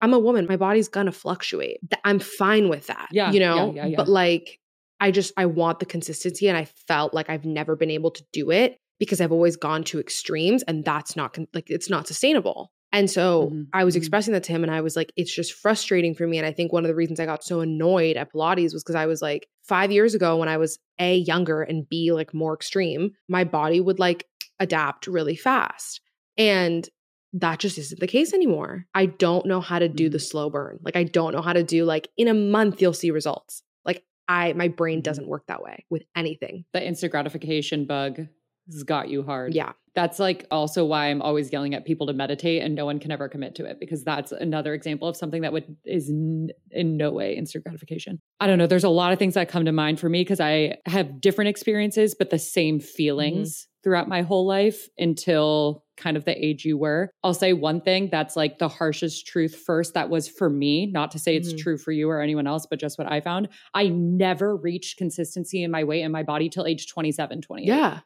I'm 0.00 0.12
a 0.12 0.18
woman, 0.18 0.46
my 0.48 0.56
body's 0.56 0.88
gonna 0.88 1.12
fluctuate. 1.12 1.78
I'm 2.04 2.18
fine 2.18 2.68
with 2.68 2.86
that. 2.88 3.08
Yeah, 3.12 3.32
You 3.32 3.40
know? 3.40 3.72
yeah, 3.74 3.86
yeah. 3.86 3.96
But 3.96 4.08
like 4.08 4.58
I 5.00 5.10
just 5.10 5.32
I 5.36 5.46
want 5.46 5.80
the 5.80 5.86
consistency 5.86 6.48
and 6.48 6.56
I 6.56 6.66
felt 6.86 7.12
like 7.14 7.28
I've 7.30 7.44
never 7.44 7.76
been 7.76 7.90
able 7.90 8.10
to 8.12 8.24
do 8.32 8.50
it 8.50 8.78
because 8.98 9.20
I've 9.20 9.32
always 9.32 9.56
gone 9.56 9.84
to 9.84 9.98
extremes 10.00 10.62
and 10.64 10.84
that's 10.84 11.16
not 11.16 11.36
like 11.52 11.68
it's 11.70 11.90
not 11.90 12.06
sustainable. 12.06 12.70
And 12.94 13.10
so 13.10 13.50
Mhm, 13.52 13.66
I 13.74 13.84
was 13.84 13.94
mhm. 13.94 13.98
expressing 13.98 14.32
that 14.34 14.44
to 14.44 14.52
him 14.52 14.62
and 14.62 14.72
I 14.72 14.80
was 14.80 14.94
like 14.96 15.12
it's 15.16 15.34
just 15.34 15.52
frustrating 15.52 16.14
for 16.14 16.26
me 16.26 16.38
and 16.38 16.46
I 16.46 16.52
think 16.52 16.72
one 16.72 16.84
of 16.84 16.88
the 16.88 16.94
reasons 16.94 17.20
I 17.20 17.26
got 17.26 17.44
so 17.44 17.60
annoyed 17.60 18.16
at 18.16 18.32
Pilates 18.32 18.72
was 18.72 18.82
cuz 18.84 18.94
I 18.96 19.06
was 19.06 19.20
like 19.20 19.48
5 19.64 19.90
years 19.92 20.14
ago 20.14 20.36
when 20.38 20.48
I 20.48 20.56
was 20.56 20.78
A 21.00 21.16
younger 21.16 21.60
and 21.62 21.86
B 21.88 22.12
like 22.12 22.32
more 22.32 22.54
extreme, 22.54 23.10
my 23.28 23.44
body 23.44 23.80
would 23.80 23.98
like 23.98 24.26
adapt 24.60 25.06
really 25.08 25.36
fast. 25.36 26.00
And 26.38 26.88
that 27.32 27.58
just 27.58 27.78
isn't 27.78 27.98
the 28.00 28.06
case 28.06 28.32
anymore. 28.32 28.86
I 28.94 29.06
don't 29.06 29.44
know 29.46 29.60
how 29.60 29.80
to 29.80 29.88
do 29.88 30.08
the 30.08 30.20
slow 30.20 30.48
burn. 30.50 30.78
Like 30.82 30.94
I 30.94 31.02
don't 31.02 31.34
know 31.34 31.42
how 31.42 31.52
to 31.52 31.64
do 31.64 31.84
like 31.84 32.08
in 32.16 32.28
a 32.28 32.34
month 32.34 32.80
you'll 32.80 32.92
see 32.92 33.10
results. 33.10 33.62
Like 33.84 34.04
I 34.28 34.52
my 34.52 34.68
brain 34.68 35.00
Mhm. 35.00 35.02
doesn't 35.04 35.26
work 35.28 35.44
that 35.48 35.62
way 35.62 35.84
with 35.90 36.04
anything. 36.14 36.64
The 36.72 36.86
instant 36.86 37.10
gratification 37.10 37.86
bug 37.86 38.28
has 38.70 38.84
got 38.84 39.08
you 39.08 39.24
hard. 39.24 39.52
Yeah. 39.52 39.72
That's 39.94 40.18
like 40.18 40.46
also 40.50 40.84
why 40.84 41.06
I'm 41.06 41.22
always 41.22 41.52
yelling 41.52 41.72
at 41.74 41.84
people 41.84 42.06
to 42.08 42.12
meditate 42.12 42.62
and 42.62 42.74
no 42.74 42.84
one 42.84 42.98
can 42.98 43.10
ever 43.12 43.28
commit 43.28 43.54
to 43.56 43.64
it 43.64 43.78
because 43.78 44.02
that's 44.02 44.32
another 44.32 44.74
example 44.74 45.06
of 45.06 45.16
something 45.16 45.42
that 45.42 45.52
would 45.52 45.76
is 45.84 46.10
n- 46.10 46.50
in 46.72 46.96
no 46.96 47.12
way 47.12 47.36
instant 47.36 47.64
gratification. 47.64 48.20
I 48.40 48.46
don't 48.48 48.58
know. 48.58 48.66
There's 48.66 48.82
a 48.84 48.88
lot 48.88 49.12
of 49.12 49.18
things 49.20 49.34
that 49.34 49.48
come 49.48 49.64
to 49.66 49.72
mind 49.72 50.00
for 50.00 50.08
me 50.08 50.22
because 50.22 50.40
I 50.40 50.78
have 50.86 51.20
different 51.20 51.48
experiences, 51.50 52.14
but 52.18 52.30
the 52.30 52.38
same 52.40 52.80
feelings 52.80 53.68
throughout 53.84 54.08
my 54.08 54.22
whole 54.22 54.46
life 54.46 54.88
until 54.98 55.84
kind 55.96 56.16
of 56.16 56.24
the 56.24 56.44
age 56.44 56.64
you 56.64 56.76
were. 56.76 57.10
I'll 57.22 57.34
say 57.34 57.52
one 57.52 57.80
thing 57.80 58.08
that's 58.10 58.34
like 58.34 58.58
the 58.58 58.66
harshest 58.68 59.26
truth 59.26 59.54
first. 59.54 59.94
That 59.94 60.08
was 60.10 60.26
for 60.26 60.50
me, 60.50 60.86
not 60.86 61.10
to 61.12 61.18
say 61.20 61.36
it's 61.36 61.52
Mhm. 61.52 61.58
true 61.58 61.78
for 61.78 61.92
you 61.92 62.08
or 62.10 62.20
anyone 62.20 62.46
else, 62.48 62.66
but 62.68 62.80
just 62.80 62.98
what 62.98 63.10
I 63.12 63.20
found. 63.20 63.48
I 63.74 63.88
never 63.88 64.56
reached 64.56 64.96
consistency 64.96 65.62
in 65.62 65.70
my 65.70 65.84
weight 65.84 66.02
and 66.02 66.12
my 66.12 66.22
body 66.24 66.48
till 66.48 66.66
age 66.66 66.88
27, 66.88 67.42
28. 67.42 67.68
Yeah. 67.68 68.00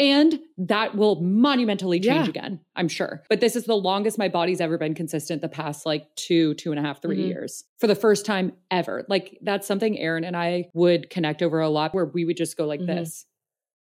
And 0.00 0.40
that 0.56 0.96
will 0.96 1.20
monumentally 1.20 2.00
change 2.00 2.24
Yeah. 2.24 2.30
again, 2.30 2.60
I'm 2.74 2.88
sure. 2.88 3.22
But 3.28 3.40
this 3.40 3.54
is 3.54 3.64
the 3.64 3.76
longest 3.76 4.16
my 4.16 4.28
body's 4.28 4.60
ever 4.60 4.78
been 4.78 4.94
consistent 4.94 5.42
the 5.42 5.48
past 5.48 5.84
like 5.84 6.06
two, 6.16 6.54
two 6.54 6.72
and 6.72 6.78
a 6.78 6.82
half, 6.82 7.02
three 7.02 7.18
Mhm. 7.18 7.28
years 7.28 7.64
for 7.78 7.86
the 7.86 7.94
first 7.94 8.24
time 8.24 8.52
ever. 8.70 9.04
Like 9.10 9.38
that's 9.42 9.66
something 9.66 9.98
Aaron 9.98 10.24
and 10.24 10.34
I 10.36 10.70
would 10.72 11.10
connect 11.10 11.42
over 11.42 11.60
a 11.60 11.68
lot 11.68 11.94
where 11.94 12.06
we 12.06 12.24
would 12.24 12.38
just 12.38 12.56
go 12.56 12.66
like 12.66 12.80
Mhm. 12.80 12.86
this. 12.86 13.26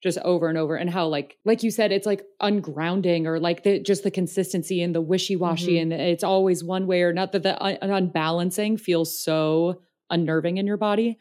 Just 0.02 0.18
over 0.18 0.48
and 0.48 0.58
over, 0.58 0.76
and 0.76 0.90
how 0.90 1.06
like 1.08 1.38
like 1.46 1.62
you 1.62 1.70
said, 1.70 1.90
it's 1.90 2.04
like 2.04 2.22
ungrounding, 2.42 3.24
or 3.24 3.40
like 3.40 3.62
the 3.62 3.78
just 3.80 4.02
the 4.02 4.10
consistency 4.10 4.82
and 4.82 4.94
the 4.94 5.00
wishy 5.00 5.34
washy, 5.36 5.76
Mhm. 5.76 5.80
and 5.82 5.92
it's 5.94 6.22
always 6.22 6.62
one 6.62 6.86
way 6.86 7.00
or 7.00 7.14
not. 7.14 7.32
That 7.32 7.42
the 7.42 7.62
un- 7.64 7.78
unbalancing 7.80 8.76
feels 8.76 9.18
so 9.18 9.80
unnerving 10.10 10.58
in 10.58 10.66
your 10.66 10.76
body. 10.76 11.20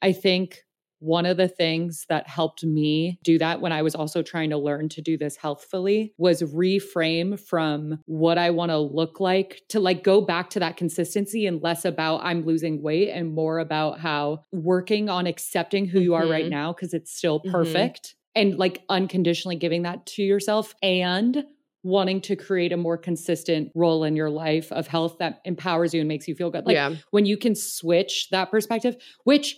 I 0.00 0.12
think 0.12 0.64
one 1.02 1.26
of 1.26 1.36
the 1.36 1.48
things 1.48 2.06
that 2.08 2.28
helped 2.28 2.62
me 2.64 3.18
do 3.24 3.36
that 3.38 3.60
when 3.60 3.72
I 3.72 3.82
was 3.82 3.94
also 3.96 4.22
trying 4.22 4.50
to 4.50 4.56
learn 4.56 4.88
to 4.90 5.02
do 5.02 5.18
this 5.18 5.36
healthfully 5.36 6.14
was 6.16 6.42
reframe 6.42 7.38
from 7.38 7.98
what 8.06 8.38
I 8.38 8.50
want 8.50 8.70
to 8.70 8.78
look 8.78 9.18
like 9.18 9.62
to 9.70 9.80
like 9.80 10.04
go 10.04 10.20
back 10.20 10.48
to 10.50 10.60
that 10.60 10.76
consistency 10.76 11.44
and 11.46 11.60
less 11.60 11.84
about 11.84 12.20
I'm 12.22 12.44
losing 12.44 12.82
weight 12.82 13.08
and 13.10 13.34
more 13.34 13.58
about 13.58 13.98
how 13.98 14.42
working 14.52 15.08
on 15.08 15.26
accepting 15.26 15.86
who 15.86 15.98
you 15.98 16.14
are 16.14 16.26
right 16.26 16.46
Mhm. 16.46 16.50
now 16.50 16.72
because 16.72 16.94
it's 16.94 17.10
still 17.12 17.40
Mhm. 17.40 17.50
perfect 17.50 18.14
and 18.36 18.56
like 18.56 18.82
unconditionally 18.88 19.56
giving 19.56 19.82
that 19.82 20.06
to 20.06 20.22
yourself 20.22 20.72
and 20.82 21.44
wanting 21.82 22.20
to 22.20 22.36
create 22.36 22.72
a 22.72 22.76
more 22.76 22.96
consistent 22.96 23.72
role 23.74 24.04
in 24.04 24.14
your 24.14 24.30
life 24.30 24.70
of 24.70 24.86
health 24.86 25.16
that 25.18 25.40
empowers 25.44 25.92
you 25.92 26.00
and 26.00 26.06
makes 26.06 26.28
you 26.28 26.34
feel 26.36 26.48
good. 26.48 26.64
Like 26.64 26.74
yeah. 26.74 26.94
when 27.10 27.26
you 27.26 27.36
can 27.36 27.56
switch 27.56 28.28
that 28.30 28.52
perspective, 28.52 28.94
which 29.24 29.56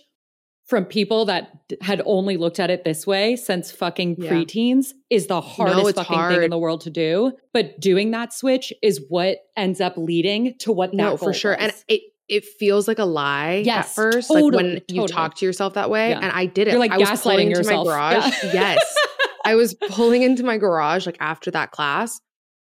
from 0.65 0.83
people 0.85 1.25
that 1.25 1.51
had 1.81 2.01
only 2.05 2.37
looked 2.37 2.59
at 2.59 2.69
it 2.71 2.83
this 2.83 3.05
way 3.05 3.35
since 3.35 3.71
fucking 3.71 4.15
Yeah. 4.17 4.31
preteens 4.31 4.93
is 5.11 5.27
the 5.27 5.39
hardest 5.41 5.89
it's 5.89 5.99
fucking 5.99 6.35
thing 6.35 6.43
in 6.43 6.49
the 6.49 6.57
world 6.57 6.81
to 6.81 6.89
do. 6.89 7.33
But 7.53 7.79
doing 7.79 8.11
that 8.11 8.33
switch 8.33 8.73
is 8.81 8.99
what 9.09 9.37
ends 9.55 9.79
up 9.79 9.93
leading 9.95 10.55
to 10.59 10.71
what 10.71 10.91
that 10.91 10.97
No, 10.97 11.17
for 11.17 11.33
sure. 11.33 11.53
And 11.59 11.71
it 11.87 12.01
it 12.27 12.43
feels 12.57 12.87
like 12.87 12.97
a 12.97 13.05
lie 13.05 13.61
Yes, 13.63 13.89
at 13.89 13.93
first, 13.95 14.31
like 14.31 14.41
totally, 14.41 14.63
when 14.63 14.81
you 14.89 15.07
talk 15.07 15.35
to 15.35 15.45
yourself 15.45 15.75
that 15.75 15.91
way. 15.91 16.09
Yeah. 16.09 16.21
And 16.23 16.31
I 16.31 16.47
did 16.47 16.67
it. 16.67 16.71
You're 16.71 16.79
like 16.79 16.91
I 16.91 16.97
was 16.97 17.07
gaslighting 17.09 17.21
pulling 17.21 17.47
into 17.51 17.57
yourself. 17.59 17.85
my 17.87 17.93
garage. 17.93 18.43
Yeah. 18.45 18.53
yes. 18.53 18.95
I 19.45 19.53
was 19.53 19.75
pulling 19.75 20.23
into 20.23 20.43
my 20.43 20.57
garage 20.57 21.05
like 21.05 21.17
after 21.19 21.51
that 21.51 21.69
class. 21.69 22.19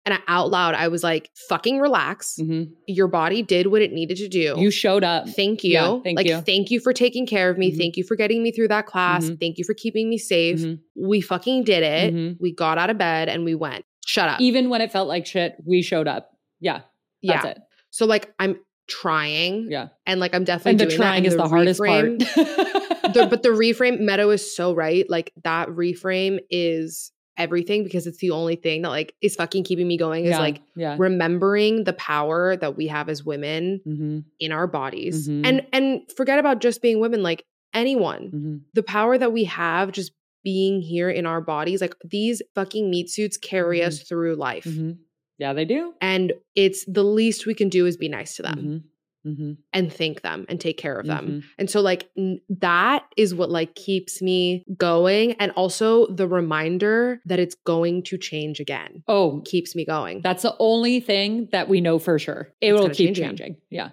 And 0.05 0.13
I, 0.15 0.19
out 0.27 0.49
loud, 0.49 0.75
I 0.75 0.89
was 0.89 1.01
like, 1.01 1.29
fucking 1.47 1.79
relax. 1.79 2.37
Mhm. 2.37 2.71
Your 2.87 3.07
body 3.07 3.41
did 3.41 3.67
what 3.67 3.81
it 3.81 3.93
needed 3.93 4.17
to 4.17 4.27
do. 4.27 4.55
You 4.57 4.69
showed 4.69 5.03
up. 5.03 5.29
Thank 5.29 5.63
you. 5.63 5.71
Yeah, 5.71 5.99
thank 6.03 6.17
like, 6.17 6.27
you. 6.27 6.41
thank 6.41 6.71
you 6.71 6.81
for 6.81 6.91
taking 6.91 7.25
care 7.25 7.49
of 7.49 7.57
me. 7.57 7.71
Mhm. 7.71 7.77
Thank 7.77 7.95
you 7.97 8.03
for 8.03 8.15
getting 8.17 8.43
me 8.43 8.51
through 8.51 8.67
that 8.67 8.85
class. 8.85 9.29
Mhm. 9.29 9.39
Thank 9.39 9.57
you 9.57 9.63
for 9.63 9.73
keeping 9.73 10.09
me 10.09 10.17
safe. 10.17 10.59
Mhm. 10.59 10.79
We 10.95 11.21
fucking 11.21 11.63
did 11.63 11.83
it. 11.83 12.13
Mhm. 12.13 12.37
We 12.41 12.51
got 12.53 12.77
out 12.77 12.89
of 12.89 12.97
bed 12.97 13.29
and 13.29 13.45
we 13.45 13.55
went. 13.55 13.85
Shut 14.05 14.27
up. 14.27 14.41
Even 14.41 14.69
when 14.69 14.81
it 14.81 14.91
felt 14.91 15.07
like 15.07 15.25
shit, 15.25 15.55
we 15.65 15.81
showed 15.81 16.09
up. 16.09 16.29
Yeah, 16.59 16.81
that's 17.23 17.45
yeah. 17.45 17.51
it. 17.51 17.59
So 17.89 18.05
like 18.05 18.33
I'm 18.39 18.57
trying 18.89 19.71
Yeah. 19.71 19.87
and 20.05 20.19
like 20.19 20.35
I'm 20.35 20.43
definitely 20.43 20.71
And 20.71 20.79
the 20.81 20.85
doing 20.87 20.99
that, 20.99 21.05
trying 21.05 21.25
is 21.25 21.35
the, 21.37 21.47
hardest 21.47 21.79
reframe- 21.79 22.33
part. 22.33 23.13
the, 23.13 23.27
but 23.29 23.41
the 23.43 23.49
reframe 23.49 24.01
Meadow 24.01 24.29
is 24.31 24.53
so 24.55 24.73
right. 24.75 25.09
Like 25.09 25.31
that 25.45 25.69
reframe 25.69 26.39
is 26.49 27.11
everything 27.37 27.83
because 27.83 28.05
it's 28.07 28.19
the 28.19 28.31
only 28.31 28.55
thing 28.55 28.81
that 28.83 28.89
like 28.89 29.13
is 29.21 29.35
fucking 29.35 29.63
keeping 29.63 29.87
me 29.87 29.97
going 29.97 30.25
is 30.25 30.31
yeah, 30.31 30.39
like 30.39 30.61
yeah. 30.75 30.95
remembering 30.99 31.83
the 31.83 31.93
power 31.93 32.55
that 32.57 32.75
we 32.77 32.87
have 32.87 33.09
as 33.09 33.23
women 33.23 33.81
hmm 33.83 34.19
in 34.39 34.51
our 34.51 34.67
bodies. 34.67 35.29
Mhm. 35.29 35.45
And 35.47 35.65
and 35.71 36.01
forget 36.17 36.39
about 36.39 36.59
just 36.59 36.81
being 36.81 36.99
women 36.99 37.23
like 37.23 37.43
anyone. 37.73 38.29
hmm 38.29 38.55
The 38.73 38.83
power 38.83 39.17
that 39.17 39.31
we 39.31 39.43
have 39.45 39.91
just 39.91 40.11
being 40.43 40.81
here 40.81 41.09
in 41.09 41.25
our 41.25 41.39
bodies 41.41 41.79
like 41.81 41.95
these 42.03 42.41
fucking 42.53 42.89
meat 42.89 43.09
suits 43.09 43.37
carry 43.37 43.81
us 43.81 43.99
Mhm. 43.99 44.07
through 44.07 44.35
life. 44.35 44.65
hmm 44.65 44.91
Yeah, 45.39 45.53
they 45.53 45.65
do. 45.65 45.93
And 46.01 46.33
it's 46.55 46.85
the 46.85 47.03
least 47.03 47.45
we 47.45 47.53
can 47.55 47.69
do 47.69 47.85
is 47.85 47.97
be 47.97 48.09
nice 48.09 48.35
to 48.35 48.43
them 48.43 48.83
Mhm. 49.25 49.37
Mhm. 49.37 49.57
and 49.71 49.91
thank 49.93 50.21
them 50.21 50.45
and 50.49 50.59
take 50.59 50.77
care 50.77 50.99
of 50.99 51.07
them. 51.07 51.27
Mhm. 51.27 51.43
And 51.57 51.69
so 51.69 51.79
like 51.81 52.09
n- 52.17 52.41
that 52.59 53.05
is 53.15 53.33
what 53.33 53.49
like 53.49 53.73
keeps 53.75 54.21
me 54.21 54.65
going 54.77 55.33
and 55.33 55.51
also 55.53 56.07
the 56.07 56.27
reminder 56.27 57.21
that 57.25 57.39
it's 57.39 57.55
going 57.55 58.03
to 58.03 58.17
change 58.17 58.59
again 58.59 59.03
Oh, 59.07 59.41
keeps 59.45 59.75
me 59.75 59.85
going. 59.85 60.21
That's 60.21 60.43
the 60.43 60.55
only 60.59 60.99
thing 60.99 61.47
that 61.51 61.69
we 61.69 61.79
know 61.81 61.99
for 61.99 62.19
sure. 62.19 62.49
It 62.61 62.73
It's 62.73 62.81
will 62.81 62.89
keep 62.89 63.15
changing. 63.15 63.57
Yeah. 63.69 63.89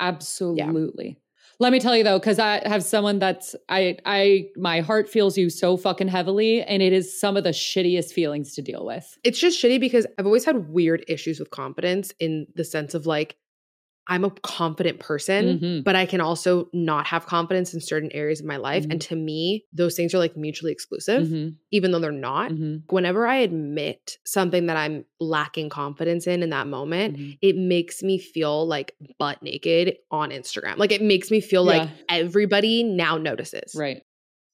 Absolutely. 0.00 1.18
Let 1.58 1.70
me 1.70 1.78
tell 1.78 1.96
you 1.96 2.02
though, 2.02 2.18
because 2.18 2.40
I 2.40 2.66
have 2.66 2.82
someone 2.82 3.20
that's 3.20 3.54
I 3.68 3.96
I 4.04 4.46
my 4.56 4.80
heart 4.80 5.08
feels 5.08 5.38
you 5.38 5.48
so 5.48 5.76
fucking 5.76 6.08
heavily, 6.08 6.60
and 6.62 6.82
it 6.82 6.92
is 6.92 7.18
some 7.20 7.36
of 7.36 7.44
the 7.44 7.50
shittiest 7.50 8.12
feelings 8.12 8.54
to 8.54 8.62
deal 8.62 8.84
with. 8.84 9.16
it's 9.22 9.38
just 9.38 9.62
shitty 9.62 9.78
because 9.78 10.04
I've 10.18 10.26
always 10.26 10.44
had 10.44 10.68
weird 10.70 11.04
issues 11.08 11.38
with 11.38 11.50
confidence 11.50 12.12
in 12.18 12.46
the 12.56 12.64
sense 12.64 12.94
of 12.94 13.06
like 13.06 13.36
I'm 14.08 14.24
a 14.24 14.30
confident 14.42 14.98
person, 14.98 15.58
Mhm. 15.60 15.84
but 15.84 15.94
I 15.94 16.06
can 16.06 16.20
also 16.20 16.68
not 16.72 17.06
have 17.06 17.26
confidence 17.26 17.72
in 17.72 17.80
certain 17.80 18.10
areas 18.12 18.40
of 18.40 18.46
my 18.46 18.56
life. 18.56 18.84
And 18.90 19.00
to 19.02 19.14
me, 19.16 19.64
those 19.72 19.94
things 19.94 20.12
are 20.12 20.18
like 20.18 20.36
mutually 20.36 20.72
exclusive, 20.72 21.28
Mhm. 21.28 21.54
even 21.70 21.92
though 21.92 22.00
they're 22.00 22.10
not. 22.10 22.50
Mhm. 22.50 22.82
Whenever 22.90 23.26
I 23.26 23.36
admit 23.36 24.18
something 24.24 24.66
that 24.66 24.76
I'm 24.76 25.04
lacking 25.20 25.68
confidence 25.68 26.26
in 26.26 26.42
in 26.42 26.50
that 26.50 26.66
moment, 26.66 27.16
Mhm. 27.16 27.38
it 27.40 27.56
makes 27.56 28.02
me 28.02 28.18
feel 28.18 28.66
like 28.66 28.94
butt 29.18 29.40
naked 29.42 29.96
on 30.10 30.30
Instagram. 30.30 30.78
Like 30.78 30.90
it 30.92 31.02
makes 31.02 31.30
me 31.30 31.40
feel 31.40 31.62
like 31.62 31.88
everybody 32.08 32.82
now 32.82 33.18
notices. 33.18 33.74
Right. 33.76 34.02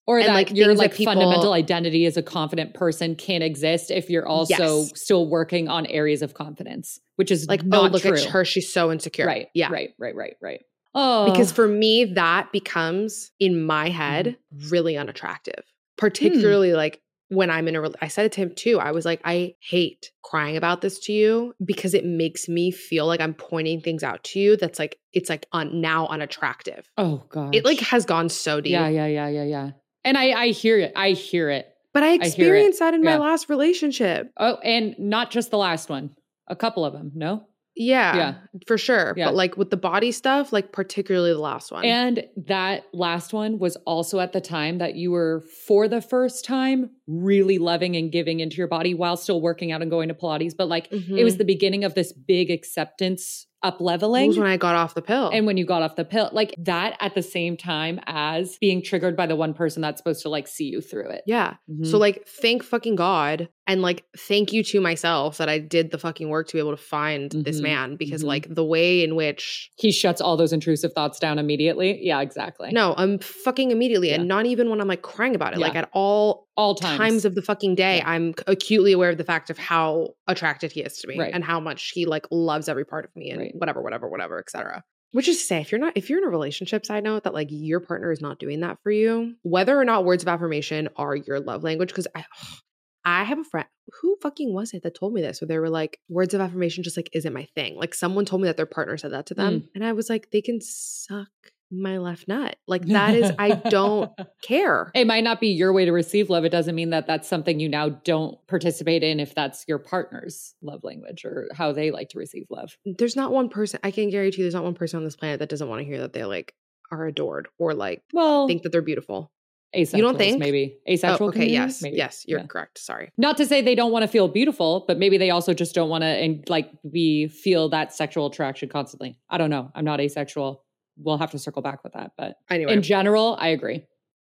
Or 0.08 0.18
And, 0.18 0.28
that 0.28 0.32
like, 0.34 0.54
your 0.56 0.74
like 0.74 0.94
people- 0.94 1.12
fundamental 1.12 1.52
identity 1.52 2.06
as 2.06 2.16
a 2.16 2.22
confident 2.22 2.72
person 2.72 3.14
can't 3.14 3.44
exist 3.44 3.90
if 3.90 4.08
you're 4.08 4.26
also 4.26 4.78
Yes. 4.80 4.92
still 4.96 5.28
working 5.28 5.68
on 5.68 5.84
areas 5.84 6.22
of 6.22 6.32
confidence, 6.32 6.98
which 7.16 7.30
is 7.30 7.46
Like, 7.46 7.62
not 7.62 7.90
oh, 7.90 7.92
look 7.92 8.00
true. 8.02 8.14
at 8.14 8.24
her. 8.24 8.42
She's 8.44 8.72
so 8.72 8.90
insecure. 8.90 9.26
Right. 9.26 9.48
Yeah. 9.52 9.70
Right. 9.70 9.90
Right. 9.98 10.14
Right. 10.16 10.36
Right. 10.40 10.62
Oh, 10.94 11.30
Because 11.30 11.52
for 11.52 11.68
me, 11.68 12.06
that 12.14 12.50
becomes 12.52 13.30
in 13.38 13.62
my 13.62 13.90
head 13.90 14.38
Mm-hmm. 14.56 14.68
really 14.70 14.96
unattractive, 14.96 15.62
Hmm. 15.66 15.98
particularly 15.98 16.72
like 16.72 17.02
when 17.28 17.50
I'm 17.50 17.68
in 17.68 17.76
a, 17.76 17.90
I 18.00 18.08
said 18.08 18.24
it 18.24 18.32
to 18.32 18.40
him 18.40 18.54
too. 18.54 18.80
I 18.80 18.92
was 18.92 19.04
like, 19.04 19.20
I 19.26 19.56
hate 19.60 20.10
crying 20.22 20.56
about 20.56 20.80
this 20.80 20.98
to 21.00 21.12
you 21.12 21.52
because 21.62 21.92
it 21.92 22.06
makes 22.06 22.48
me 22.48 22.70
feel 22.70 23.04
like 23.06 23.20
I'm 23.20 23.34
pointing 23.34 23.82
things 23.82 24.02
out 24.02 24.24
to 24.24 24.38
you 24.40 24.56
that's 24.56 24.78
like, 24.78 24.98
it's 25.12 25.28
like 25.28 25.44
un, 25.52 25.82
now 25.82 26.06
unattractive. 26.06 26.90
oh 26.96 27.24
god, 27.28 27.54
It 27.54 27.66
like 27.66 27.80
has 27.80 28.06
gone 28.06 28.30
so 28.30 28.62
deep. 28.62 28.72
yeah, 28.72 28.88
yeah, 28.88 29.06
yeah, 29.06 29.28
yeah, 29.28 29.44
yeah. 29.44 29.70
And 30.08 30.18
I 30.18 30.30
I 30.42 30.48
hear 30.48 30.78
it. 30.78 30.92
I 30.96 31.10
hear 31.10 31.50
it. 31.50 31.66
But 31.94 32.02
I 32.02 32.12
experienced 32.14 32.78
that 32.80 32.94
in 32.94 33.02
my 33.02 33.16
last 33.16 33.48
relationship. 33.48 34.30
Oh, 34.36 34.56
and 34.56 34.94
not 34.98 35.30
just 35.30 35.50
the 35.50 35.58
last 35.58 35.88
one. 35.88 36.14
A 36.46 36.54
couple 36.56 36.84
of 36.84 36.92
them. 36.92 37.12
No. 37.14 37.44
Yeah, 37.74 38.16
Yeah. 38.16 38.34
for 38.66 38.76
sure. 38.76 39.14
Yeah. 39.16 39.26
But 39.26 39.34
like 39.36 39.56
with 39.56 39.70
the 39.70 39.76
body 39.76 40.10
stuff, 40.10 40.52
like 40.52 40.72
particularly 40.72 41.32
the 41.32 41.38
last 41.40 41.70
one. 41.70 41.84
And 41.84 42.24
that 42.46 42.84
last 42.92 43.32
one 43.32 43.58
was 43.58 43.76
also 43.86 44.18
at 44.18 44.32
the 44.32 44.40
time 44.40 44.78
that 44.78 44.96
you 44.96 45.12
were, 45.12 45.44
for 45.66 45.86
the 45.86 46.00
first 46.00 46.44
time, 46.44 46.90
really 47.08 47.58
loving 47.58 47.96
and 47.96 48.12
giving 48.12 48.38
into 48.40 48.56
your 48.56 48.68
body 48.68 48.94
while 48.94 49.16
still 49.16 49.40
working 49.40 49.72
out 49.72 49.82
and 49.82 49.90
going 49.90 50.08
to 50.08 50.14
Pilates. 50.14 50.54
But 50.56 50.68
like 50.68 50.88
it 50.92 51.24
was 51.24 51.34
Mhm. 51.34 51.38
the 51.38 51.44
beginning 51.44 51.84
of 51.84 51.94
this 51.94 52.12
big 52.12 52.50
acceptance 52.50 53.46
up 53.64 53.80
leveling. 53.80 54.30
when 54.36 54.46
I 54.46 54.56
got 54.56 54.76
off 54.76 54.94
the 54.94 55.02
pill. 55.02 55.30
And 55.32 55.44
when 55.44 55.56
you 55.56 55.64
got 55.66 55.82
off 55.82 55.96
the 55.96 56.04
pill, 56.04 56.30
like 56.32 56.54
that 56.58 56.96
at 57.00 57.16
the 57.16 57.22
same 57.22 57.56
time 57.56 57.98
as 58.06 58.56
being 58.60 58.80
triggered 58.80 59.16
by 59.16 59.26
the 59.26 59.34
one 59.34 59.52
person 59.52 59.82
that's 59.82 59.98
supposed 59.98 60.22
to 60.22 60.28
like 60.28 60.46
see 60.46 60.66
you 60.66 60.80
through 60.80 61.10
it. 61.10 61.22
yeah. 61.26 61.54
Mhm. 61.68 61.84
So 61.84 61.98
like 61.98 62.24
thank 62.28 62.62
fucking 62.62 62.94
God 62.94 63.48
and 63.66 63.82
like 63.82 64.04
thank 64.16 64.52
you 64.52 64.62
to 64.62 64.80
myself 64.80 65.38
that 65.38 65.48
I 65.48 65.58
did 65.58 65.90
the 65.90 65.98
fucking 65.98 66.28
work 66.28 66.46
to 66.48 66.52
be 66.54 66.60
able 66.60 66.70
to 66.70 66.76
find 66.76 67.32
this 67.32 67.58
Mhm. 67.58 67.62
man 67.64 67.96
because 67.96 68.22
Mhm. 68.22 68.26
like 68.28 68.54
the 68.54 68.64
way 68.64 69.02
in 69.02 69.16
which 69.16 69.70
he 69.76 69.90
shuts 69.90 70.20
all 70.20 70.36
those 70.36 70.52
intrusive 70.52 70.92
thoughts 70.92 71.18
down 71.18 71.40
immediately. 71.40 71.98
Yeah, 72.00 72.20
exactly. 72.20 72.70
no, 72.70 72.94
I'm 72.96 73.18
fucking 73.18 73.72
immediately 73.72 74.10
Yeah. 74.10 74.16
and 74.20 74.28
not 74.28 74.46
even 74.46 74.70
when 74.70 74.80
I'm 74.80 74.86
like 74.88 75.02
crying 75.02 75.34
about 75.34 75.52
it. 75.54 75.58
Like 75.58 75.74
at 75.74 75.88
all 75.92 76.46
all 76.58 76.74
times. 76.74 76.98
times. 76.98 77.24
of 77.24 77.34
the 77.34 77.40
fucking 77.42 77.74
day, 77.76 77.98
Yeah. 77.98 78.10
I'm 78.10 78.34
acutely 78.46 78.92
aware 78.92 79.10
of 79.10 79.16
the 79.16 79.24
fact 79.24 79.48
of 79.48 79.56
how 79.56 80.14
attracted 80.26 80.72
he 80.72 80.80
is 80.82 80.98
to 80.98 81.08
me 81.08 81.18
Right. 81.18 81.32
and 81.32 81.42
how 81.44 81.60
much 81.60 81.90
he 81.94 82.04
like 82.04 82.26
loves 82.30 82.68
every 82.68 82.84
part 82.84 83.04
of 83.06 83.14
me 83.16 83.30
and 83.30 83.40
Right. 83.40 83.54
whatever, 83.54 83.80
whatever, 83.80 84.08
whatever, 84.08 84.38
etc. 84.38 84.82
Which 85.12 85.26
is 85.28 85.38
to 85.38 85.44
say, 85.44 85.60
if 85.62 85.72
you're 85.72 85.78
not, 85.80 85.96
if 85.96 86.10
you're 86.10 86.18
in 86.18 86.24
a 86.24 86.28
relationship, 86.30 86.84
side 86.84 87.04
note 87.04 87.22
that 87.22 87.32
like 87.32 87.48
your 87.50 87.80
partner 87.80 88.12
is 88.12 88.20
not 88.20 88.38
doing 88.38 88.60
that 88.60 88.76
for 88.82 88.90
you, 88.90 89.36
whether 89.42 89.78
or 89.78 89.84
not 89.86 90.04
words 90.04 90.22
of 90.22 90.28
affirmation 90.28 90.88
are 90.96 91.16
your 91.16 91.40
love 91.40 91.62
language, 91.64 91.88
because 91.88 92.08
I, 92.14 92.24
I 93.04 93.24
have 93.24 93.38
a 93.38 93.44
friend 93.44 93.66
who 94.02 94.16
fucking 94.20 94.52
was 94.52 94.74
it 94.74 94.82
that 94.82 94.94
told 94.94 95.14
me 95.14 95.22
this, 95.22 95.40
where 95.40 95.48
they 95.48 95.58
were 95.58 95.70
like, 95.70 95.98
words 96.10 96.34
of 96.34 96.42
affirmation 96.42 96.84
just 96.84 96.96
like 96.96 97.08
isn't 97.14 97.32
my 97.32 97.46
thing. 97.54 97.76
Like 97.76 97.94
someone 97.94 98.26
told 98.26 98.42
me 98.42 98.48
that 98.48 98.58
their 98.58 98.66
partner 98.66 98.98
said 98.98 99.12
that 99.12 99.24
to 99.26 99.34
them, 99.34 99.60
Mm. 99.60 99.68
and 99.76 99.84
I 99.84 99.92
was 99.92 100.10
like, 100.10 100.30
they 100.30 100.42
can 100.42 100.60
suck 100.60 101.30
my 101.70 101.98
left 101.98 102.28
nut. 102.28 102.56
Like 102.66 102.84
that 102.86 103.14
is, 103.14 103.30
I 103.38 103.50
don't 103.50 104.10
care. 104.42 104.90
It 104.94 105.06
might 105.06 105.24
not 105.24 105.40
be 105.40 105.48
your 105.48 105.72
way 105.72 105.84
to 105.84 105.92
receive 105.92 106.30
love. 106.30 106.44
It 106.44 106.48
doesn't 106.50 106.74
mean 106.74 106.90
that 106.90 107.06
that's 107.06 107.28
something 107.28 107.60
you 107.60 107.68
now 107.68 107.88
don't 107.88 108.38
participate 108.46 109.02
in 109.02 109.20
if 109.20 109.34
that's 109.34 109.64
your 109.68 109.78
partner's 109.78 110.54
love 110.62 110.80
language 110.84 111.24
or 111.24 111.48
how 111.54 111.72
they 111.72 111.90
like 111.90 112.08
to 112.10 112.18
receive 112.18 112.46
love. 112.50 112.76
there's 112.84 113.16
not 113.16 113.32
one 113.32 113.48
person 113.48 113.80
I 113.82 113.90
can 113.90 114.10
guarantee 114.10 114.38
you 114.38 114.44
there's 114.44 114.54
not 114.54 114.64
one 114.64 114.74
person 114.74 114.98
on 114.98 115.04
this 115.04 115.16
planet 115.16 115.40
that 115.40 115.48
doesn't 115.48 115.68
want 115.68 115.80
to 115.80 115.84
hear 115.86 115.98
that 116.00 116.12
they 116.12 116.24
like 116.24 116.54
are 116.90 117.06
adored 117.06 117.48
or 117.58 117.74
like 117.74 118.02
Well, 118.14 118.46
think 118.46 118.62
that 118.62 118.72
they're 118.72 118.80
beautiful. 118.80 119.30
asexuals, 119.76 120.16
think? 120.16 120.38
maybe 120.38 120.78
oh, 120.88 120.92
asexual. 120.92 121.26
oh, 121.26 121.30
okay, 121.30 121.48
yes, 121.50 121.82
Maybe. 121.82 121.98
yes, 121.98 122.24
you're 122.26 122.40
Yeah. 122.40 122.46
correct. 122.46 122.78
Sorry. 122.78 123.10
Not 123.18 123.36
to 123.36 123.44
say 123.46 123.60
they 123.60 123.74
don't 123.74 123.92
want 123.92 124.04
to 124.04 124.08
feel 124.08 124.26
beautiful, 124.28 124.84
but 124.88 124.98
maybe 124.98 125.18
they 125.18 125.28
also 125.28 125.52
just 125.52 125.74
don't 125.74 125.90
want 125.90 126.00
to 126.02 126.06
and 126.08 126.48
like 126.48 126.70
be 126.90 127.28
feel 127.28 127.68
that 127.68 127.92
sexual 127.92 128.26
attraction 128.26 128.70
constantly. 128.70 129.18
I 129.28 129.36
don't 129.36 129.50
know. 129.50 129.70
I'm 129.74 129.84
not 129.84 130.00
asexual. 130.00 130.64
We'll 130.98 131.18
have 131.18 131.30
to 131.30 131.38
circle 131.38 131.62
back 131.62 131.84
with 131.84 131.92
that, 131.94 132.12
but 132.18 132.34
Anyway, 132.50 132.72
in 132.72 132.82
general, 132.82 133.36
I 133.38 133.48
agree. 133.48 133.84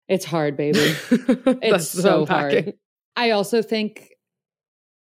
It's 0.08 0.24
hard, 0.24 0.56
baby. 0.56 0.78
it's 1.10 1.88
so 1.88 2.26
hard. 2.26 2.74
I 3.16 3.30
also 3.30 3.62
think 3.62 4.10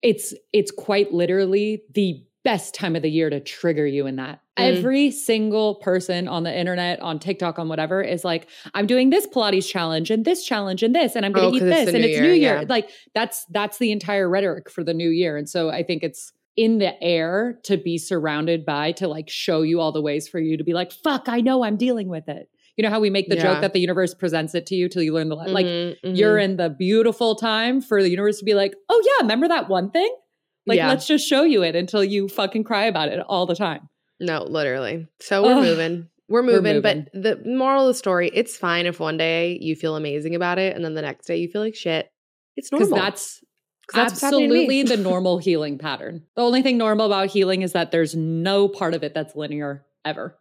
it's 0.03 0.35
it's 0.53 0.71
quite 0.71 1.13
literally 1.13 1.83
the 1.95 2.23
best 2.45 2.75
time 2.75 2.97
of 2.97 3.03
the 3.03 3.11
year 3.11 3.29
to 3.29 3.41
trigger 3.41 3.87
you 3.87 4.07
in 4.07 4.17
that. 4.17 4.41
Mm. 4.59 4.77
Every 4.79 5.11
single 5.11 5.75
person 5.77 6.29
on 6.29 6.45
the 6.45 6.57
internet, 6.57 7.01
on 7.01 7.19
TikTok, 7.19 7.59
on 7.59 7.69
whatever, 7.69 8.01
is 8.01 8.25
like, 8.25 8.49
I'm 8.75 8.87
doing 8.87 9.11
this 9.11 9.27
Pilates 9.27 9.69
challenge 9.69 10.11
and 10.11 10.25
this 10.25 10.45
challenge 10.45 10.83
and 10.83 10.95
this, 10.95 11.15
and 11.17 11.27
I'm 11.27 11.33
gonna 11.33 11.49
Oh, 11.49 11.55
eat 11.55 11.61
this, 11.61 11.89
and 11.89 11.99
new 11.99 12.05
it's 12.05 12.09
year, 12.19 12.23
New 12.23 12.33
Year. 12.33 12.59
yeah. 12.61 12.65
Like 12.69 12.91
that's 13.15 13.45
that's 13.51 13.79
the 13.79 13.93
entire 13.93 14.29
rhetoric 14.29 14.71
for 14.71 14.85
the 14.85 14.95
new 14.95 15.11
year. 15.11 15.37
And 15.37 15.49
so 15.49 15.71
I 15.71 15.83
think 15.83 16.03
it's 16.03 16.33
in 16.59 16.79
the 16.79 17.01
air 17.03 17.59
to 17.63 17.77
be 17.77 17.97
surrounded 17.97 18.67
by 18.67 18.91
to 18.93 19.07
like 19.07 19.31
show 19.31 19.63
you 19.63 19.81
all 19.81 19.93
the 19.93 20.03
ways 20.03 20.27
for 20.27 20.41
you 20.41 20.57
to 20.57 20.65
be 20.65 20.73
like, 20.75 20.91
fuck, 20.91 21.29
I 21.29 21.41
know 21.41 21.63
I'm 21.63 21.77
dealing 21.77 22.09
with 22.09 22.29
it. 22.29 22.49
You 22.77 22.83
know 22.83 22.91
how 22.91 22.99
we 23.01 23.11
make 23.11 23.29
the 23.29 23.37
Yeah. 23.37 23.43
joke 23.45 23.61
that 23.61 23.73
the 23.75 23.81
universe 23.81 24.13
presents 24.13 24.55
it 24.57 24.67
to 24.67 24.75
you 24.75 24.89
till 24.89 25.03
you 25.03 25.15
learn 25.15 25.29
the 25.29 25.37
le- 25.37 25.49
like 25.49 25.67
Mhm, 25.67 25.97
mhm. 26.05 26.17
you're 26.19 26.37
in 26.37 26.57
the 26.57 26.69
beautiful 26.69 27.37
time 27.37 27.81
for 27.81 28.03
the 28.03 28.11
universe 28.11 28.41
to 28.41 28.45
be 28.45 28.55
like, 28.55 28.75
oh 28.89 29.01
yeah, 29.07 29.23
remember 29.25 29.47
that 29.49 29.69
one 29.69 29.91
thing? 29.93 30.13
Like, 30.67 30.79
Yeah. 30.79 30.89
let's 30.89 31.07
just 31.07 31.27
show 31.29 31.45
you 31.45 31.63
it 31.63 31.77
until 31.77 32.03
you 32.03 32.29
fucking 32.29 32.65
cry 32.65 32.87
about 32.87 33.09
it 33.09 33.21
all 33.21 33.47
the 33.47 33.55
time. 33.57 33.89
no, 34.21 34.43
literally. 34.43 35.07
So 35.21 35.45
we're 35.45 35.55
Ugh. 35.55 35.63
moving. 35.63 36.09
We're 36.29 36.43
We're 36.45 36.61
moving, 36.61 36.83
but 36.83 36.97
the 37.15 37.41
moral 37.47 37.83
of 37.85 37.89
the 37.89 37.95
story, 37.95 38.31
it's 38.35 38.57
fine 38.57 38.85
if 38.87 38.99
one 39.01 39.17
day 39.17 39.57
you 39.61 39.77
feel 39.77 39.95
amazing 39.97 40.35
about 40.35 40.59
it 40.59 40.75
and 40.75 40.85
then 40.85 40.95
the 40.95 41.03
next 41.03 41.27
day 41.27 41.37
you 41.37 41.49
feel 41.49 41.63
like 41.63 41.77
shit. 41.77 42.09
It's 42.57 42.73
normal. 42.73 42.97
that's, 42.99 43.41
'Cause 43.89 43.97
that's 43.97 44.13
what's 44.13 44.21
happening 44.21 44.49
to 44.51 44.55
me. 44.55 44.61
absolutely 44.61 44.83
the 44.97 45.03
normal 45.03 45.39
healing 45.39 45.79
pattern. 45.79 46.25
The 46.37 46.43
only 46.43 46.63
thing 46.63 46.77
normal 46.79 47.07
about 47.07 47.29
healing 47.29 47.63
is 47.63 47.73
that 47.73 47.91
there's 47.91 48.15
no 48.15 48.69
part 48.69 48.95
of 48.95 49.03
it 49.03 49.15
that's 49.15 49.35
linear 49.35 49.85
ever. 50.05 50.39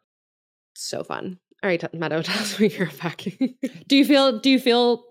so 0.75 1.03
fun. 1.03 1.39
All 1.63 1.69
right, 1.69 1.83
Meadow, 1.93 2.21
tell 2.23 2.37
us 2.39 2.59
what 2.59 2.71
you're 2.77 2.87
packing. 2.87 3.55
Do 3.87 3.95
you 3.97 4.05
feel 4.05 4.39
do 4.39 4.49
you 4.49 4.59
feel 4.59 5.03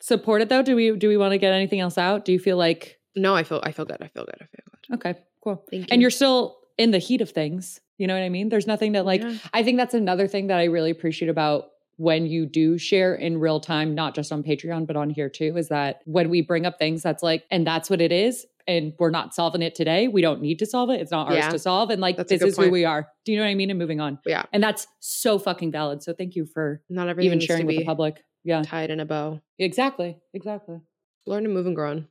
supported 0.00 0.48
though? 0.50 0.62
Do 0.62 0.76
we 0.76 0.96
do 0.96 1.08
we 1.08 1.16
want 1.16 1.32
to 1.32 1.38
get 1.38 1.52
anything 1.52 1.80
else 1.80 1.96
out? 1.96 2.24
Do 2.24 2.32
you 2.32 2.38
feel 2.38 2.56
like 2.56 2.98
no, 3.16 3.34
I 3.34 3.42
feel 3.44 3.60
I 3.62 3.72
feel 3.72 3.84
good. 3.86 3.98
I 4.02 4.08
feel 4.08 4.24
good. 4.24 4.34
I 4.40 4.46
feel 4.46 4.64
good. 4.88 4.94
okay, 4.96 5.20
cool. 5.42 5.64
Thank 5.70 5.82
you. 5.84 5.88
And 5.92 6.02
you're 6.02 6.10
still 6.10 6.58
in 6.76 6.90
the 6.90 6.98
heat 6.98 7.20
of 7.20 7.30
things. 7.30 7.80
You 7.96 8.06
know 8.08 8.14
what 8.14 8.24
I 8.24 8.28
mean? 8.28 8.48
There's 8.48 8.66
nothing 8.66 8.92
that 8.92 9.06
like 9.06 9.22
Yeah. 9.22 9.34
I 9.54 9.62
think 9.62 9.78
that's 9.78 9.94
another 9.94 10.26
thing 10.26 10.48
that 10.48 10.58
I 10.58 10.64
really 10.64 10.90
appreciate 10.90 11.28
about 11.28 11.68
when 11.96 12.26
you 12.26 12.46
do 12.46 12.78
share 12.78 13.14
in 13.14 13.38
real 13.38 13.60
time, 13.60 13.94
not 13.94 14.14
just 14.14 14.32
on 14.32 14.42
Patreon, 14.42 14.86
but 14.86 14.96
on 14.96 15.10
here 15.10 15.28
too, 15.28 15.56
is 15.56 15.68
that 15.68 16.00
when 16.04 16.30
we 16.30 16.40
bring 16.42 16.66
up 16.66 16.78
things 16.78 17.02
that's 17.02 17.22
like, 17.22 17.44
and 17.50 17.66
that's 17.66 17.88
what 17.90 18.00
it 18.00 18.12
is, 18.12 18.46
and 18.66 18.94
we're 18.98 19.10
not 19.10 19.34
solving 19.34 19.60
it 19.60 19.74
today, 19.74 20.08
we 20.08 20.22
don't 20.22 20.40
need 20.40 20.58
to 20.60 20.66
solve 20.66 20.88
it. 20.90 21.00
It's 21.00 21.10
not 21.10 21.28
ours 21.28 21.36
Yeah. 21.36 21.50
to 21.50 21.58
solve. 21.58 21.90
And 21.90 22.00
like, 22.00 22.16
That's 22.16 22.30
this 22.30 22.40
is 22.42 22.56
who 22.56 22.70
we 22.70 22.86
are. 22.86 23.06
Do 23.26 23.32
you 23.32 23.38
know 23.38 23.44
what 23.44 23.50
I 23.50 23.54
mean? 23.54 23.68
And 23.68 23.78
moving 23.78 24.00
on. 24.00 24.18
Yeah. 24.24 24.44
And 24.54 24.62
that's 24.62 24.86
so 25.00 25.38
fucking 25.38 25.70
valid. 25.70 26.02
So 26.02 26.14
thank 26.14 26.34
you 26.34 26.46
for 26.46 26.80
Not 26.88 27.08
everything 27.08 27.26
even 27.26 27.40
sharing 27.40 27.66
with 27.66 27.76
the 27.76 27.84
public. 27.84 28.24
Yeah, 28.42 28.62
tied 28.62 28.90
in 28.90 29.00
a 29.00 29.04
bow. 29.04 29.40
exactly. 29.58 30.16
Exactly. 30.32 30.80
Learn 31.26 31.42
to 31.44 31.48
move 31.50 31.66
and 31.66 31.74
grow. 31.76 31.90
Oh, 31.90 31.92
on. 31.92 32.06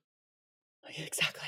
Exactly. 0.98 1.48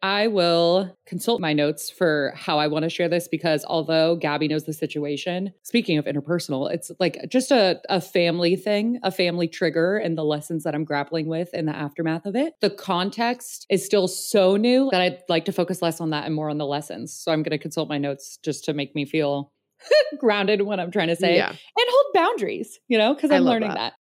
I 0.00 0.28
will 0.28 0.94
consult 1.06 1.40
my 1.40 1.52
notes 1.52 1.90
for 1.90 2.32
how 2.36 2.58
I 2.58 2.68
want 2.68 2.84
to 2.84 2.88
share 2.88 3.08
this 3.08 3.26
because 3.26 3.64
although 3.66 4.14
Gabby 4.14 4.46
knows 4.46 4.64
the 4.64 4.72
situation, 4.72 5.52
speaking 5.64 5.98
of 5.98 6.04
interpersonal, 6.04 6.70
it's 6.72 6.90
like 7.00 7.18
just 7.28 7.50
a, 7.50 7.80
a 7.88 8.00
family 8.00 8.54
thing, 8.54 9.00
a 9.02 9.10
family 9.10 9.48
trigger, 9.48 9.96
and 9.96 10.16
the 10.16 10.24
lessons 10.24 10.62
that 10.64 10.74
I'm 10.74 10.84
grappling 10.84 11.26
with 11.26 11.52
in 11.52 11.66
the 11.66 11.74
aftermath 11.74 12.26
of 12.26 12.36
it. 12.36 12.54
The 12.60 12.70
context 12.70 13.66
is 13.70 13.84
still 13.84 14.06
so 14.06 14.56
new 14.56 14.88
that 14.92 15.00
I'd 15.00 15.18
like 15.28 15.46
to 15.46 15.52
focus 15.52 15.82
less 15.82 16.00
on 16.00 16.10
that 16.10 16.26
and 16.26 16.34
more 16.34 16.48
on 16.48 16.58
the 16.58 16.66
lessons. 16.66 17.12
So 17.12 17.32
I'm 17.32 17.42
going 17.42 17.50
to 17.50 17.58
consult 17.58 17.88
my 17.88 17.98
notes 17.98 18.38
just 18.44 18.64
to 18.66 18.74
make 18.74 18.94
me 18.94 19.04
feel 19.04 19.52
grounded 20.18 20.60
in 20.60 20.66
what 20.66 20.78
I'm 20.78 20.92
trying 20.92 21.08
to 21.08 21.16
say 21.16 21.36
Yeah. 21.36 21.48
and 21.48 21.56
hold 21.76 22.06
boundaries, 22.14 22.78
you 22.86 22.98
know, 22.98 23.14
because 23.14 23.30
I'm 23.32 23.42
learning 23.42 23.70
that. 23.70 23.94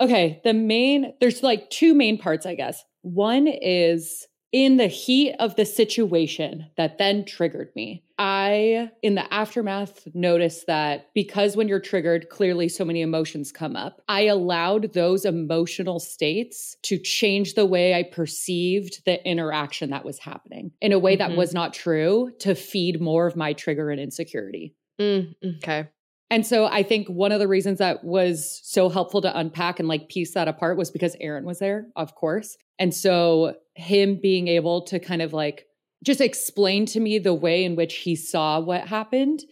that. 0.00 0.04
Okay, 0.04 0.40
the 0.42 0.52
main, 0.52 1.12
there's 1.20 1.44
like 1.44 1.70
two 1.70 1.94
main 1.94 2.18
parts, 2.18 2.44
I 2.44 2.56
guess. 2.56 2.82
One 3.02 3.46
is 3.46 4.26
in 4.54 4.76
the 4.76 4.86
heat 4.86 5.34
of 5.40 5.56
the 5.56 5.64
situation 5.66 6.70
that 6.76 6.96
then 6.96 7.24
triggered 7.24 7.72
me. 7.74 8.04
I, 8.20 8.88
in 9.02 9.16
the 9.16 9.34
aftermath, 9.34 10.06
noticed 10.14 10.68
that 10.68 11.08
because 11.12 11.56
when 11.56 11.66
you're 11.66 11.80
triggered, 11.80 12.28
clearly 12.28 12.68
so 12.68 12.84
many 12.84 13.00
emotions 13.00 13.50
come 13.50 13.74
up. 13.74 14.00
I 14.06 14.26
allowed 14.26 14.92
those 14.92 15.24
emotional 15.24 15.98
states 15.98 16.76
to 16.82 16.98
change 16.98 17.54
the 17.54 17.66
way 17.66 17.94
I 17.94 18.04
perceived 18.04 19.04
the 19.04 19.20
interaction 19.28 19.90
that 19.90 20.04
was 20.04 20.20
happening 20.20 20.70
in 20.80 20.92
a 20.92 21.00
way 21.00 21.16
Mhm. 21.16 21.18
that 21.18 21.36
was 21.36 21.52
not 21.52 21.74
true 21.74 22.30
to 22.38 22.54
feed 22.54 23.00
more 23.00 23.26
of 23.26 23.34
my 23.34 23.54
trigger 23.54 23.90
and 23.90 24.00
insecurity. 24.00 24.76
Mm, 25.00 25.34
okay. 25.56 25.88
And 26.30 26.46
so 26.46 26.66
I 26.66 26.84
think 26.84 27.08
one 27.08 27.32
of 27.32 27.40
the 27.40 27.48
reasons 27.48 27.78
that 27.80 28.04
was 28.04 28.60
so 28.62 28.88
helpful 28.88 29.20
to 29.22 29.36
unpack 29.36 29.80
and 29.80 29.88
like 29.88 30.08
piece 30.08 30.34
that 30.34 30.46
apart 30.46 30.78
was 30.78 30.92
because 30.92 31.16
Aaron 31.20 31.44
was 31.44 31.58
there, 31.58 31.88
of 31.96 32.14
course. 32.14 32.56
And 32.78 32.94
so 32.94 33.56
him 33.74 34.18
being 34.20 34.48
able 34.48 34.82
to 34.82 34.98
kind 34.98 35.22
of 35.22 35.32
like 35.32 35.66
just 36.04 36.20
explain 36.20 36.86
to 36.86 37.00
me 37.00 37.18
the 37.18 37.34
way 37.34 37.64
in 37.64 37.76
which 37.76 37.96
he 37.96 38.14
saw 38.14 38.60
what 38.60 38.86
happened 38.88 39.42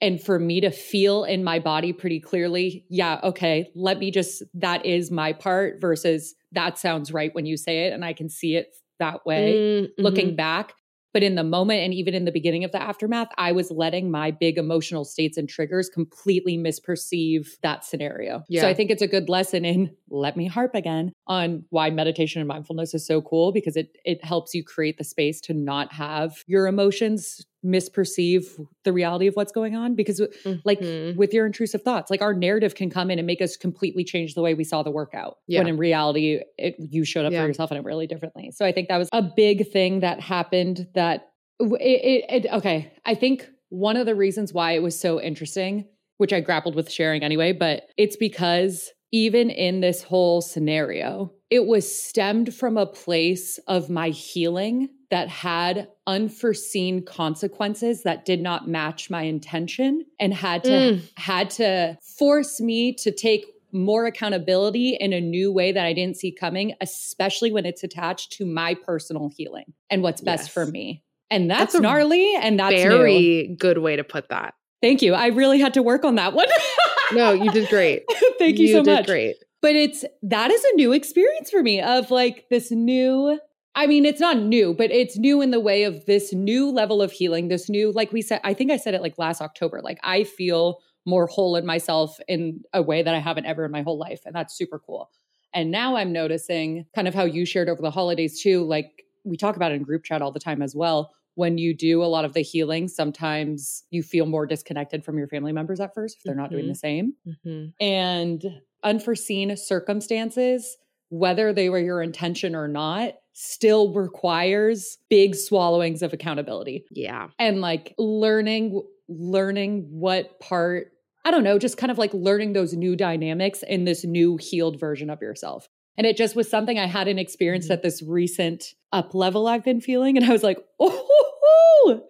and 0.00 0.20
for 0.20 0.38
me 0.38 0.60
to 0.60 0.70
feel 0.70 1.24
in 1.24 1.44
my 1.44 1.58
body 1.60 1.92
pretty 1.92 2.18
clearly, 2.20 2.84
yeah, 2.90 3.20
okay, 3.22 3.70
let 3.76 3.98
me 3.98 4.10
just 4.10 4.42
that 4.54 4.84
is 4.84 5.10
my 5.10 5.32
part 5.32 5.80
versus 5.80 6.34
that 6.52 6.76
sounds 6.78 7.12
right 7.12 7.34
when 7.34 7.46
you 7.46 7.56
say 7.56 7.86
it 7.86 7.92
and 7.92 8.04
I 8.04 8.12
can 8.12 8.28
see 8.28 8.56
it 8.56 8.68
that 8.98 9.24
way 9.24 9.54
Mm, 9.54 9.88
looking 9.98 10.32
mhm. 10.32 10.36
back. 10.36 10.74
But 11.12 11.22
in 11.22 11.34
the 11.34 11.44
moment 11.44 11.80
and 11.80 11.92
even 11.92 12.14
in 12.14 12.24
the 12.24 12.32
beginning 12.32 12.64
of 12.64 12.72
the 12.72 12.82
aftermath, 12.82 13.28
I 13.36 13.52
was 13.52 13.70
letting 13.70 14.10
my 14.10 14.30
big 14.30 14.58
emotional 14.58 15.04
states 15.04 15.36
and 15.36 15.48
triggers 15.48 15.88
completely 15.88 16.56
misperceive 16.56 17.58
that 17.62 17.84
scenario. 17.84 18.44
Yeah. 18.48 18.62
So 18.62 18.68
I 18.68 18.74
think 18.74 18.90
it's 18.90 19.02
a 19.02 19.08
good 19.08 19.28
lesson 19.28 19.64
in 19.64 19.94
let 20.08 20.36
me 20.36 20.46
harp 20.46 20.74
again 20.74 21.12
on 21.26 21.64
why 21.70 21.90
meditation 21.90 22.40
and 22.40 22.48
mindfulness 22.48 22.94
is 22.94 23.06
so 23.06 23.20
cool 23.22 23.52
because 23.52 23.76
it 23.76 23.96
it 24.04 24.24
helps 24.24 24.54
you 24.54 24.64
create 24.64 24.98
the 24.98 25.04
space 25.04 25.40
to 25.42 25.54
not 25.54 25.92
have 25.92 26.42
your 26.46 26.66
emotions 26.66 27.46
misperceive 27.64 28.44
the 28.84 28.92
reality 28.92 29.26
of 29.26 29.34
what's 29.34 29.52
going 29.52 29.74
on 29.76 29.94
because 29.94 30.20
like 30.64 30.80
Mhm. 30.80 31.16
with 31.16 31.32
your 31.32 31.46
intrusive 31.46 31.82
thoughts 31.82 32.10
like 32.10 32.20
our 32.22 32.34
narrative 32.34 32.74
can 32.74 32.90
come 32.90 33.10
in 33.10 33.18
and 33.18 33.26
make 33.26 33.40
us 33.40 33.56
completely 33.56 34.04
change 34.04 34.34
the 34.34 34.42
way 34.42 34.54
we 34.54 34.64
saw 34.64 34.82
the 34.82 34.90
workout 34.90 35.38
Yeah. 35.46 35.60
when 35.60 35.68
in 35.68 35.76
reality 35.76 36.40
it, 36.58 36.74
you 36.78 37.04
showed 37.04 37.24
up 37.24 37.32
Yeah. 37.32 37.42
for 37.42 37.46
yourself 37.48 37.70
in 37.70 37.78
it 37.78 37.84
really 37.84 38.06
differently 38.06 38.50
so 38.50 38.64
i 38.64 38.72
think 38.72 38.88
that 38.88 38.98
was 38.98 39.08
a 39.12 39.22
big 39.22 39.68
thing 39.70 40.00
that 40.00 40.20
happened 40.20 40.88
that 40.94 41.28
it, 41.60 42.24
it, 42.30 42.44
it 42.46 42.52
okay 42.52 42.92
i 43.04 43.14
think 43.14 43.48
one 43.68 43.96
of 43.96 44.06
the 44.06 44.14
reasons 44.14 44.52
why 44.52 44.72
it 44.72 44.82
was 44.82 44.98
so 45.00 45.18
interesting, 45.18 45.86
which 46.18 46.30
I 46.30 46.40
grappled 46.40 46.74
with 46.74 46.90
sharing 46.92 47.22
anyway, 47.22 47.52
but 47.52 47.84
it's 47.96 48.16
because 48.16 48.90
even 49.10 49.48
in 49.48 49.80
this 49.80 50.02
whole 50.02 50.42
scenario, 50.42 51.32
it 51.48 51.64
was 51.66 51.90
stemmed 51.90 52.54
from 52.54 52.76
a 52.76 52.84
place 52.84 53.58
of 53.68 53.88
my 53.88 54.10
healing 54.10 54.90
that 55.12 55.28
had 55.28 55.88
unforeseen 56.06 57.04
consequences 57.04 58.02
that 58.02 58.24
did 58.24 58.40
not 58.40 58.66
match 58.66 59.10
my 59.10 59.20
intention 59.20 60.06
and 60.18 60.32
had 60.32 60.64
to 60.64 60.70
mm. 60.70 61.02
had 61.18 61.50
to 61.50 61.98
force 62.00 62.62
me 62.62 62.94
to 62.94 63.12
take 63.12 63.44
more 63.72 64.06
accountability 64.06 64.96
in 64.98 65.12
a 65.12 65.20
new 65.20 65.52
way 65.52 65.70
that 65.70 65.84
I 65.84 65.92
didn't 65.92 66.16
see 66.16 66.32
coming, 66.32 66.72
especially 66.80 67.52
when 67.52 67.66
it's 67.66 67.84
attached 67.84 68.32
to 68.38 68.46
my 68.46 68.72
personal 68.72 69.30
healing 69.36 69.74
and 69.90 70.02
what's 70.02 70.22
best 70.22 70.44
yes. 70.44 70.48
for 70.48 70.64
me. 70.64 71.02
And 71.30 71.50
that's, 71.50 71.74
that's 71.74 71.82
gnarly 71.82 72.34
and 72.34 72.58
that's 72.58 72.74
a 72.74 72.82
very 72.82 73.48
new. 73.48 73.56
good 73.56 73.78
way 73.78 73.96
to 73.96 74.04
put 74.04 74.30
that. 74.30 74.54
Thank 74.80 75.02
you. 75.02 75.12
I 75.12 75.26
really 75.26 75.60
had 75.60 75.74
to 75.74 75.82
work 75.82 76.06
on 76.06 76.14
that 76.14 76.32
one. 76.32 76.48
no, 77.12 77.32
you 77.32 77.50
did 77.50 77.68
great. 77.68 78.04
Thank 78.38 78.58
you, 78.58 78.68
you 78.68 78.72
so 78.72 78.82
much. 78.82 79.04
Great. 79.04 79.36
But 79.60 79.76
it's 79.76 80.06
that 80.22 80.50
is 80.50 80.64
a 80.64 80.74
new 80.76 80.92
experience 80.92 81.50
for 81.50 81.62
me 81.62 81.82
of 81.82 82.10
like 82.10 82.46
this 82.48 82.70
new 82.70 83.38
I 83.74 83.86
mean, 83.86 84.04
it's 84.04 84.20
not 84.20 84.38
new, 84.38 84.74
but 84.74 84.90
it's 84.90 85.16
new 85.16 85.40
in 85.40 85.50
the 85.50 85.60
way 85.60 85.84
of 85.84 86.04
this 86.04 86.32
new 86.32 86.70
level 86.70 87.00
of 87.00 87.10
healing, 87.10 87.48
this 87.48 87.68
new, 87.68 87.90
like 87.90 88.12
we 88.12 88.20
said, 88.20 88.40
I 88.44 88.52
think 88.54 88.70
I 88.70 88.76
said 88.76 88.94
it 88.94 89.00
like 89.00 89.18
last 89.18 89.40
October. 89.40 89.80
Like 89.82 89.98
I 90.02 90.24
feel 90.24 90.80
more 91.06 91.26
whole 91.26 91.56
in 91.56 91.66
myself 91.66 92.18
in 92.28 92.62
a 92.72 92.82
way 92.82 93.02
that 93.02 93.14
I 93.14 93.18
haven't 93.18 93.46
ever 93.46 93.64
in 93.64 93.70
my 93.70 93.82
whole 93.82 93.98
life. 93.98 94.20
And 94.26 94.34
that's 94.34 94.54
super 94.54 94.78
cool. 94.78 95.10
And 95.54 95.70
now 95.70 95.96
I'm 95.96 96.12
noticing 96.12 96.86
kind 96.94 97.08
of 97.08 97.14
how 97.14 97.24
you 97.24 97.44
shared 97.44 97.68
over 97.68 97.82
the 97.82 97.90
holidays 97.90 98.42
too. 98.42 98.64
Like 98.64 99.04
we 99.24 99.36
talk 99.36 99.56
about 99.56 99.72
it 99.72 99.76
in 99.76 99.82
group 99.82 100.04
chat 100.04 100.22
all 100.22 100.32
the 100.32 100.40
time 100.40 100.62
as 100.62 100.74
well. 100.74 101.12
When 101.34 101.56
you 101.56 101.74
do 101.74 102.02
a 102.02 102.04
lot 102.04 102.26
of 102.26 102.34
the 102.34 102.42
healing, 102.42 102.88
sometimes 102.88 103.84
you 103.90 104.02
feel 104.02 104.26
more 104.26 104.46
disconnected 104.46 105.02
from 105.02 105.16
your 105.16 105.28
family 105.28 105.52
members 105.52 105.80
at 105.80 105.94
first 105.94 106.18
if 106.18 106.24
they're 106.24 106.34
mm-hmm. 106.34 106.42
not 106.42 106.50
doing 106.50 106.66
the 106.66 106.72
mm-hmm. 106.72 106.76
same. 106.76 107.14
Mm-hmm. 107.26 107.84
And 107.84 108.60
unforeseen 108.82 109.56
circumstances, 109.56 110.76
whether 111.12 111.52
they 111.52 111.68
were 111.68 111.78
your 111.78 112.00
intention 112.00 112.56
or 112.56 112.66
not, 112.66 113.12
still 113.34 113.92
requires 113.92 114.96
big 115.10 115.34
swallowings 115.34 116.02
of 116.02 116.14
accountability. 116.14 116.86
Yeah. 116.90 117.28
And 117.38 117.60
like 117.60 117.94
learning 117.98 118.82
learning 119.08 119.88
what 119.90 120.40
part 120.40 120.88
I 121.24 121.30
don't 121.30 121.44
know, 121.44 121.58
just 121.58 121.76
kind 121.76 121.92
of 121.92 121.98
like 121.98 122.12
learning 122.14 122.54
those 122.54 122.72
new 122.72 122.96
dynamics 122.96 123.62
in 123.62 123.84
this 123.84 124.04
new 124.04 124.38
healed 124.38 124.80
version 124.80 125.10
of 125.10 125.20
yourself. 125.20 125.68
And 125.98 126.06
it 126.06 126.16
just 126.16 126.34
was 126.34 126.48
something 126.48 126.78
I 126.78 126.86
hadn't 126.86 127.18
experienced 127.18 127.66
mm-hmm. 127.66 127.74
at 127.74 127.82
this 127.82 128.02
recent 128.02 128.74
up 128.90 129.14
level 129.14 129.46
I've 129.46 129.62
been 129.62 129.82
feeling. 129.82 130.16
And 130.16 130.24
I 130.24 130.32
was 130.32 130.42
like, 130.42 130.58
oh, 130.80 132.02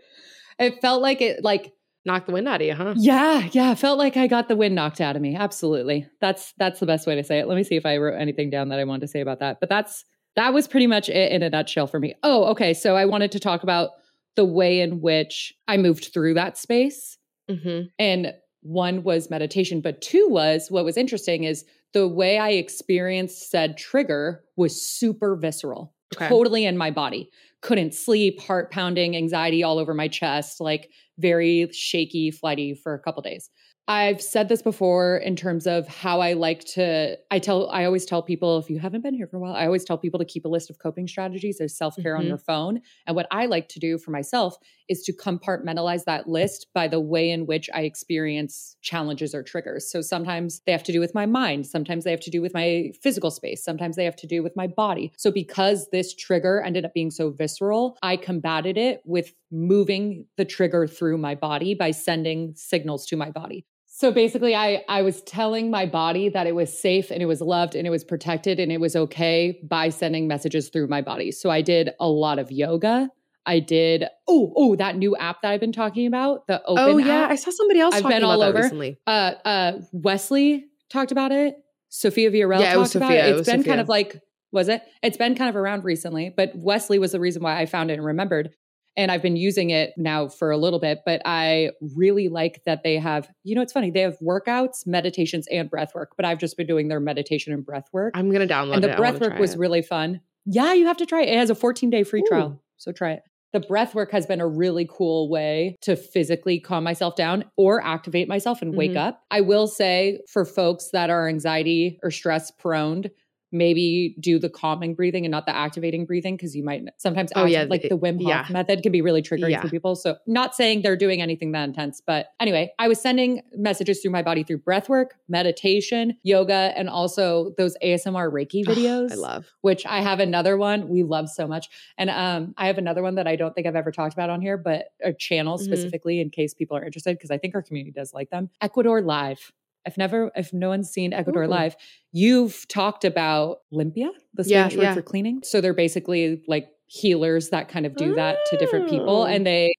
it 0.61 0.81
felt 0.81 1.03
like 1.03 1.21
it 1.21 1.43
like 1.43 1.73
knocked 2.05 2.27
the 2.27 2.33
wind 2.33 2.49
out 2.49 2.61
of 2.61 2.67
you, 2.67 2.75
huh? 2.75 2.95
Yeah, 2.97 3.49
yeah. 3.53 3.75
Felt 3.75 3.99
like 3.99 4.17
I 4.17 4.27
got 4.27 4.49
the 4.49 4.57
wind 4.57 4.75
knocked 4.75 5.01
out 5.01 5.17
of 5.17 5.23
me. 5.23 5.37
Absolutely. 5.37 6.07
That's 6.21 6.53
that's 6.59 6.81
the 6.81 6.87
best 6.87 7.07
way 7.07 7.15
to 7.15 7.25
say 7.25 7.39
it. 7.39 7.49
Let 7.49 7.57
me 7.57 7.65
see 7.65 7.77
if 7.77 7.87
I 7.87 7.97
wrote 7.97 8.21
anything 8.21 8.51
down 8.51 8.69
that 8.69 8.79
I 8.79 8.85
wanted 8.85 9.03
to 9.03 9.09
say 9.09 9.21
about 9.21 9.41
that. 9.41 9.59
But 9.61 9.69
that's 9.69 10.05
that 10.37 10.55
was 10.55 10.67
pretty 10.67 10.87
much 10.87 11.09
it 11.09 11.33
in 11.33 11.43
a 11.43 11.51
nutshell 11.51 11.87
for 11.87 12.01
me. 12.01 12.15
Oh, 12.23 12.45
okay. 12.47 12.75
So 12.75 12.97
I 12.97 13.05
wanted 13.05 13.33
to 13.33 13.41
talk 13.41 13.63
about 13.63 13.91
the 14.37 14.45
way 14.45 14.81
in 14.81 15.01
which 15.01 15.53
I 15.69 15.77
moved 15.77 16.11
through 16.13 16.35
that 16.35 16.57
space. 16.57 17.19
Mm-hmm. 17.51 17.87
And 17.99 18.33
one 18.63 19.03
was 19.03 19.31
meditation, 19.31 19.81
but 19.81 20.01
two 20.01 20.29
was 20.31 20.71
what 20.71 20.85
was 20.85 20.97
interesting 20.97 21.45
is 21.45 21.65
the 21.93 22.09
way 22.09 22.39
I 22.39 22.51
experienced 22.51 23.51
said 23.51 23.77
trigger 23.77 24.43
was 24.57 24.87
super 24.87 25.37
visceral, 25.37 25.95
okay. 26.17 26.29
totally 26.29 26.65
in 26.65 26.77
my 26.77 26.91
body. 26.91 27.31
Couldn't 27.61 27.95
sleep, 27.95 28.41
heart 28.41 28.71
pounding, 28.71 29.17
anxiety 29.17 29.63
all 29.63 29.79
over 29.79 29.95
my 29.95 30.09
chest, 30.09 30.61
like 30.61 30.91
very 31.19 31.69
shaky, 31.73 32.31
flighty 32.31 32.75
for 32.75 32.95
a 32.95 32.99
couple 32.99 33.23
days. 33.23 33.51
I've 33.89 34.23
said 34.23 34.49
this 34.49 34.63
before 34.63 35.17
in 35.17 35.35
terms 35.35 35.67
of 35.67 35.89
how 35.89 36.21
I 36.21 36.35
like 36.35 36.65
to 36.75 37.19
I 37.33 37.41
tell 37.41 37.69
I 37.71 37.85
always 37.85 38.05
tell 38.05 38.23
people 38.23 38.59
if 38.59 38.71
you 38.71 38.79
haven't 38.79 39.03
been 39.03 39.15
here 39.15 39.27
for 39.27 39.39
a 39.39 39.41
while, 39.41 39.55
I 39.55 39.67
always 39.67 39.85
tell 39.85 39.99
people 39.99 40.21
to 40.21 40.25
keep 40.25 40.45
a 40.45 40.49
list 40.49 40.71
of 40.71 40.79
coping 40.79 41.09
strategies 41.09 41.61
or 41.61 41.67
self-care 41.67 42.15
mm-hmm. 42.15 42.21
on 42.21 42.27
your 42.27 42.39
phone. 42.39 42.81
And 43.09 43.17
what 43.17 43.27
I 43.33 43.47
like 43.47 43.69
to 43.71 43.81
do 43.81 43.99
for 43.99 44.13
myself 44.13 44.57
is 44.89 45.03
to 45.03 45.13
compartmentalize 45.13 46.05
that 46.05 46.29
list 46.29 46.69
by 46.73 46.87
the 46.87 47.01
way 47.01 47.31
in 47.31 47.45
which 47.47 47.69
I 47.75 47.83
experience 47.83 48.77
challenges 48.83 49.35
or 49.35 49.43
triggers. 49.43 49.91
So 49.91 50.01
sometimes 50.01 50.63
they 50.65 50.73
have 50.73 50.85
to 50.85 50.93
do 50.93 51.01
with 51.01 51.15
my 51.15 51.27
mind, 51.27 51.67
sometimes 51.67 52.05
they 52.05 52.13
have 52.13 52.21
to 52.21 52.31
do 52.31 52.41
with 52.41 52.55
my 52.55 52.93
physical 53.03 53.33
space, 53.33 53.65
sometimes 53.65 53.97
they 53.97 54.05
have 54.05 54.17
to 54.17 54.29
do 54.29 54.45
with 54.45 54.55
my 54.55 54.69
body. 54.69 55.13
So 55.17 55.33
because 55.33 55.89
this 55.91 56.15
trigger 56.15 56.63
ended 56.65 56.85
up 56.85 56.95
being 56.95 57.11
so 57.11 57.31
visceral, 57.31 57.99
I 58.01 58.17
combated 58.17 58.79
it 58.79 59.03
with 59.05 59.35
moving 59.51 60.27
the 60.37 60.45
trigger 60.45 60.87
through 60.87 61.19
my 61.19 61.35
body 61.35 61.75
by 61.75 61.91
sending 61.91 62.55
signals 62.55 63.07
to 63.07 63.17
my 63.17 63.31
body. 63.31 63.67
So 64.03 64.11
basically 64.11 64.57
I 64.57 64.83
I 64.89 65.03
was 65.03 65.23
telling 65.23 65.71
my 65.71 65.87
body 65.87 66.29
that 66.29 66.49
it 66.49 66.57
was 66.57 66.77
safe 66.77 67.13
and 67.13 67.23
it 67.23 67.27
was 67.27 67.41
loved 67.41 67.77
and 67.77 67.87
it 67.87 67.91
was 67.91 68.03
protected 68.03 68.59
and 68.59 68.73
it 68.73 68.81
was 68.81 68.97
okay 68.97 69.61
by 69.63 69.91
sending 69.91 70.27
messages 70.27 70.71
through 70.71 70.89
my 70.89 71.03
body. 71.03 71.31
So 71.31 71.51
I 71.51 71.63
did 71.63 71.91
a 72.01 72.09
lot 72.09 72.41
of 72.41 72.51
yoga. 72.51 73.11
I 73.47 73.61
did 73.61 74.07
oh 74.27 74.53
oh 74.57 74.75
that 74.75 74.97
new 74.97 75.17
app 75.17 75.43
that 75.43 75.53
I've 75.53 75.61
been 75.61 75.71
talking 75.71 76.09
about 76.09 76.49
the 76.49 76.61
open 76.65 76.85
oh 76.85 76.99
yeah 76.99 77.27
app. 77.27 77.31
I 77.31 77.37
saw 77.37 77.53
somebody 77.53 77.79
else 77.79 77.95
I've 77.95 78.09
been 78.09 78.25
all 78.25 78.43
over 78.43 78.63
recently. 78.63 78.99
Uh 79.07 79.35
uh 79.45 79.73
Wesley 79.93 80.65
talked 80.91 81.13
about 81.13 81.31
it. 81.31 81.55
Sophia 81.89 82.33
Villarreal 82.33 82.59
yeah, 82.59 82.75
talked 82.75 82.97
about 82.97 83.13
it. 83.13 83.25
It's 83.27 83.47
it 83.49 83.53
been 83.53 83.61
Sophia. 83.61 83.71
kind 83.71 83.81
of 83.81 83.89
like 83.89 84.21
was 84.51 84.69
it? 84.69 84.83
It's 85.05 85.17
been 85.17 85.37
kind 85.37 85.49
of 85.49 85.55
around 85.55 85.85
recently, 85.85 86.35
but 86.37 86.51
Wesley 86.57 86.99
was 86.99 87.13
the 87.13 87.21
reason 87.21 87.41
why 87.41 87.61
I 87.61 87.67
found 87.67 87.93
it 87.93 87.95
and 87.95 88.05
remembered 88.05 88.51
and 88.97 89.11
I've 89.11 89.23
been 89.23 89.37
using 89.37 89.71
it 89.71 89.93
now 89.97 90.29
for 90.29 90.51
a 90.51 90.57
little 90.57 90.79
bit, 90.79 91.01
but 91.07 91.23
I 91.25 91.71
really 91.97 92.29
like 92.29 92.63
that 92.67 92.83
they 92.83 92.97
have, 92.97 93.29
you 93.45 93.55
know, 93.55 93.63
it's 93.63 93.73
funny, 93.73 93.91
they 93.91 94.01
have 94.01 94.19
workouts, 94.21 94.87
meditations, 94.87 95.47
and 95.51 95.71
breath 95.71 95.95
work, 95.95 96.13
but 96.17 96.27
I've 96.27 96.39
just 96.39 96.57
been 96.57 96.67
doing 96.67 96.89
their 96.89 97.01
meditation 97.01 97.53
and 97.53 97.65
breath 97.65 97.89
work. 97.93 98.13
I'm 98.17 98.31
going 98.31 98.47
to 98.47 98.53
download 98.53 98.77
and 98.77 98.85
it. 98.85 98.91
the 98.91 98.97
breath 98.97 99.21
work 99.21 99.39
was 99.39 99.55
it. 99.55 99.59
really 99.59 99.83
fun. 99.83 100.21
Yeah, 100.45 100.73
you 100.73 100.87
have 100.87 100.97
to 100.99 101.07
try 101.07 101.23
it. 101.23 101.29
It 101.29 101.39
has 101.39 101.51
a 101.51 101.55
14 101.55 101.91
day 101.91 102.03
free 102.03 102.21
Ooh. 102.21 102.29
trial. 102.29 102.63
So 102.77 102.93
try 102.93 103.13
it. 103.13 103.23
The 103.53 103.61
breath 103.61 103.95
work 103.95 104.13
has 104.13 104.25
been 104.25 104.41
a 104.41 104.47
really 104.47 104.89
cool 104.91 105.29
way 105.29 105.77
to 105.83 105.95
physically 105.95 106.59
calm 106.59 106.85
myself 106.85 107.17
down 107.17 107.45
or 107.57 107.85
activate 107.85 108.27
myself 108.27 108.63
and 108.63 108.75
wake 108.75 108.93
mm-hmm. 108.93 109.09
up. 109.09 109.23
I 109.31 109.43
will 109.43 109.67
say 109.67 110.21
for 110.27 110.47
folks 110.47 110.89
that 110.93 111.11
are 111.11 111.29
anxiety 111.29 111.99
or 112.03 112.11
stress 112.11 112.51
prone, 112.51 113.05
maybe 113.53 114.17
do 114.19 114.39
the 114.39 114.49
calming 114.49 114.95
breathing 114.95 115.25
and 115.25 115.31
not 115.31 115.47
the 115.47 115.55
activating 115.55 116.07
breathing 116.07 116.37
because 116.37 116.57
you 116.57 116.65
might 116.65 116.83
sometimes 116.99 117.31
oh, 117.37 117.45
yeah, 117.45 117.65
like 117.69 117.83
the 117.83 117.99
Wim 117.99 118.23
Hof 118.23 118.29
yeah. 118.29 118.47
method 118.51 118.83
can 118.83 118.91
be 118.91 119.03
really 119.03 119.23
triggering 119.23 119.51
yeah. 119.51 119.61
for 119.61 119.69
people. 119.69 119.95
So 119.95 120.17
not 120.27 120.55
saying 120.55 120.83
they're 120.83 120.97
doing 120.97 121.21
anything 121.21 121.53
that 121.53 121.65
intense, 121.65 122.01
but 122.05 122.29
anyway, 122.41 122.73
I 122.79 122.89
was 122.89 123.01
sending 123.01 123.43
messages 123.57 124.01
through 124.01 124.11
my 124.11 124.23
body 124.23 124.43
through 124.43 124.59
breath 124.59 124.89
work, 124.89 125.15
meditation, 125.29 126.17
yoga, 126.23 126.73
and 126.77 126.89
also 126.89 127.55
those 127.59 127.77
ASMR 127.85 128.33
Reiki 128.33 128.65
videos. 128.67 129.13
I 129.13 129.17
love. 129.17 129.47
Which 129.61 129.85
I 129.87 130.01
have 130.01 130.21
another 130.21 130.57
one 130.57 130.89
we 130.89 131.03
love 131.03 131.29
so 131.29 131.47
much. 131.47 131.69
And 131.99 132.11
um 132.11 132.55
I 132.57 132.67
have 132.67 132.79
another 132.79 133.03
one 133.03 133.17
that 133.17 133.27
I 133.27 133.37
don't 133.37 133.55
think 133.55 133.67
I've 133.67 133.77
ever 133.77 133.93
talked 133.93 134.15
about 134.15 134.31
on 134.31 134.41
here, 134.41 134.57
but 134.57 134.87
a 135.03 135.13
channel 135.13 135.59
mm-hmm. 135.59 135.65
specifically 135.65 136.21
in 136.21 136.31
case 136.31 136.55
people 136.55 136.77
are 136.77 136.85
interested 136.85 137.17
because 137.17 137.31
I 137.31 137.39
think 137.39 137.55
our 137.55 137.63
community 137.63 137.93
does 137.93 138.15
like 138.15 138.31
them. 138.31 138.51
Ecuador 138.61 139.03
Live. 139.03 139.53
I've 139.87 139.99
never, 139.99 140.31
if 140.37 140.53
no 140.53 140.69
one's 140.69 140.91
seen 140.91 141.13
Ecuador 141.13 141.45
Ooh. 141.45 141.49
Live, 141.49 141.77
you've 142.13 142.67
talked 142.69 143.05
about 143.05 143.59
Limpia, 143.73 144.11
the 144.35 144.45
Spanish 144.45 144.73
yeah, 144.75 144.79
word 144.79 144.85
yeah. 144.85 144.95
for 144.95 145.03
cleaning. 145.03 145.41
So 145.45 145.61
they're 145.61 145.75
basically 145.75 146.43
like 146.47 146.69
healers 146.87 147.51
that 147.51 147.69
kind 147.69 147.87
of 147.87 147.97
do 147.97 148.15
that 148.15 148.39
to 148.47 148.57
different 148.57 148.89
people, 148.89 149.23
oh. 149.23 149.27
and 149.27 149.47
they 149.47 149.73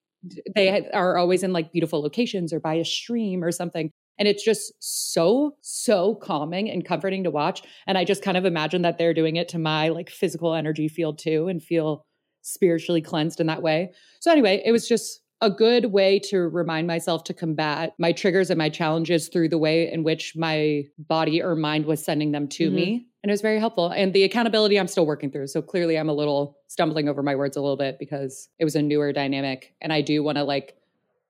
they 0.55 0.89
are 0.91 1.17
always 1.17 1.43
in 1.43 1.51
like 1.51 1.71
beautiful 1.71 2.01
locations 2.01 2.53
or 2.53 2.59
by 2.59 2.75
a 2.75 2.85
stream 2.85 3.43
or 3.43 3.51
something. 3.51 3.91
And 4.17 4.27
it's 4.27 4.43
just 4.43 4.73
so, 4.79 5.55
so 5.61 6.15
calming 6.15 6.69
and 6.69 6.85
comforting 6.85 7.23
to 7.23 7.31
watch. 7.31 7.63
And 7.87 7.97
I 7.97 8.05
just 8.05 8.21
kind 8.21 8.37
of 8.37 8.45
imagine 8.45 8.83
that 8.83 8.97
they're 8.97 9.13
doing 9.13 9.37
it 9.37 9.49
to 9.49 9.59
my 9.59 9.89
like 9.89 10.09
physical 10.09 10.53
energy 10.53 10.87
field 10.87 11.17
too 11.17 11.47
and 11.47 11.61
feel 11.61 12.05
spiritually 12.41 13.01
cleansed 13.01 13.39
in 13.39 13.47
that 13.47 13.61
way. 13.61 13.91
So, 14.19 14.31
anyway, 14.31 14.61
it 14.63 14.71
was 14.71 14.87
just 14.87 15.21
a 15.41 15.49
good 15.49 15.87
way 15.87 16.19
to 16.19 16.39
remind 16.39 16.87
myself 16.87 17.25
to 17.25 17.33
combat 17.33 17.93
my 17.97 18.13
triggers 18.13 18.49
and 18.49 18.57
my 18.57 18.69
challenges 18.69 19.27
through 19.27 19.49
the 19.49 19.57
way 19.57 19.91
in 19.91 20.03
which 20.03 20.35
my 20.35 20.83
body 20.97 21.41
or 21.41 21.55
mind 21.55 21.85
was 21.85 22.03
sending 22.03 22.31
them 22.31 22.47
to 22.47 22.67
mm-hmm. 22.67 22.75
me. 22.75 23.07
And 23.21 23.29
it 23.29 23.33
was 23.33 23.41
very 23.41 23.59
helpful. 23.59 23.89
And 23.89 24.13
the 24.13 24.23
accountability 24.23 24.79
I'm 24.79 24.87
still 24.87 25.05
working 25.05 25.31
through. 25.31 25.47
So 25.47 25.61
clearly 25.61 25.97
I'm 25.97 26.09
a 26.09 26.13
little 26.13 26.57
stumbling 26.67 27.09
over 27.09 27.23
my 27.23 27.35
words 27.35 27.57
a 27.57 27.61
little 27.61 27.77
bit 27.77 27.99
because 27.99 28.49
it 28.59 28.63
was 28.63 28.75
a 28.75 28.81
newer 28.81 29.11
dynamic. 29.13 29.73
And 29.81 29.91
I 29.91 30.01
do 30.01 30.23
want 30.23 30.37
to 30.37 30.43
like 30.43 30.75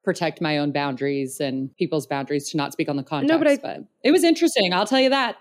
protect 0.03 0.41
my 0.41 0.57
own 0.57 0.71
boundaries 0.71 1.39
and 1.39 1.75
people's 1.77 2.05
boundaries 2.05 2.49
to 2.49 2.57
not 2.57 2.73
speak 2.73 2.89
on 2.89 2.97
the 2.97 3.03
context. 3.03 3.31
No, 3.31 3.37
but, 3.37 3.47
I, 3.47 3.57
but 3.57 3.83
it 4.03 4.11
was 4.11 4.23
interesting. 4.23 4.73
I'll 4.73 4.85
tell 4.85 4.99
you 4.99 5.09
that. 5.09 5.37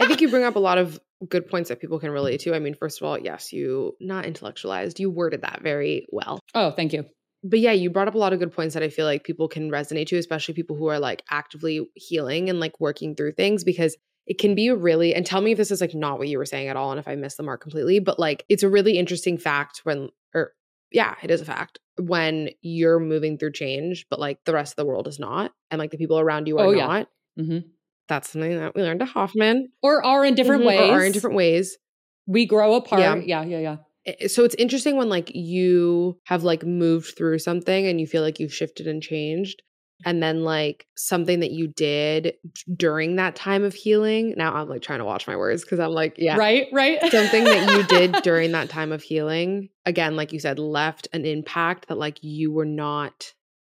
I 0.00 0.06
think 0.06 0.20
you 0.20 0.28
bring 0.30 0.44
up 0.44 0.56
a 0.56 0.60
lot 0.60 0.78
of 0.78 1.00
good 1.28 1.48
points 1.48 1.68
that 1.68 1.80
people 1.80 1.98
can 1.98 2.10
relate 2.10 2.40
to. 2.40 2.54
I 2.54 2.58
mean, 2.58 2.74
first 2.74 3.00
of 3.00 3.06
all, 3.06 3.18
yes, 3.18 3.52
you 3.52 3.96
not 4.00 4.26
intellectualized, 4.26 4.98
you 4.98 5.08
worded 5.08 5.42
that 5.42 5.60
very 5.62 6.06
well. 6.10 6.40
Oh, 6.54 6.72
thank 6.72 6.92
you 6.92 7.06
but 7.42 7.58
yeah, 7.58 7.72
you 7.72 7.90
brought 7.90 8.08
up 8.08 8.14
a 8.14 8.18
lot 8.18 8.32
of 8.32 8.38
good 8.38 8.52
points 8.52 8.74
that 8.74 8.82
I 8.82 8.88
feel 8.88 9.06
like 9.06 9.24
people 9.24 9.48
can 9.48 9.70
resonate 9.70 10.06
to, 10.08 10.16
especially 10.18 10.54
people 10.54 10.76
who 10.76 10.86
are 10.86 10.98
like 10.98 11.22
actively 11.30 11.86
healing 11.94 12.48
and 12.48 12.60
like 12.60 12.78
working 12.80 13.14
through 13.14 13.32
things 13.32 13.64
because 13.64 13.96
it 14.26 14.38
can 14.38 14.54
be 14.54 14.68
a 14.68 14.76
really 14.76 15.14
and 15.14 15.26
tell 15.26 15.40
me 15.40 15.52
if 15.52 15.58
this 15.58 15.70
is 15.72 15.80
like 15.80 15.94
not 15.94 16.18
what 16.18 16.28
you 16.28 16.38
were 16.38 16.46
saying 16.46 16.68
at 16.68 16.76
all 16.76 16.92
and 16.92 17.00
if 17.00 17.08
I 17.08 17.16
missed 17.16 17.36
the 17.36 17.42
mark 17.42 17.60
completely, 17.60 17.98
but 17.98 18.18
like 18.18 18.44
it's 18.48 18.62
a 18.62 18.68
really 18.68 18.96
interesting 18.98 19.36
fact 19.38 19.80
when 19.84 20.10
or 20.34 20.52
yeah, 20.92 21.14
it 21.22 21.30
is 21.30 21.40
a 21.40 21.44
fact. 21.44 21.78
When 21.98 22.50
you're 22.60 23.00
moving 23.00 23.38
through 23.38 23.52
change, 23.52 24.06
but 24.10 24.20
like 24.20 24.44
the 24.44 24.52
rest 24.52 24.72
of 24.72 24.76
the 24.76 24.84
world 24.86 25.08
is 25.08 25.18
not, 25.18 25.52
and 25.70 25.78
like 25.78 25.90
the 25.90 25.96
people 25.98 26.18
around 26.20 26.46
you 26.48 26.58
are 26.58 26.66
Oh, 26.66 26.72
yeah. 26.72 26.86
not, 26.86 27.08
hmm 27.36 27.58
that's 28.08 28.30
something 28.30 28.58
that 28.58 28.74
we 28.74 28.82
learned 28.82 29.00
at 29.00 29.08
Hoffman. 29.08 29.70
Or 29.82 30.04
are 30.04 30.24
in 30.24 30.34
different 30.34 30.62
Mhm, 30.62 30.66
ways. 30.66 30.80
Or 30.80 30.92
are 30.96 31.04
in 31.04 31.12
different 31.12 31.36
ways. 31.36 31.78
We 32.26 32.46
grow 32.46 32.74
apart. 32.74 33.00
Yeah. 33.00 33.42
Yeah, 33.42 33.44
yeah, 33.44 33.58
yeah. 33.58 33.76
I- 34.06 34.26
So 34.26 34.44
it's 34.44 34.54
interesting 34.56 34.96
when 34.96 35.08
like 35.08 35.30
you 35.34 36.18
have 36.24 36.42
like 36.44 36.64
moved 36.64 37.16
through 37.16 37.38
something 37.38 37.86
and 37.86 38.00
you 38.00 38.06
feel 38.06 38.22
like 38.22 38.40
you've 38.40 38.54
shifted 38.54 38.86
and 38.86 39.02
changed. 39.02 39.62
And 40.04 40.20
then 40.20 40.42
like 40.42 40.86
something 40.96 41.38
that 41.40 41.52
you 41.52 41.68
did 41.68 42.34
during 42.76 43.14
that 43.16 43.36
time 43.36 43.62
of 43.62 43.72
healing. 43.72 44.34
Now 44.36 44.52
I'm 44.52 44.68
like 44.68 44.82
trying 44.82 44.98
to 44.98 45.04
watch 45.04 45.28
my 45.28 45.36
words 45.36 45.62
because 45.62 45.78
I'm 45.78 45.92
like, 45.92 46.14
yeah. 46.18 46.36
Right, 46.36 46.66
right. 46.72 47.00
something 47.12 47.44
that 47.44 47.70
you 47.70 47.84
did 47.84 48.12
during 48.24 48.50
that 48.50 48.68
time 48.68 48.90
of 48.90 49.00
healing 49.02 49.68
again 49.86 50.16
like 50.16 50.32
you 50.32 50.40
said 50.40 50.58
left 50.58 51.06
an 51.12 51.24
impact 51.24 51.86
that 51.88 51.98
like 51.98 52.18
you 52.22 52.50
were 52.52 52.64
not 52.64 53.32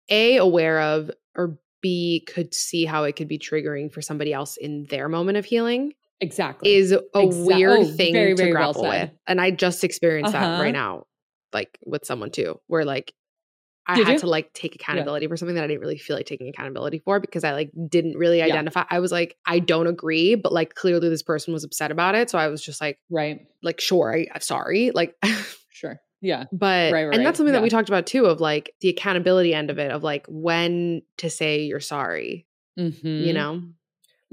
a 0.09 0.37
aware 0.37 0.79
of 0.81 1.11
or 1.35 1.59
b 1.81 2.25
could 2.27 2.53
see 2.53 2.85
how 2.85 3.03
it 3.03 3.15
could 3.15 3.27
be 3.27 3.37
triggering 3.39 3.91
for 3.91 4.01
somebody 4.01 4.31
else 4.33 4.57
in 4.57 4.85
their 4.89 5.07
moment 5.09 5.37
of 5.37 5.45
healing 5.45 5.93
exactly. 6.21 6.73
is 6.73 6.91
a 6.91 7.01
Exa- 7.15 7.45
weird 7.45 7.79
oh, 7.79 7.83
thing 7.85 8.13
very, 8.13 8.31
to 8.31 8.35
very 8.37 8.53
well 8.53 8.73
grapple 8.73 8.83
said. 8.91 9.09
with 9.09 9.19
and 9.27 9.41
i 9.41 9.51
just 9.51 9.83
experienced 9.83 10.31
that 10.33 10.43
Uh-huh. 10.43 10.61
right 10.61 10.73
now 10.73 11.05
like 11.53 11.77
with 11.85 12.05
someone 12.05 12.31
too 12.31 12.59
where 12.67 12.85
like 12.85 13.13
I 13.87 13.93
Did 13.97 14.07
had 14.07 14.13
you? 14.13 14.19
to 14.21 14.25
like 14.27 14.51
take 14.53 14.73
accountability 14.73 15.27
for 15.27 15.37
something 15.37 15.53
that 15.53 15.63
I 15.63 15.67
didn't 15.67 15.81
really 15.81 15.99
feel 15.99 16.15
like 16.15 16.25
taking 16.25 16.47
accountability 16.47 17.03
for 17.05 17.19
because 17.19 17.43
I 17.43 17.51
like 17.53 17.69
didn't 17.87 18.17
really 18.17 18.39
Yeah. 18.39 18.45
identify. 18.45 18.83
I 18.89 18.97
was 18.99 19.11
like, 19.11 19.37
I 19.45 19.59
don't 19.59 19.85
agree, 19.85 20.33
but 20.33 20.51
like 20.51 20.73
clearly 20.73 21.07
this 21.07 21.21
person 21.21 21.53
was 21.53 21.63
upset 21.63 21.91
about 21.91 22.15
it. 22.15 22.31
So 22.31 22.39
I 22.39 22.47
was 22.47 22.63
just 22.63 22.81
like, 22.81 22.97
right. 23.11 23.41
like, 23.61 23.79
sure, 23.79 24.11
I, 24.11 24.25
I'm 24.33 24.41
sorry. 24.41 24.89
Like 24.89 25.13
Sure. 25.69 26.01
Yeah. 26.19 26.45
But 26.51 26.93
Right, 26.93 27.05
right, 27.05 27.15
and 27.15 27.23
that's 27.23 27.37
something 27.37 27.53
that 27.53 27.61
we 27.61 27.69
talked 27.69 27.87
about 27.89 28.07
too 28.07 28.25
of 28.25 28.41
like 28.41 28.73
the 28.81 28.89
accountability 28.89 29.53
end 29.53 29.69
of 29.69 29.77
it 29.77 29.91
of 29.91 30.01
like 30.01 30.25
when 30.27 31.03
to 31.19 31.29
say 31.29 31.65
you're 31.65 31.79
sorry, 31.79 32.47
you 32.75 32.89
Mhm. 32.91 33.33
know? 33.35 33.61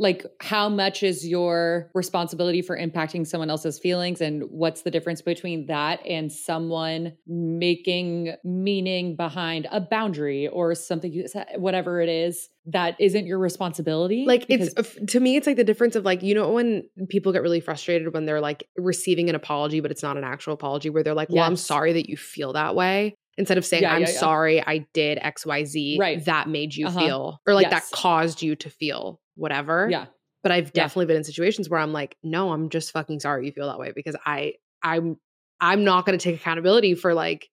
Like 0.02 0.26
how 0.40 0.68
much 0.68 1.02
is 1.02 1.26
your 1.26 1.90
responsibility 1.94 2.60
for 2.60 2.76
impacting 2.76 3.26
someone 3.26 3.48
else's 3.50 3.78
feelings 3.78 4.20
and 4.20 4.42
what's 4.50 4.82
the 4.82 4.90
difference 4.90 5.22
between 5.22 5.66
that 5.66 6.04
and 6.06 6.30
someone 6.30 7.12
making 7.26 8.34
meaning 8.44 9.16
behind 9.16 9.66
a 9.70 9.80
boundary 9.80 10.48
or 10.48 10.74
something 10.74 11.12
you 11.12 11.26
said- 11.28 11.46
whatever 11.56 12.00
it 12.00 12.08
is 12.08 12.48
that 12.66 12.94
isn't 13.00 13.26
your 13.26 13.38
responsibility 13.38 14.24
Like 14.26 14.46
it's 14.48 14.72
f- 14.76 14.96
to 15.08 15.20
me 15.20 15.36
it's 15.36 15.46
like 15.46 15.56
the 15.56 15.64
difference 15.64 15.96
of 15.96 16.04
like 16.04 16.22
you 16.22 16.34
know 16.34 16.50
when 16.52 16.82
people 17.08 17.32
get 17.32 17.42
really 17.42 17.60
frustrated 17.60 18.12
when 18.14 18.24
they're 18.26 18.40
like 18.40 18.64
receiving 18.76 19.28
an 19.28 19.34
apology 19.34 19.80
but 19.80 19.90
it's 19.90 20.02
not 20.02 20.16
an 20.16 20.24
actual 20.24 20.52
apology 20.54 20.90
where 20.90 21.02
they're 21.02 21.14
like, 21.14 21.28
"Well, 21.30 21.44
I'm 21.44 21.56
sorry 21.56 21.92
that 21.94 22.08
you 22.08 22.16
feel 22.16 22.52
that 22.54 22.74
way." 22.74 23.14
Instead 23.38 23.56
of 23.58 23.64
saying, 23.64 23.82
Yeah, 23.84 23.94
"I'm 23.94 24.02
yeah, 24.02 24.08
yeah. 24.10 24.18
sorry 24.18 24.62
I 24.66 24.86
did 24.92 25.18
XYZ 25.18 25.98
Right. 25.98 26.24
that 26.26 26.48
made 26.48 26.74
you 26.74 26.86
Uh-huh. 26.86 27.00
feel," 27.00 27.40
or 27.46 27.54
like 27.54 27.68
Yes. 27.70 27.88
that 27.90 27.96
caused 27.96 28.42
you 28.42 28.54
to 28.56 28.68
feel 28.70 29.20
whatever. 29.34 29.88
yeah 29.90 30.06
But 30.42 30.52
I've 30.52 30.66
Yeah. 30.74 30.82
definitely 30.84 31.06
been 31.06 31.16
in 31.18 31.24
situations 31.24 31.68
where 31.70 31.78
I'm 31.80 31.92
like, 31.92 32.16
"No, 32.22 32.52
I'm 32.52 32.68
just 32.68 32.90
fucking 32.92 33.20
sorry 33.20 33.46
you 33.46 33.52
feel 33.52 33.68
that 33.68 33.78
way 33.78 33.92
because 33.94 34.16
I 34.26 34.54
I'm 34.82 35.18
I'm 35.60 35.84
not 35.84 36.04
going 36.06 36.18
to 36.18 36.22
take 36.22 36.34
accountability 36.40 36.94
for 36.96 37.14
like 37.14 37.48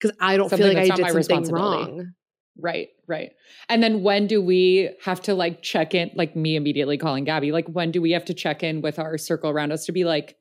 because 0.00 0.16
I 0.20 0.36
don't 0.36 0.48
Something 0.50 0.66
feel 0.68 0.74
like 0.74 0.90
I 0.90 0.96
did 0.96 1.24
something 1.24 1.54
wrong. 1.54 2.14
right 2.60 2.88
right 3.06 3.30
and 3.68 3.82
then 3.82 4.02
when 4.02 4.26
do 4.26 4.42
we 4.42 4.90
have 5.04 5.20
to 5.22 5.34
like 5.34 5.62
check 5.62 5.94
in 5.94 6.10
like 6.16 6.34
me 6.34 6.56
immediately 6.56 6.98
calling 6.98 7.22
gabby 7.24 7.52
like 7.52 7.66
when 7.68 7.92
do 7.92 8.02
we 8.02 8.10
have 8.10 8.24
to 8.24 8.34
check 8.34 8.62
in 8.64 8.80
with 8.82 8.98
our 8.98 9.16
circle 9.16 9.48
around 9.48 9.70
us 9.70 9.86
to 9.86 9.92
be 9.92 10.04
like 10.04 10.36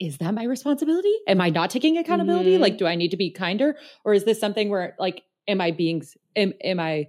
is 0.00 0.18
that 0.18 0.34
my 0.34 0.42
responsibility 0.42 1.12
am 1.28 1.40
i 1.40 1.48
not 1.48 1.70
taking 1.70 1.96
accountability 1.96 2.56
Mhm. 2.56 2.60
like 2.60 2.76
do 2.76 2.86
i 2.88 2.96
need 2.96 3.12
to 3.12 3.16
be 3.16 3.30
kinder 3.30 3.76
or 4.04 4.12
is 4.12 4.24
this 4.24 4.40
something 4.40 4.68
where 4.68 4.96
like 4.98 5.22
am 5.46 5.60
i 5.60 5.70
being 5.70 6.02
am, 6.34 6.52
am 6.64 6.80
i 6.80 7.06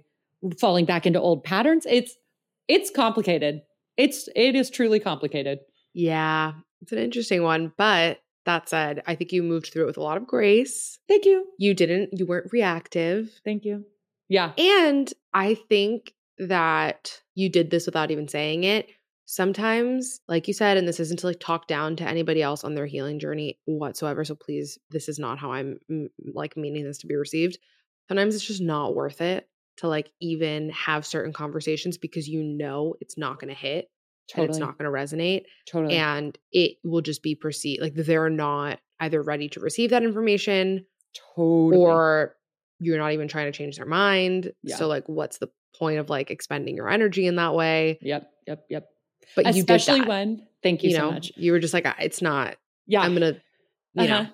falling 0.60 0.84
back 0.84 1.06
into 1.06 1.20
old 1.20 1.42
patterns 1.42 1.84
it's 1.86 2.16
it's 2.68 2.90
complicated 2.90 3.60
it's 3.96 4.28
it 4.34 4.54
is 4.54 4.70
truly 4.70 4.98
complicated 5.00 5.58
Yeah, 5.94 6.52
it's 6.80 6.92
an 6.92 6.98
interesting 6.98 7.42
one. 7.42 7.72
But 7.76 8.18
that 8.46 8.68
said, 8.68 9.02
I 9.06 9.14
think 9.14 9.30
you 9.32 9.42
moved 9.42 9.70
through 9.72 9.84
it 9.84 9.86
with 9.86 9.98
a 9.98 10.02
lot 10.02 10.16
of 10.16 10.26
grace. 10.26 10.98
thank 11.08 11.24
you 11.26 11.46
You 11.58 11.74
didn't, 11.74 12.10
you 12.18 12.26
weren't 12.26 12.50
reactive. 12.52 13.30
thank 13.44 13.64
you 13.64 13.84
yeah 14.28 14.52
And 14.58 15.12
I 15.34 15.54
think 15.68 16.14
that 16.38 17.20
you 17.34 17.48
did 17.50 17.70
this 17.70 17.86
without 17.86 18.10
even 18.10 18.26
saying 18.28 18.64
it. 18.64 18.88
Sometimes, 19.26 20.20
like 20.28 20.48
you 20.48 20.54
said, 20.54 20.76
and 20.76 20.86
this 20.88 21.00
isn't 21.00 21.20
to 21.20 21.26
like 21.26 21.38
talk 21.40 21.66
down 21.66 21.96
to 21.96 22.04
anybody 22.08 22.42
else 22.42 22.64
on 22.64 22.74
their 22.74 22.86
healing 22.86 23.18
journey 23.18 23.58
whatsoever. 23.66 24.24
So 24.24 24.34
please, 24.34 24.78
this 24.90 25.08
is 25.08 25.18
not 25.18 25.38
how 25.38 25.52
I'm 25.52 25.78
like 26.34 26.56
meaning 26.56 26.84
this 26.84 26.98
to 26.98 27.06
be 27.06 27.14
received. 27.14 27.58
Sometimes 28.08 28.34
it's 28.34 28.44
just 28.44 28.60
not 28.62 28.94
worth 28.94 29.20
it 29.20 29.48
to 29.78 29.88
like 29.88 30.10
even 30.20 30.70
have 30.70 31.06
certain 31.06 31.32
conversations 31.32 31.98
because 31.98 32.28
you 32.28 32.42
know 32.42 32.94
it's 33.00 33.16
not 33.16 33.40
going 33.40 33.48
to 33.48 33.58
hit 33.58 33.88
and 34.34 34.36
totally 34.36 34.48
it's 34.48 34.58
not 34.58 34.78
going 34.78 34.90
to 34.90 34.96
resonate 34.96 35.44
totally 35.66 35.96
and 35.96 36.38
it 36.52 36.76
will 36.84 37.00
just 37.00 37.22
be 37.22 37.34
perceived 37.34 37.82
like 37.82 37.94
they're 37.94 38.30
not 38.30 38.78
either 39.00 39.22
ready 39.22 39.48
to 39.48 39.60
receive 39.60 39.90
that 39.90 40.02
information 40.02 40.84
totally 41.34 41.76
or 41.76 42.36
you're 42.78 42.98
not 42.98 43.12
even 43.12 43.28
trying 43.28 43.46
to 43.46 43.56
change 43.56 43.76
their 43.76 43.86
mind. 43.86 44.52
Yeah. 44.62 44.76
So 44.76 44.88
like 44.88 45.08
what's 45.08 45.38
the 45.38 45.48
point 45.78 45.98
of 45.98 46.10
like 46.10 46.30
expending 46.30 46.76
your 46.76 46.88
energy 46.88 47.26
in 47.26 47.36
that 47.36 47.54
way? 47.54 47.98
yep 48.00 48.30
yep 48.46 48.64
yep 48.68 48.88
But 49.36 49.46
you 49.46 49.52
did 49.52 49.70
especially 49.70 50.00
that, 50.00 50.08
when 50.08 50.46
thank 50.62 50.82
you, 50.82 50.90
you 50.90 50.96
so 50.96 51.02
know, 51.02 51.12
much 51.12 51.32
you 51.36 51.52
were 51.52 51.60
just 51.60 51.74
like 51.74 51.86
it's 52.00 52.22
not 52.22 52.56
yeah 52.86 53.00
I'm 53.02 53.14
you 53.14 53.20
know. 53.20 53.36
Uh-huh. 53.96 54.26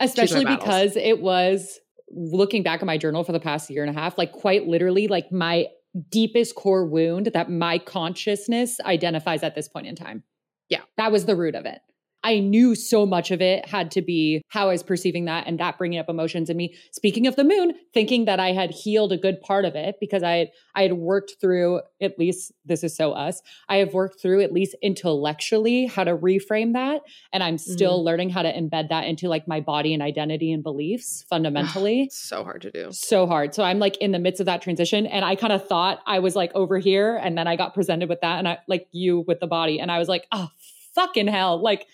especially 0.00 0.44
because 0.44 0.96
it 0.96 1.20
was 1.20 1.78
looking 2.12 2.62
back 2.62 2.80
at 2.80 2.86
my 2.86 2.96
journal 2.98 3.24
for 3.24 3.32
the 3.32 3.40
past 3.40 3.70
year 3.70 3.82
and 3.84 3.94
a 3.96 3.98
half 3.98 4.16
like 4.18 4.32
quite 4.32 4.66
literally 4.66 5.08
like 5.08 5.30
my 5.32 5.66
deepest 6.10 6.54
core 6.54 6.86
wound 6.86 7.26
that 7.34 7.50
my 7.50 7.78
consciousness 7.78 8.78
identifies 8.80 9.42
at 9.42 9.54
this 9.54 9.68
point 9.68 9.86
in 9.86 9.94
time 9.96 10.22
Yeah. 10.68 10.80
that 10.96 11.12
was 11.12 11.24
the 11.26 11.36
root 11.36 11.54
of 11.54 11.64
it 11.66 11.80
I 12.24 12.40
knew 12.40 12.74
so 12.74 13.06
much 13.06 13.30
of 13.30 13.40
it 13.40 13.66
had 13.66 13.90
to 13.92 14.02
be 14.02 14.42
how 14.48 14.68
I 14.68 14.72
was 14.72 14.82
perceiving 14.82 15.26
that 15.26 15.46
and 15.46 15.58
that 15.60 15.78
bringing 15.78 15.98
up 15.98 16.08
emotions 16.08 16.50
in 16.50 16.56
me. 16.56 16.74
Speaking 16.92 17.26
of 17.26 17.36
the 17.36 17.44
moon, 17.44 17.74
thinking 17.94 18.24
that 18.24 18.40
I 18.40 18.52
had 18.52 18.70
healed 18.70 19.12
a 19.12 19.16
good 19.16 19.40
part 19.40 19.64
of 19.64 19.76
it 19.76 19.96
because 20.00 20.22
I 20.22 20.32
had, 20.32 20.48
I 20.74 20.82
had 20.82 20.94
worked 20.94 21.34
through 21.40 21.80
at 22.00 22.18
least 22.18 22.52
this 22.64 22.82
is 22.82 22.96
so 22.96 23.12
us. 23.12 23.40
I 23.68 23.76
have 23.76 23.94
worked 23.94 24.20
through 24.20 24.42
at 24.42 24.52
least 24.52 24.74
intellectually 24.82 25.86
how 25.86 26.04
to 26.04 26.16
reframe 26.16 26.72
that 26.72 27.02
and 27.32 27.42
I'm 27.42 27.58
still 27.58 27.98
mm-hmm. 27.98 28.06
learning 28.06 28.30
how 28.30 28.42
to 28.42 28.52
embed 28.52 28.88
that 28.88 29.04
into 29.04 29.28
like 29.28 29.46
my 29.46 29.60
body 29.60 29.94
and 29.94 30.02
identity 30.02 30.52
and 30.52 30.62
beliefs 30.62 31.24
fundamentally. 31.30 32.08
So 32.12 32.42
hard 32.42 32.62
to 32.62 32.70
do. 32.70 32.88
so 32.90 33.26
hard. 33.26 33.54
So 33.54 33.62
I'm 33.62 33.78
like 33.78 33.96
in 33.98 34.12
the 34.12 34.18
midst 34.18 34.40
of 34.40 34.46
that 34.46 34.62
transition 34.62 35.06
and 35.06 35.24
I 35.24 35.36
kind 35.36 35.52
of 35.52 35.66
thought 35.66 36.00
I 36.06 36.18
was 36.18 36.34
like 36.34 36.52
over 36.54 36.78
here 36.78 37.16
and 37.16 37.38
then 37.38 37.46
I 37.46 37.56
got 37.56 37.74
presented 37.74 38.08
with 38.08 38.20
that 38.22 38.38
and 38.38 38.48
I 38.48 38.58
like 38.66 38.88
you 38.92 39.24
with 39.26 39.40
the 39.40 39.46
body 39.46 39.80
and 39.80 39.90
I 39.90 39.98
was 39.98 40.08
like, 40.08 40.26
"Oh, 40.32 40.50
fucking 40.94 41.28
hell." 41.28 41.62
Like 41.62 41.86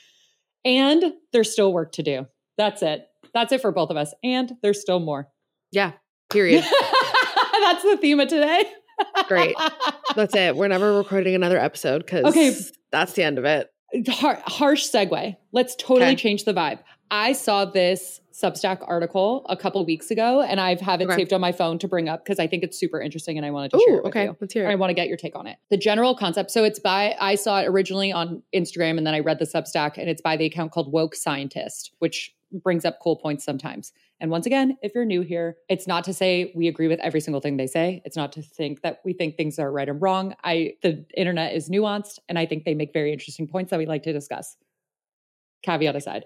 and 0.64 1.05
there's 1.33 1.50
still 1.53 1.72
work 1.72 1.92
to 1.92 2.03
do. 2.03 2.27
That's 2.57 2.83
it. 2.83 3.07
That's 3.33 3.53
it 3.53 3.61
for 3.61 3.72
both 3.72 3.90
of 3.90 3.96
us 3.96 4.12
and 4.22 4.53
there's 4.62 4.81
still 4.81 5.00
more. 5.00 5.29
Yeah. 5.72 5.92
Period. 6.31 6.62
That's 7.61 7.83
the 7.83 7.96
theme 8.00 8.20
of 8.20 8.29
today. 8.29 8.64
Great. 9.27 9.57
That's 10.14 10.35
it. 10.35 10.55
We're 10.57 10.68
never 10.68 10.96
recording 10.98 11.35
another 11.35 11.59
episode 11.59 12.05
because 12.05 12.24
Okay. 12.27 12.55
that's 12.92 13.14
the 13.14 13.24
end 13.24 13.38
of 13.38 13.44
it. 13.44 13.68
Har- 14.09 14.42
harsh 14.46 14.85
segue. 14.90 15.37
Let's 15.52 15.74
totally 15.76 16.07
Okay. 16.07 16.16
change 16.16 16.44
the 16.44 16.52
vibe. 16.54 16.78
I 17.11 17.33
saw 17.33 17.64
this 17.64 18.20
Substack 18.33 18.78
article 18.88 19.46
a 19.48 19.57
couple 19.57 19.85
weeks 19.87 20.11
ago, 20.11 20.42
and 20.42 20.59
I've 20.61 20.80
have 20.80 21.00
it 21.00 21.04
Okay. 21.04 21.16
saved 21.18 21.33
on 21.33 21.40
my 21.40 21.52
phone 21.52 21.78
to 21.78 21.87
bring 21.87 22.09
up 22.09 22.24
because 22.24 22.40
I 22.40 22.48
think 22.48 22.64
it's 22.64 22.76
super 22.76 23.00
interesting, 23.00 23.37
and 23.37 23.46
I 23.46 23.52
wanted 23.52 23.70
to 23.70 23.78
share 23.78 23.94
Oh, 23.94 23.98
it 23.98 24.04
with 24.04 24.11
okay. 24.11 24.24
you. 24.24 24.37
Let's 24.40 24.52
hear 24.54 24.66
I 24.68 24.74
want 24.74 24.90
to 24.90 24.94
get 24.94 25.07
your 25.07 25.16
take 25.16 25.37
on 25.37 25.46
it. 25.46 25.57
The 25.70 25.76
general 25.76 26.16
concept. 26.16 26.50
So 26.50 26.64
it's 26.64 26.80
by 26.80 27.14
I 27.20 27.37
saw 27.37 27.61
it 27.61 27.66
originally 27.66 28.11
on 28.11 28.42
Instagram, 28.52 28.98
and 28.98 29.07
then 29.07 29.14
I 29.14 29.20
read 29.20 29.38
the 29.38 29.44
Substack, 29.44 29.96
and 29.98 30.09
it's 30.11 30.20
by 30.20 30.37
the 30.37 30.46
account 30.46 30.72
called 30.72 30.90
Woke 30.92 31.14
Scientist, 31.14 31.92
which 32.00 32.35
brings 32.50 32.85
up 32.85 32.98
cool 33.00 33.16
points 33.16 33.44
sometimes. 33.44 33.92
And 34.24 34.30
once 34.30 34.46
again, 34.46 34.78
if 34.80 34.94
you're 34.94 35.04
new 35.04 35.20
here, 35.20 35.58
it's 35.68 35.87
not 35.87 36.02
to 36.04 36.14
say 36.14 36.50
we 36.56 36.66
agree 36.66 36.88
with 36.88 36.98
every 37.00 37.20
single 37.20 37.42
thing 37.42 37.58
they 37.58 37.66
say. 37.66 38.00
It's 38.06 38.16
not 38.16 38.32
to 38.32 38.40
think 38.40 38.80
that 38.80 39.00
we 39.04 39.12
think 39.12 39.37
things 39.37 39.58
are 39.58 39.70
right 39.70 39.87
and 39.87 40.00
wrong. 40.00 40.34
I 40.42 40.76
the 40.80 41.04
internet 41.14 41.54
is 41.54 41.68
nuanced, 41.68 42.20
and 42.26 42.38
I 42.38 42.46
think 42.46 42.64
they 42.64 42.72
make 42.72 42.94
very 42.94 43.12
interesting 43.12 43.46
points 43.46 43.68
that 43.70 43.79
we 43.79 43.85
like 43.85 44.02
to 44.04 44.14
discuss. 44.14 44.56
Caveat 45.62 45.94
aside. 45.94 46.25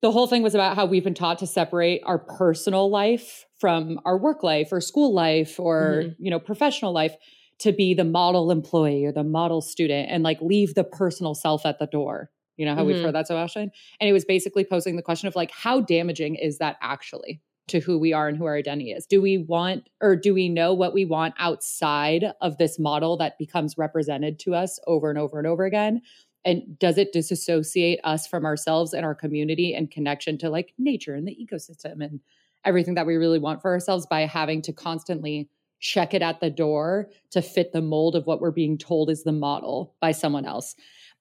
The 0.00 0.10
whole 0.10 0.26
thing 0.26 0.42
was 0.42 0.54
about 0.54 0.74
how 0.74 0.86
we've 0.86 1.04
been 1.04 1.12
taught 1.12 1.38
to 1.40 1.46
separate 1.46 2.00
our 2.06 2.18
personal 2.18 2.88
life 2.88 3.44
from 3.60 4.00
our 4.06 4.16
work 4.16 4.42
life 4.42 4.72
or 4.72 4.80
school 4.80 5.12
life 5.12 5.60
or 5.60 6.04
Mhm. 6.04 6.16
you 6.18 6.30
know 6.30 6.38
professional 6.40 6.94
life 6.94 7.14
to 7.58 7.72
be 7.72 7.92
the 7.92 8.04
model 8.04 8.50
employee 8.50 9.04
or 9.04 9.12
the 9.12 9.22
model 9.22 9.60
student 9.60 10.08
and 10.10 10.22
like 10.24 10.40
leave 10.40 10.74
the 10.74 10.84
personal 10.84 11.34
self 11.34 11.66
at 11.66 11.78
the 11.78 11.86
door. 11.86 12.30
You 12.56 12.66
know 12.66 12.74
how 12.74 12.84
we've 12.84 12.96
Mhm. 12.96 13.02
heard 13.02 13.14
that 13.14 13.26
so 13.26 13.36
often? 13.36 13.70
And 14.00 14.08
it 14.08 14.12
was 14.12 14.24
basically 14.24 14.64
posing 14.64 14.96
the 14.96 15.02
question 15.02 15.28
of 15.28 15.36
like, 15.36 15.50
how 15.50 15.80
damaging 15.80 16.36
is 16.36 16.58
that 16.58 16.76
actually 16.80 17.40
to 17.68 17.80
who 17.80 17.98
we 17.98 18.12
are 18.12 18.28
and 18.28 18.36
who 18.36 18.44
our 18.44 18.56
identity 18.56 18.92
is? 18.92 19.06
Do 19.06 19.22
we 19.22 19.38
want 19.38 19.88
or 20.00 20.16
do 20.16 20.34
we 20.34 20.48
know 20.48 20.74
what 20.74 20.92
we 20.92 21.04
want 21.04 21.34
outside 21.38 22.26
of 22.40 22.58
this 22.58 22.78
model 22.78 23.16
that 23.16 23.38
becomes 23.38 23.78
represented 23.78 24.38
to 24.40 24.54
us 24.54 24.78
over 24.86 25.08
and 25.08 25.18
over 25.18 25.38
and 25.38 25.46
over 25.46 25.64
again? 25.64 26.02
And 26.44 26.78
does 26.78 26.98
it 26.98 27.12
disassociate 27.12 28.00
us 28.04 28.26
from 28.26 28.44
ourselves 28.44 28.92
and 28.92 29.04
our 29.04 29.14
community 29.14 29.74
and 29.74 29.90
connection 29.90 30.36
to 30.38 30.50
like 30.50 30.74
nature 30.78 31.14
and 31.14 31.26
the 31.26 31.36
ecosystem 31.36 32.04
and 32.04 32.20
everything 32.66 32.94
that 32.94 33.06
we 33.06 33.16
really 33.16 33.38
want 33.38 33.62
for 33.62 33.70
ourselves 33.72 34.06
by 34.06 34.26
having 34.26 34.60
to 34.62 34.72
constantly 34.72 35.48
check 35.80 36.14
it 36.14 36.22
at 36.22 36.40
the 36.40 36.50
door 36.50 37.10
to 37.30 37.42
fit 37.42 37.72
the 37.72 37.82
mold 37.82 38.14
of 38.14 38.26
what 38.26 38.40
we're 38.40 38.50
being 38.50 38.76
told 38.78 39.10
is 39.10 39.24
the 39.24 39.32
model 39.32 39.94
by 40.00 40.12
someone 40.12 40.44
else? 40.44 40.74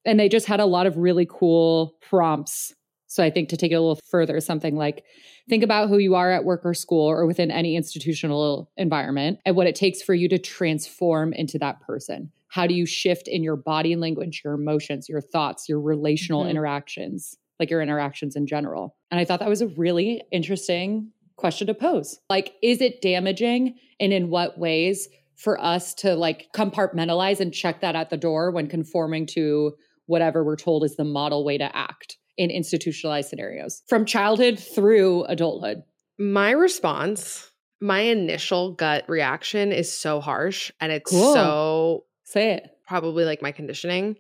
And 0.06 0.20
they 0.20 0.30
just 0.30 0.46
had 0.46 0.60
a 0.60 0.66
lot 0.66 0.86
of 0.86 0.98
really 0.98 1.28
cool 1.30 1.96
prompts. 2.02 2.74
So 3.08 3.24
I 3.24 3.30
think 3.30 3.50
to 3.50 3.58
take 3.58 3.72
it 3.72 3.76
a 3.76 3.82
little 3.82 4.00
further, 4.10 4.40
something 4.40 4.76
like 4.76 5.04
think 5.48 5.64
about 5.64 5.90
who 5.90 5.98
you 5.98 6.16
are 6.16 6.32
at 6.32 6.46
work 6.46 6.62
or 6.64 6.74
school 6.74 7.06
or 7.06 7.26
within 7.26 7.52
any 7.52 7.76
institutional 7.76 8.72
environment 8.78 9.40
and 9.46 9.56
what 9.56 9.68
it 9.68 9.76
takes 9.76 10.02
for 10.02 10.14
you 10.14 10.28
to 10.30 10.40
transform 10.40 11.34
into 11.34 11.60
that 11.60 11.82
person 11.82 12.32
how 12.54 12.68
do 12.68 12.76
you 12.76 12.86
shift 12.86 13.28
in 13.28 13.42
your 13.42 13.56
body 13.56 13.96
language, 13.96 14.44
your 14.46 14.54
emotions, 14.54 15.10
your 15.10 15.22
thoughts, 15.22 15.68
your 15.68 15.82
relational 15.82 16.42
mm-hmm. 16.42 16.52
interactions, 16.52 17.36
like 17.60 17.72
your 17.72 17.82
interactions 17.82 18.36
in 18.36 18.46
general? 18.46 18.96
And 19.10 19.20
I 19.20 19.26
thought 19.26 19.40
that 19.40 19.50
was 19.50 19.64
a 19.64 19.70
really 19.70 20.22
interesting 20.32 21.10
question 21.36 21.66
to 21.66 21.74
pose. 21.74 22.20
Like, 22.30 22.54
is 22.62 22.80
it 22.80 23.02
damaging? 23.02 23.76
And 24.00 24.14
in 24.14 24.30
what 24.30 24.60
ways 24.60 25.10
for 25.36 25.60
us 25.60 25.96
to 25.96 26.14
like 26.14 26.50
compartmentalize 26.56 27.40
and 27.40 27.52
check 27.52 27.82
that 27.82 27.96
at 27.96 28.12
the 28.12 28.18
door 28.18 28.52
when 28.52 28.68
conforming 28.68 29.26
to 29.32 29.74
whatever 30.06 30.44
we're 30.44 30.56
told 30.56 30.84
is 30.84 30.96
the 30.96 31.04
model 31.04 31.44
way 31.46 31.58
to 31.58 31.76
act 31.76 32.18
in 32.38 32.50
institutionalized 32.50 33.30
scenarios 33.30 33.84
from 33.88 34.06
childhood 34.06 34.60
through 34.60 35.24
adulthood? 35.26 35.84
My 36.20 36.52
response, 36.52 37.52
my 37.82 38.00
initial 38.02 38.74
gut 38.74 39.06
reaction 39.08 39.72
is 39.72 39.92
so 39.92 40.20
harsh 40.22 40.72
and 40.80 40.92
it's 40.92 41.10
cool. 41.12 41.34
so 41.34 42.04
Say 42.26 42.52
it. 42.54 42.70
Probably 42.88 43.26
like 43.26 43.42
my 43.42 43.52
conditioning. 43.52 44.16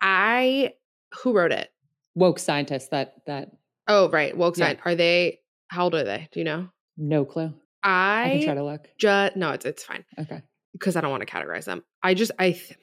I 0.00 0.74
who 1.22 1.32
wrote 1.32 1.52
it? 1.52 1.68
Woke 2.14 2.38
scientists 2.38 2.88
that 2.88 3.14
that 3.26 3.50
Oh, 3.86 4.08
right. 4.10 4.36
Woke 4.36 4.56
yeah. 4.56 4.66
science. 4.66 4.80
Are 4.84 4.94
they 4.94 5.40
how 5.68 5.84
old 5.84 5.94
are 5.94 6.04
they? 6.04 6.28
Do 6.32 6.40
you 6.40 6.44
know? 6.44 6.68
No 6.96 7.24
clue. 7.24 7.52
I, 7.82 8.24
I 8.24 8.30
can 8.36 8.44
try 8.44 8.54
to 8.54 8.64
look. 8.64 8.88
Just 8.98 9.36
no, 9.36 9.50
it's 9.52 9.64
it's 9.64 9.84
fine. 9.84 10.04
Okay. 10.18 10.42
Because 10.72 10.96
I 10.96 11.00
don't 11.00 11.10
want 11.10 11.26
to 11.26 11.32
categorize 11.32 11.64
them. 11.64 11.82
I 12.02 12.14
just 12.14 12.32
I 12.38 12.52
th- 12.52 12.76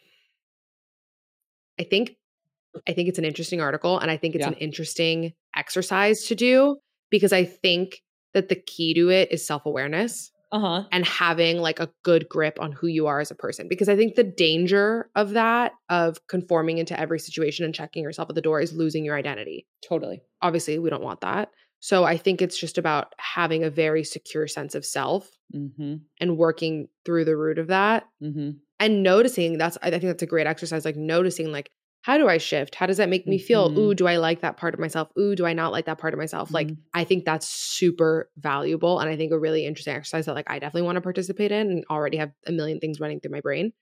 I 1.80 1.84
think 1.84 2.16
I 2.88 2.94
think 2.94 3.10
it's 3.10 3.20
an 3.20 3.26
interesting 3.26 3.62
article 3.62 4.00
and 4.00 4.12
I 4.12 4.18
think 4.18 4.36
it's 4.36 4.44
yeah. 4.44 4.50
an 4.50 4.56
interesting 4.56 5.34
exercise 5.56 6.24
to 6.28 6.36
do 6.36 6.78
because 7.10 7.34
I 7.34 7.46
think 7.46 8.02
that 8.34 8.50
the 8.50 8.56
key 8.56 8.94
to 8.96 9.10
it 9.10 9.32
is 9.32 9.46
self-awareness 9.46 10.32
uh-huh. 10.52 10.84
and 10.92 11.06
having 11.06 11.58
like 11.58 11.80
a 11.80 11.90
good 12.04 12.28
grip 12.30 12.60
on 12.60 12.72
who 12.72 12.88
you 12.88 13.08
are 13.08 13.20
as 13.20 13.32
a 13.32 13.36
person. 13.36 13.68
Because 13.70 13.90
I 13.90 13.96
think 13.96 14.16
the 14.16 14.24
danger 14.24 15.10
of 15.16 15.32
that, 15.32 15.74
of 15.90 16.18
conforming 16.28 16.78
into 16.78 17.00
every 17.00 17.20
situation 17.20 17.66
and 17.66 17.74
checking 17.74 18.04
yourself 18.04 18.30
at 18.30 18.36
the 18.36 18.42
door, 18.42 18.60
is 18.60 18.74
losing 18.74 19.06
your 19.06 19.16
identity. 19.16 19.66
Totally. 19.88 20.22
Obviously, 20.42 20.80
we 20.80 20.90
don't 20.90 21.04
want 21.04 21.22
that. 21.22 21.50
So 21.80 22.04
I 22.04 22.18
think 22.18 22.42
it's 22.42 22.58
just 22.58 22.78
about 22.78 23.14
having 23.20 23.64
a 23.64 23.70
very 23.70 24.04
secure 24.04 24.48
sense 24.48 24.76
of 24.76 24.86
self 24.86 25.30
mm-hmm. 25.54 25.96
and 26.20 26.38
working 26.38 26.88
through 27.06 27.26
the 27.26 27.38
root 27.38 27.60
of 27.60 27.68
that. 27.68 28.06
Mm-hmm. 28.24 28.52
And 28.80 29.04
noticing 29.04 29.58
that's, 29.58 29.78
I 29.82 29.92
think 29.92 30.04
that's 30.04 30.24
a 30.24 30.28
great 30.28 30.48
exercise, 30.48 30.84
like 30.84 30.98
noticing, 30.98 31.52
like, 31.52 31.70
how 32.06 32.20
do 32.20 32.28
I 32.28 32.38
shift? 32.38 32.76
How 32.76 32.86
does 32.86 32.98
that 32.98 33.10
make 33.10 33.26
me 33.26 33.40
feel? 33.40 33.68
Mm-hmm. 33.68 33.80
Ooh, 33.80 33.96
do 33.96 34.06
I 34.06 34.18
like 34.18 34.42
that 34.42 34.58
part 34.58 34.76
of 34.76 34.80
myself? 34.80 35.10
Ooh, 35.18 35.34
do 35.34 35.44
I 35.44 35.54
not 35.54 35.72
like 35.72 35.88
that 35.88 35.98
part 35.98 36.14
of 36.14 36.20
myself? 36.20 36.50
Mm-hmm. 36.50 36.54
Like, 36.54 36.70
I 36.94 37.04
think 37.04 37.26
that's 37.26 37.50
super 37.50 38.30
valuable. 38.38 39.00
And 39.00 39.10
I 39.10 39.18
think 39.18 39.32
a 39.32 39.40
really 39.40 39.66
interesting 39.66 39.96
exercise 39.96 40.28
that, 40.28 40.36
like, 40.36 40.48
I 40.48 40.60
definitely 40.60 40.84
want 40.84 40.98
to 40.98 41.02
participate 41.02 41.52
in 41.52 41.72
and 41.72 41.84
already 41.90 42.18
have 42.18 42.32
a 42.46 42.52
million 42.52 42.80
things 42.80 43.00
running 43.00 43.22
through 43.22 43.32
my 43.32 43.42
brain. 43.42 43.74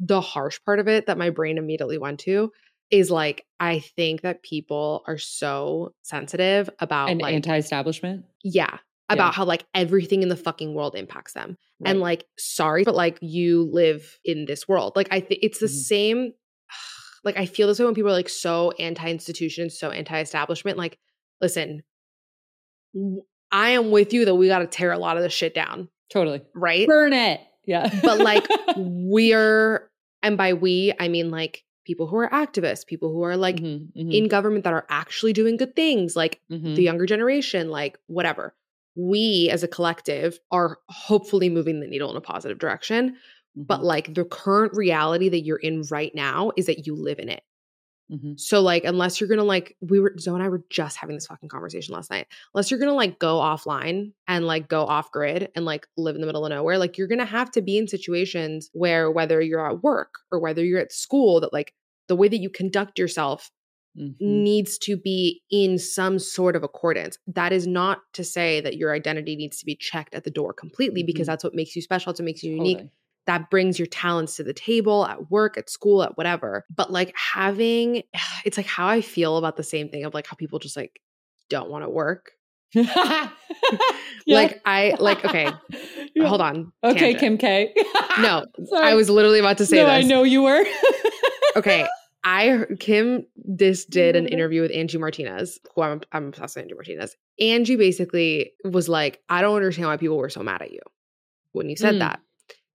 The 0.00 0.20
harsh 0.20 0.60
part 0.66 0.80
of 0.80 0.88
it 0.88 1.06
that 1.06 1.16
my 1.16 1.30
brain 1.30 1.56
immediately 1.56 1.96
went 1.96 2.20
to 2.20 2.52
is 2.90 3.10
like, 3.10 3.46
I 3.58 3.78
think 3.78 4.20
that 4.20 4.42
people 4.42 5.02
are 5.06 5.16
so 5.16 5.94
sensitive 6.02 6.68
about 6.78 7.08
and 7.08 7.22
like 7.22 7.32
anti 7.32 7.56
establishment. 7.56 8.26
Yeah. 8.44 8.76
About 9.08 9.28
yeah. 9.28 9.32
how 9.32 9.44
like 9.46 9.64
everything 9.74 10.22
in 10.22 10.28
the 10.28 10.36
fucking 10.36 10.74
world 10.74 10.94
impacts 10.94 11.32
them. 11.32 11.56
Right. 11.80 11.90
And 11.90 12.00
like, 12.00 12.26
sorry, 12.38 12.84
but 12.84 12.94
like 12.94 13.16
you 13.22 13.70
live 13.72 14.18
in 14.26 14.44
this 14.44 14.68
world. 14.68 14.92
Like, 14.94 15.08
I 15.10 15.20
think 15.20 15.40
it's 15.42 15.58
the 15.58 15.66
mm-hmm. 15.66 15.74
same 15.74 16.32
like 17.24 17.36
I 17.36 17.46
feel 17.46 17.68
this 17.68 17.78
way 17.78 17.84
when 17.84 17.94
people 17.94 18.10
are 18.10 18.14
like 18.14 18.28
so 18.28 18.72
anti-institution, 18.72 19.70
so 19.70 19.90
anti-establishment. 19.90 20.78
Like, 20.78 20.98
listen, 21.40 21.82
I 23.50 23.70
am 23.70 23.90
with 23.90 24.12
you 24.12 24.24
that 24.24 24.34
we 24.34 24.48
got 24.48 24.60
to 24.60 24.66
tear 24.66 24.92
a 24.92 24.98
lot 24.98 25.16
of 25.16 25.22
this 25.22 25.32
shit 25.32 25.54
down. 25.54 25.88
Totally. 26.10 26.42
Right? 26.54 26.86
Burn 26.86 27.12
it. 27.12 27.40
Yeah. 27.64 27.90
but 28.02 28.18
like 28.18 28.46
we're 28.76 29.88
and 30.22 30.36
by 30.36 30.54
we, 30.54 30.92
I 30.98 31.08
mean 31.08 31.30
like 31.30 31.64
people 31.84 32.06
who 32.06 32.16
are 32.16 32.30
activists, 32.30 32.86
people 32.86 33.12
who 33.12 33.22
are 33.22 33.36
like 33.36 33.56
mm-hmm, 33.56 33.98
mm-hmm. 33.98 34.10
in 34.10 34.28
government 34.28 34.64
that 34.64 34.72
are 34.72 34.86
actually 34.88 35.32
doing 35.32 35.56
good 35.56 35.74
things, 35.74 36.14
like 36.16 36.40
mm-hmm. 36.50 36.74
the 36.74 36.82
younger 36.82 37.06
generation, 37.06 37.70
like 37.70 37.98
whatever. 38.06 38.54
We 38.94 39.48
as 39.50 39.62
a 39.62 39.68
collective 39.68 40.38
are 40.50 40.78
hopefully 40.88 41.48
moving 41.48 41.80
the 41.80 41.86
needle 41.86 42.10
in 42.10 42.16
a 42.16 42.20
positive 42.20 42.58
direction. 42.58 43.16
But 43.54 43.78
mm-hmm. 43.78 43.86
like 43.86 44.14
the 44.14 44.24
current 44.24 44.72
reality 44.74 45.28
that 45.28 45.40
you're 45.40 45.58
in 45.58 45.82
right 45.90 46.14
now 46.14 46.52
is 46.56 46.66
that 46.66 46.86
you 46.86 46.94
live 46.94 47.18
in 47.18 47.28
it. 47.28 47.42
Mm-hmm. 48.10 48.32
So 48.36 48.60
like 48.60 48.84
unless 48.84 49.20
you're 49.20 49.28
gonna 49.28 49.44
like 49.44 49.76
we 49.80 49.98
were 49.98 50.14
Zoe 50.18 50.34
and 50.34 50.42
I 50.42 50.48
were 50.48 50.64
just 50.68 50.96
having 50.96 51.16
this 51.16 51.26
fucking 51.26 51.48
conversation 51.48 51.94
last 51.94 52.10
night. 52.10 52.26
Unless 52.54 52.70
you're 52.70 52.80
gonna 52.80 52.92
like 52.94 53.18
go 53.18 53.38
offline 53.38 54.12
and 54.28 54.46
like 54.46 54.68
go 54.68 54.86
off 54.86 55.10
grid 55.10 55.50
and 55.54 55.64
like 55.64 55.86
live 55.96 56.14
in 56.14 56.20
the 56.20 56.26
middle 56.26 56.44
of 56.44 56.50
nowhere, 56.50 56.78
like 56.78 56.98
you're 56.98 57.08
gonna 57.08 57.24
have 57.24 57.50
to 57.52 57.62
be 57.62 57.78
in 57.78 57.88
situations 57.88 58.68
where 58.72 59.10
whether 59.10 59.40
you're 59.40 59.66
at 59.66 59.82
work 59.82 60.14
or 60.30 60.40
whether 60.40 60.62
you're 60.64 60.80
at 60.80 60.92
school, 60.92 61.40
that 61.40 61.52
like 61.52 61.72
the 62.08 62.16
way 62.16 62.28
that 62.28 62.38
you 62.38 62.50
conduct 62.50 62.98
yourself 62.98 63.50
mm-hmm. 63.98 64.14
needs 64.18 64.76
to 64.78 64.96
be 64.96 65.42
in 65.50 65.78
some 65.78 66.18
sort 66.18 66.54
of 66.54 66.62
accordance. 66.62 67.16
That 67.26 67.52
is 67.52 67.66
not 67.66 68.00
to 68.14 68.24
say 68.24 68.60
that 68.60 68.76
your 68.76 68.94
identity 68.94 69.36
needs 69.36 69.58
to 69.58 69.64
be 69.64 69.76
checked 69.76 70.14
at 70.14 70.24
the 70.24 70.30
door 70.30 70.52
completely 70.52 71.02
because 71.02 71.22
mm-hmm. 71.22 71.32
that's 71.32 71.44
what 71.44 71.54
makes 71.54 71.74
you 71.74 71.80
special, 71.80 72.12
that's 72.12 72.20
what 72.20 72.26
makes 72.26 72.42
you 72.42 72.58
totally. 72.58 72.90
That 73.26 73.50
brings 73.50 73.78
your 73.78 73.86
talents 73.86 74.36
to 74.36 74.42
the 74.42 74.52
table 74.52 75.06
at 75.06 75.30
work, 75.30 75.56
at 75.56 75.70
school, 75.70 76.02
at 76.02 76.16
whatever. 76.16 76.64
But 76.74 76.90
like 76.90 77.14
having, 77.16 78.02
it's 78.44 78.56
like 78.56 78.66
how 78.66 78.88
I 78.88 79.00
feel 79.00 79.36
about 79.36 79.56
the 79.56 79.62
same 79.62 79.88
thing 79.88 80.04
of 80.04 80.14
like 80.14 80.26
how 80.26 80.36
people 80.36 80.58
just 80.58 80.76
like 80.76 81.00
don't 81.48 81.70
want 81.70 81.84
to 81.84 81.90
work. 81.90 82.32
Like 84.26 84.60
I 84.64 84.94
like 84.98 85.24
okay. 85.24 85.50
yeah. 86.14 86.26
Hold 86.26 86.40
on. 86.40 86.72
Okay, 86.84 87.12
tangent. 87.14 87.20
Kim 87.20 87.38
K. 87.38 87.74
no, 88.20 88.46
I 88.76 88.94
was 88.94 89.10
literally 89.10 89.38
about 89.38 89.58
to 89.58 89.66
say 89.66 89.76
no, 89.76 89.86
this. 89.86 90.04
I 90.04 90.08
know 90.08 90.22
you 90.22 90.42
were. 90.42 90.64
okay, 91.56 91.86
I 92.24 92.66
Kim 92.78 93.26
this 93.36 93.84
did 93.84 94.16
an 94.16 94.26
interview 94.28 94.62
with 94.62 94.72
Angie 94.72 94.98
Martinez, 94.98 95.58
who 95.74 95.82
I'm 95.82 96.00
I'm 96.12 96.28
obsessed 96.28 96.56
with 96.56 96.64
Angie 96.64 96.74
Martinez. 96.74 97.16
Angie 97.40 97.76
basically 97.76 98.52
was 98.64 98.88
like, 98.88 99.20
I 99.28 99.42
don't 99.42 99.56
understand 99.56 99.88
why 99.88 99.96
people 99.96 100.16
were 100.16 100.30
so 100.30 100.42
mad 100.42 100.62
at 100.62 100.72
you 100.72 100.80
when 101.52 101.68
you 101.68 101.76
said 101.76 101.94
mm. 101.94 102.00
that. 102.00 102.20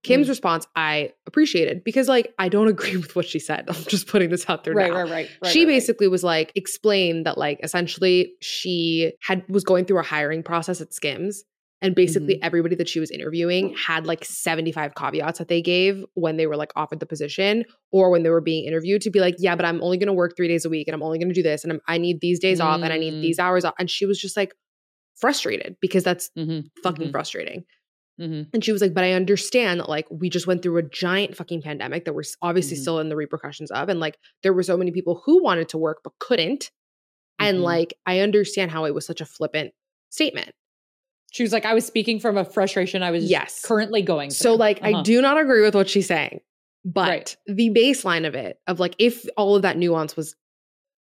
Kim's 0.08 0.28
mm. 0.28 0.30
response 0.30 0.66
I 0.76 1.14
appreciated 1.26 1.84
because 1.84 2.08
like 2.08 2.34
I 2.40 2.50
don't 2.50 2.68
agree 2.76 2.98
with 2.98 3.16
what 3.16 3.26
she 3.26 3.40
said. 3.40 3.66
I'm 3.68 3.84
just 3.84 4.08
putting 4.08 4.30
this 4.30 4.50
out 4.50 4.64
there 4.64 4.74
right, 4.74 4.90
now. 4.90 4.98
Right, 4.98 5.12
right, 5.12 5.30
right. 5.42 5.52
She 5.52 5.62
right, 5.62 5.68
basically 5.68 6.08
right. 6.08 6.12
was 6.12 6.24
like 6.24 6.52
explained 6.56 7.26
that 7.26 7.38
like 7.38 7.60
essentially 7.64 8.34
she 8.42 9.14
had 9.22 9.44
was 9.50 9.64
going 9.64 9.86
through 9.86 10.00
a 10.00 10.04
hiring 10.04 10.44
process 10.44 10.82
at 10.82 10.94
Skims 10.94 11.44
and 11.82 11.94
basically 11.94 12.36
mm-hmm. 12.36 12.46
everybody 12.46 12.76
that 12.76 12.90
she 12.90 13.00
was 13.00 13.12
interviewing 13.12 13.76
had 13.76 14.08
like 14.08 14.26
75 14.26 14.96
caveats 14.96 15.38
that 15.38 15.48
they 15.48 15.62
gave 15.62 16.04
when 16.16 16.38
they 16.38 16.48
were 16.48 16.56
like 16.56 16.72
offered 16.76 17.00
the 17.00 17.06
position 17.06 17.66
or 17.92 18.10
when 18.10 18.24
they 18.24 18.30
were 18.30 18.42
being 18.42 18.66
interviewed 18.66 19.02
to 19.04 19.12
be 19.12 19.20
like, 19.20 19.36
yeah, 19.38 19.56
but 19.56 19.64
I'm 19.64 19.82
only 19.84 19.98
going 19.98 20.08
to 20.08 20.14
work 20.14 20.36
3 20.36 20.48
days 20.48 20.66
a 20.66 20.70
week 20.70 20.88
and 20.88 20.96
I'm 20.96 21.04
only 21.04 21.20
going 21.20 21.30
to 21.30 21.36
do 21.36 21.44
this 21.44 21.64
and 21.64 21.74
I'm, 21.74 21.82
i 21.88 21.98
need 21.98 22.20
these 22.20 22.40
days 22.40 22.60
mm. 22.60 22.66
off 22.66 22.82
and 22.82 22.92
I 22.92 22.98
need 22.98 23.22
these 23.22 23.38
hours 23.38 23.64
off 23.64 23.76
and 23.78 23.90
she 23.90 24.08
was 24.08 24.20
just 24.20 24.36
like 24.36 24.54
frustrated 25.18 25.76
because 25.82 26.04
that's 26.04 26.30
mm-hmm. 26.38 26.68
fucking 26.84 27.06
mm-hmm. 27.06 27.12
frustrating. 27.12 27.64
Mm-hmm. 28.20 28.50
And 28.54 28.64
she 28.64 28.72
was 28.72 28.82
like, 28.82 28.94
but 28.94 29.04
I 29.04 29.14
understand 29.14 29.80
that 29.80 29.90
like 29.90 30.08
we 30.10 30.30
just 30.30 30.48
went 30.48 30.64
through 30.64 30.78
a 30.78 30.84
giant 30.84 31.36
fucking 31.36 31.62
pandemic 31.62 32.06
that 32.06 32.14
we're 32.14 32.24
obviously 32.42 32.76
mm-hmm. 32.76 32.82
still 32.82 33.00
in 33.00 33.10
the 33.10 33.16
repercussions 33.16 33.72
of. 33.72 33.90
And 33.90 34.00
like 34.00 34.18
there 34.44 34.54
were 34.54 34.64
so 34.64 34.78
many 34.78 34.92
people 34.92 35.22
who 35.26 35.44
wanted 35.44 35.70
to 35.70 35.78
work 35.78 36.00
but 36.04 36.14
couldn't. 36.20 36.62
Mm-hmm. 36.62 37.46
And 37.46 37.62
like 37.62 37.94
I 38.06 38.20
understand 38.20 38.72
how 38.72 38.86
it 38.86 38.94
was 38.94 39.06
such 39.06 39.22
a 39.22 39.26
flippant 39.26 39.72
statement. 40.10 40.52
She 41.32 41.44
was 41.44 41.54
like, 41.54 41.66
I 41.66 41.74
was 41.74 41.86
speaking 41.86 42.20
from 42.20 42.38
a 42.38 42.46
frustration 42.46 43.04
I 43.04 43.12
was 43.12 43.26
yes. 43.26 43.62
currently 43.64 44.02
going 44.02 44.30
through. 44.30 44.36
So 44.36 44.56
like 44.56 44.80
uh-huh. 44.82 45.00
I 45.00 45.02
do 45.04 45.22
not 45.22 45.40
agree 45.40 45.62
with 45.62 45.76
what 45.76 45.90
she's 45.90 46.08
saying. 46.08 46.40
But 46.86 47.10
right. 47.10 47.38
the 47.48 47.70
baseline 47.72 48.26
of 48.26 48.34
it, 48.34 48.60
of 48.66 48.80
like 48.80 48.96
if 48.98 49.26
all 49.36 49.58
of 49.58 49.64
that 49.64 49.78
nuance 49.78 50.16
was 50.16 50.36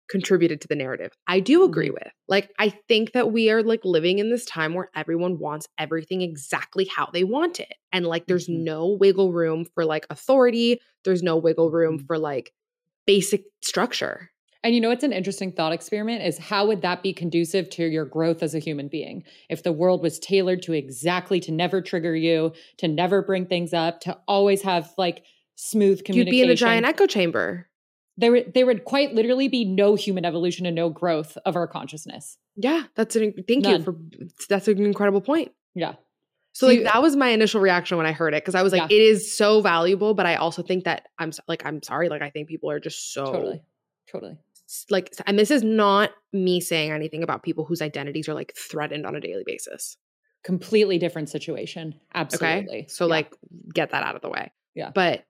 contributed 0.09 0.61
to 0.61 0.67
the 0.67 0.75
narrative. 0.75 1.11
I 1.27 1.39
do 1.39 1.63
agree 1.63 1.87
mm-hmm. 1.87 1.95
with. 1.95 2.13
Like 2.27 2.51
I 2.59 2.69
think 2.87 3.13
that 3.13 3.31
we 3.31 3.49
are 3.49 3.63
like 3.63 3.81
living 3.83 4.19
in 4.19 4.29
this 4.29 4.45
time 4.45 4.73
where 4.73 4.89
everyone 4.95 5.39
wants 5.39 5.67
everything 5.77 6.21
exactly 6.21 6.85
how 6.85 7.09
they 7.11 7.23
want 7.23 7.59
it. 7.59 7.73
And 7.91 8.05
like 8.05 8.27
there's 8.27 8.47
mm-hmm. 8.47 8.63
no 8.63 8.97
wiggle 8.99 9.31
room 9.31 9.65
for 9.73 9.85
like 9.85 10.05
authority, 10.09 10.79
there's 11.05 11.23
no 11.23 11.37
wiggle 11.37 11.71
room 11.71 11.97
mm-hmm. 11.97 12.05
for 12.05 12.17
like 12.17 12.53
basic 13.05 13.43
structure. 13.61 14.29
And 14.65 14.73
you 14.73 14.79
know 14.79 14.91
it's 14.91 15.03
an 15.03 15.11
interesting 15.11 15.51
thought 15.51 15.73
experiment 15.73 16.23
is 16.23 16.37
how 16.37 16.67
would 16.67 16.83
that 16.83 17.03
be 17.03 17.11
conducive 17.11 17.69
to 17.71 17.85
your 17.85 18.05
growth 18.05 18.41
as 18.41 18.55
a 18.55 18.59
human 18.59 18.87
being? 18.87 19.23
If 19.49 19.63
the 19.63 19.73
world 19.73 20.01
was 20.01 20.19
tailored 20.19 20.61
to 20.63 20.73
exactly 20.73 21.41
to 21.41 21.51
never 21.51 21.81
trigger 21.81 22.15
you, 22.15 22.53
to 22.77 22.87
never 22.87 23.21
bring 23.21 23.45
things 23.45 23.73
up, 23.73 23.99
to 24.01 24.17
always 24.25 24.61
have 24.61 24.93
like 24.97 25.25
smooth 25.55 26.03
communication. 26.05 26.33
You'd 26.33 26.45
be 26.45 26.49
in 26.49 26.49
a 26.49 26.55
giant 26.55 26.85
echo 26.85 27.07
chamber. 27.07 27.67
There 28.17 28.31
would 28.31 28.53
there 28.53 28.65
would 28.65 28.85
quite 28.85 29.13
literally 29.13 29.47
be 29.47 29.65
no 29.65 29.95
human 29.95 30.25
evolution 30.25 30.65
and 30.65 30.75
no 30.75 30.89
growth 30.89 31.37
of 31.45 31.55
our 31.55 31.67
consciousness. 31.67 32.37
Yeah, 32.55 32.83
that's 32.95 33.15
an 33.15 33.33
thank 33.47 33.63
None. 33.63 33.79
you 33.79 33.83
for 33.83 33.95
that's 34.49 34.67
an 34.67 34.83
incredible 34.85 35.21
point. 35.21 35.51
Yeah. 35.75 35.93
So 36.55 36.65
So 36.65 36.67
like 36.67 36.77
you- 36.79 36.83
that 36.85 37.01
was 37.01 37.15
my 37.15 37.29
initial 37.29 37.59
reaction 37.61 37.97
when 37.97 38.05
I 38.05 38.11
heard 38.11 38.33
it 38.35 38.43
because 38.43 38.53
I 38.55 38.61
was 38.61 38.71
like, 38.71 38.91
Yeah. 38.91 38.97
it 38.97 39.01
is 39.01 39.33
so 39.35 39.61
valuable, 39.61 40.13
but 40.13 40.25
I 40.27 40.35
also 40.35 40.61
think 40.61 40.83
that 40.83 41.07
I'm 41.17 41.31
like 41.47 41.65
I'm 41.65 41.81
sorry, 41.81 42.09
like 42.09 42.21
I 42.21 42.29
think 42.29 42.47
people 42.47 42.69
are 42.69 42.79
just 42.79 43.11
so 43.13 43.25
Totally. 43.25 43.63
Totally. 44.11 44.37
like, 44.91 45.11
and 45.25 45.39
this 45.39 45.49
is 45.49 45.63
not 45.63 46.11
me 46.31 46.59
saying 46.61 46.91
anything 46.91 47.23
about 47.23 47.41
people 47.41 47.65
whose 47.65 47.81
identities 47.81 48.29
are 48.29 48.33
like 48.35 48.53
threatened 48.55 49.05
on 49.07 49.15
a 49.15 49.19
daily 49.19 49.43
basis. 49.45 49.97
Completely 50.43 50.99
different 50.99 51.29
situation. 51.29 51.93
Okay, 51.93 51.99
Absolutely. 52.13 52.85
so 52.89 53.05
Yeah. 53.05 53.09
like 53.09 53.33
get 53.73 53.89
that 53.91 54.03
out 54.03 54.15
of 54.15 54.21
the 54.21 54.29
way. 54.29 54.51
Yeah. 54.75 54.91
but 54.93 55.25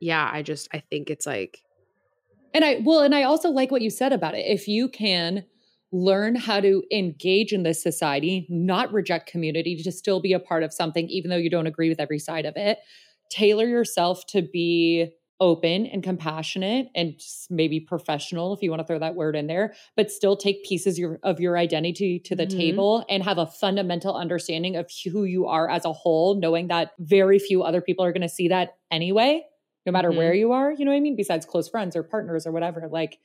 yeah, 0.00 0.28
I 0.30 0.42
just 0.42 0.68
I 0.74 0.80
think 0.80 1.08
it's 1.10 1.26
like 1.26 1.62
And 2.54 2.64
I 2.64 2.80
well, 2.84 3.00
and 3.00 3.14
I 3.14 3.22
also 3.22 3.50
like 3.50 3.70
what 3.70 3.82
you 3.82 3.90
said 3.90 4.12
about 4.12 4.34
it. 4.34 4.44
If 4.46 4.68
you 4.68 4.88
can 4.88 5.44
learn 5.92 6.34
how 6.34 6.60
to 6.60 6.82
engage 6.90 7.52
in 7.52 7.62
this 7.62 7.82
society, 7.82 8.46
not 8.48 8.92
reject 8.92 9.30
community, 9.30 9.76
to 9.76 9.92
still 9.92 10.20
be 10.20 10.32
a 10.32 10.40
part 10.40 10.62
of 10.62 10.72
something, 10.72 11.08
even 11.08 11.30
though 11.30 11.36
you 11.36 11.50
don't 11.50 11.66
agree 11.66 11.90
with 11.90 12.00
every 12.00 12.18
side 12.18 12.46
of 12.46 12.56
it, 12.56 12.78
tailor 13.30 13.66
yourself 13.66 14.26
to 14.26 14.42
be 14.42 15.12
open 15.40 15.86
and 15.86 16.04
compassionate 16.04 16.86
and 16.94 17.20
maybe 17.50 17.80
professional 17.80 18.54
if 18.54 18.62
you 18.62 18.70
want 18.70 18.78
to 18.78 18.86
throw 18.86 19.00
that 19.00 19.16
word 19.16 19.34
in 19.34 19.48
there 19.48 19.74
but 19.96 20.08
still 20.08 20.36
take 20.36 20.64
pieces 20.64 20.96
your, 20.96 21.18
of 21.24 21.40
your 21.40 21.58
identity 21.58 22.20
to 22.20 22.36
the 22.36 22.46
Mhm. 22.46 22.56
table 22.56 23.04
and 23.08 23.24
have 23.24 23.38
a 23.38 23.46
fundamental 23.46 24.14
understanding 24.14 24.76
of 24.76 24.88
who 25.10 25.24
you 25.24 25.46
are 25.46 25.68
as 25.68 25.84
a 25.84 25.92
whole 25.92 26.36
knowing 26.36 26.68
that 26.68 26.92
very 27.00 27.40
few 27.40 27.64
other 27.64 27.80
people 27.80 28.04
are 28.04 28.12
going 28.12 28.22
to 28.22 28.28
see 28.28 28.46
that 28.48 28.76
anyway 28.92 29.44
no 29.86 29.92
matter 29.92 30.10
Mhm. 30.10 30.16
where 30.16 30.34
you 30.34 30.52
are 30.52 30.72
you 30.72 30.84
know 30.84 30.90
what 30.90 30.96
i 30.96 31.00
mean 31.00 31.16
besides 31.16 31.44
close 31.46 31.68
friends 31.68 31.96
or 31.96 32.02
partners 32.02 32.46
or 32.46 32.52
whatever 32.52 32.88
like 32.90 33.18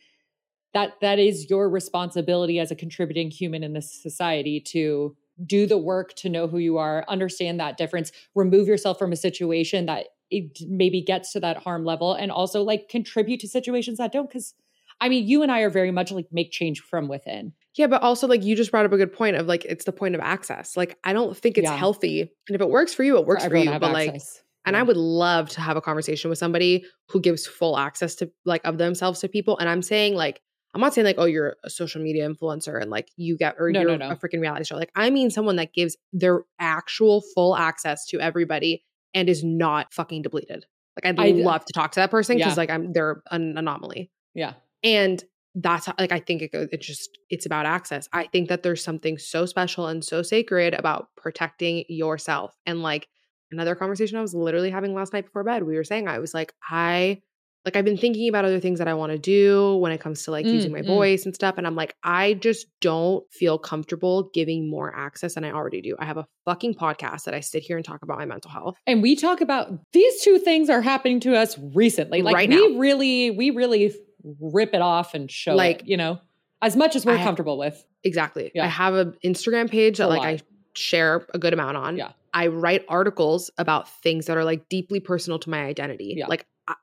that 0.74 0.94
that 1.02 1.20
is 1.20 1.50
your 1.50 1.70
responsibility 1.70 2.60
as 2.60 2.72
a 2.72 2.76
contributing 2.76 3.32
human 3.32 3.64
in 3.64 3.74
this 3.74 3.92
society 3.92 4.60
to 4.60 5.16
do 5.46 5.66
the 5.68 5.78
work 5.78 6.14
to 6.16 6.30
know 6.30 6.48
who 6.48 6.58
you 6.58 6.78
are 6.78 7.06
understand 7.08 7.60
that 7.60 7.78
difference 7.78 8.12
remove 8.36 8.68
yourself 8.68 8.98
from 9.00 9.12
a 9.12 9.16
situation 9.16 9.86
that 9.86 10.08
it 10.30 10.60
maybe 10.68 11.02
gets 11.02 11.32
to 11.32 11.40
that 11.40 11.58
harm 11.58 11.86
level 11.86 12.14
and 12.14 12.32
also 12.32 12.62
like 12.64 12.90
contribute 12.90 13.40
to 13.40 13.48
situations 13.48 13.98
that 14.00 14.12
don't 14.12 14.28
because 14.28 14.56
i 15.00 15.08
mean 15.08 15.28
you 15.28 15.44
and 15.44 15.52
i 15.52 15.62
are 15.62 15.70
very 15.70 15.92
much 15.92 16.12
like 16.12 16.28
make 16.32 16.52
change 16.52 16.80
from 16.82 17.08
within 17.08 17.54
yeah, 17.76 17.86
but 17.86 18.02
also 18.02 18.26
like 18.26 18.44
you 18.44 18.56
just 18.56 18.72
brought 18.72 18.88
up 18.88 18.92
a 18.92 18.98
good 18.98 19.14
point 19.14 19.36
of 19.36 19.46
like 19.46 19.64
it's 19.66 19.86
the 19.86 19.92
point 19.92 20.16
of 20.16 20.22
access. 20.22 20.76
Like 20.76 20.98
I 21.04 21.14
don't 21.14 21.38
think 21.38 21.60
it's 21.60 21.66
Yeah. 21.66 21.78
healthy, 21.78 22.22
and 22.22 22.56
if 22.56 22.60
it 22.60 22.70
works 22.72 22.92
for 22.92 23.04
you, 23.04 23.20
it 23.20 23.28
works 23.28 23.44
for, 23.44 23.52
to 23.52 23.60
you. 23.66 23.70
But 23.78 23.92
like 23.92 24.10
access. 24.10 24.42
And 24.68 24.78
I 24.78 24.84
would 24.84 24.98
love 24.98 25.50
to 25.50 25.62
have 25.62 25.78
a 25.78 25.82
conversation 25.82 26.30
with 26.30 26.38
somebody 26.38 26.86
who 27.10 27.20
gives 27.20 27.48
full 27.48 27.78
access 27.78 28.14
to 28.16 28.30
like 28.46 28.62
of 28.66 28.78
themselves 28.78 29.20
to 29.22 29.28
people. 29.28 29.58
And 29.58 29.68
I'm 29.70 29.82
saying 29.82 30.14
like, 30.16 30.42
I'm 30.76 30.82
not 30.82 30.94
saying 30.94 31.06
like, 31.06 31.16
oh, 31.18 31.26
you're 31.26 31.56
a 31.64 31.70
social 31.70 32.02
media 32.02 32.30
influencer 32.30 32.80
and 32.80 32.92
like 32.92 33.08
you 33.16 33.38
get 33.38 33.56
or 33.58 33.72
No, 33.72 33.80
you're 33.82 33.98
no, 33.98 34.08
no. 34.08 34.12
a 34.12 34.16
freaking 34.16 34.42
reality 34.42 34.66
show. 34.66 34.76
Like, 34.76 34.92
I 34.96 35.10
mean 35.10 35.32
someone 35.32 35.56
that 35.56 35.74
gives 35.74 35.98
their 36.14 36.42
actual 36.60 37.24
full 37.34 37.56
access 37.56 38.06
to 38.08 38.20
everybody 38.20 38.84
and 39.14 39.30
is 39.30 39.44
not 39.44 39.94
fucking 39.94 40.22
depleted. 40.22 40.66
Like 41.02 41.18
I'd 41.20 41.20
I- 41.40 41.42
love 41.42 41.64
to 41.66 41.74
talk 41.74 41.94
to 41.94 42.00
that 42.02 42.12
person 42.12 42.38
because 42.38 42.52
Yeah. 42.52 42.58
like 42.58 42.70
I'm 42.70 42.92
they're 42.94 43.24
an 43.32 43.58
anomaly. 43.58 44.12
yeah 44.36 44.54
And 44.84 45.24
that's 45.56 45.88
how, 45.88 45.94
like 45.98 46.12
I 46.12 46.20
think 46.20 46.42
it 46.44 46.52
goes. 46.52 46.68
It's 46.72 46.86
just 46.86 47.18
it's 47.32 47.46
about 47.48 47.66
access. 47.66 48.08
I 48.14 48.26
think 48.28 48.50
that 48.50 48.62
there's 48.62 48.84
something 48.84 49.18
so 49.18 49.46
special 49.48 49.88
and 49.88 50.04
so 50.04 50.22
sacred 50.22 50.74
about 50.76 51.08
protecting 51.16 51.86
yourself. 51.90 52.54
And 52.68 52.84
like 52.84 53.08
another 53.52 53.76
conversation 53.76 54.18
I 54.18 54.22
was 54.22 54.34
literally 54.34 54.70
having 54.72 54.94
last 54.94 55.14
night 55.14 55.26
before 55.26 55.44
bed, 55.44 55.64
we 55.64 55.76
were 55.76 55.84
saying 55.84 56.08
I 56.08 56.20
was 56.20 56.34
like 56.34 56.54
I 56.70 57.22
like 57.66 57.76
I've 57.76 57.84
been 57.84 57.98
thinking 57.98 58.30
about 58.30 58.46
other 58.46 58.62
things 58.62 58.80
that 58.80 58.88
I 58.88 58.94
want 58.94 59.12
to 59.12 59.18
do 59.18 59.76
when 59.78 59.92
it 59.92 60.00
comes 60.00 60.24
to 60.24 60.32
like 60.32 60.46
Mm, 60.46 60.54
using 60.54 60.72
my 60.72 60.82
mm. 60.82 60.88
voice 60.88 61.26
and 61.26 61.36
stuff. 61.36 61.56
And 61.58 61.68
I'm 61.68 61.76
like 61.76 61.96
I 62.04 62.34
just 62.36 62.68
don't 62.80 63.26
feel 63.34 63.58
comfortable 63.58 64.30
giving 64.34 64.70
more 64.70 64.96
access 64.96 65.34
than 65.36 65.44
I 65.44 65.52
already 65.52 65.82
do. 65.82 65.96
I 66.00 66.06
have 66.06 66.16
a 66.18 66.26
fucking 66.46 66.76
podcast 66.76 67.24
that 67.26 67.34
I 67.34 67.42
sit 67.42 67.64
here 67.64 67.76
and 67.76 67.86
talk 67.86 68.04
about 68.04 68.20
my 68.20 68.26
mental 68.26 68.52
health. 68.52 68.78
and 68.88 69.02
we 69.02 69.16
talk 69.18 69.42
about 69.42 69.72
these 69.92 70.22
two 70.22 70.40
things 70.40 70.70
are 70.70 70.82
happening 70.82 71.20
to 71.22 71.36
us 71.36 71.58
recently 71.76 72.22
like 72.22 72.36
Right 72.36 72.50
we 72.50 72.56
now. 72.74 72.80
really 72.80 73.32
we 73.32 73.50
really 73.50 73.94
rip 74.40 74.74
it 74.74 74.82
off 74.82 75.14
and 75.14 75.30
show 75.30 75.56
Like, 75.56 75.82
it, 75.82 75.88
you 75.88 75.98
know 75.98 76.20
as 76.62 76.76
much 76.76 76.96
as 76.96 77.06
we're 77.06 77.18
I- 77.18 77.24
comfortable 77.24 77.58
with 77.58 77.84
Exactly. 78.04 78.52
Yeah. 78.56 78.64
I 78.64 78.68
have 78.68 78.94
an 78.94 79.16
Instagram 79.26 79.70
page 79.70 79.98
that 79.98 80.06
A 80.06 80.08
like 80.08 80.20
lot. 80.20 80.28
I 80.28 80.40
share 80.74 81.26
a 81.34 81.40
good 81.40 81.52
amount 81.52 81.76
on. 81.76 81.98
Yeah. 81.98 82.12
I 82.34 82.48
write 82.48 82.86
articles 82.90 83.50
about 83.58 83.90
things 84.04 84.26
that 84.28 84.38
are 84.38 84.44
like 84.44 84.70
deeply 84.70 85.00
personal 85.00 85.40
to 85.40 85.50
my 85.50 85.64
identity. 85.64 86.16
Yeah. 86.18 86.28
Like 86.28 86.46
I- 86.68 86.76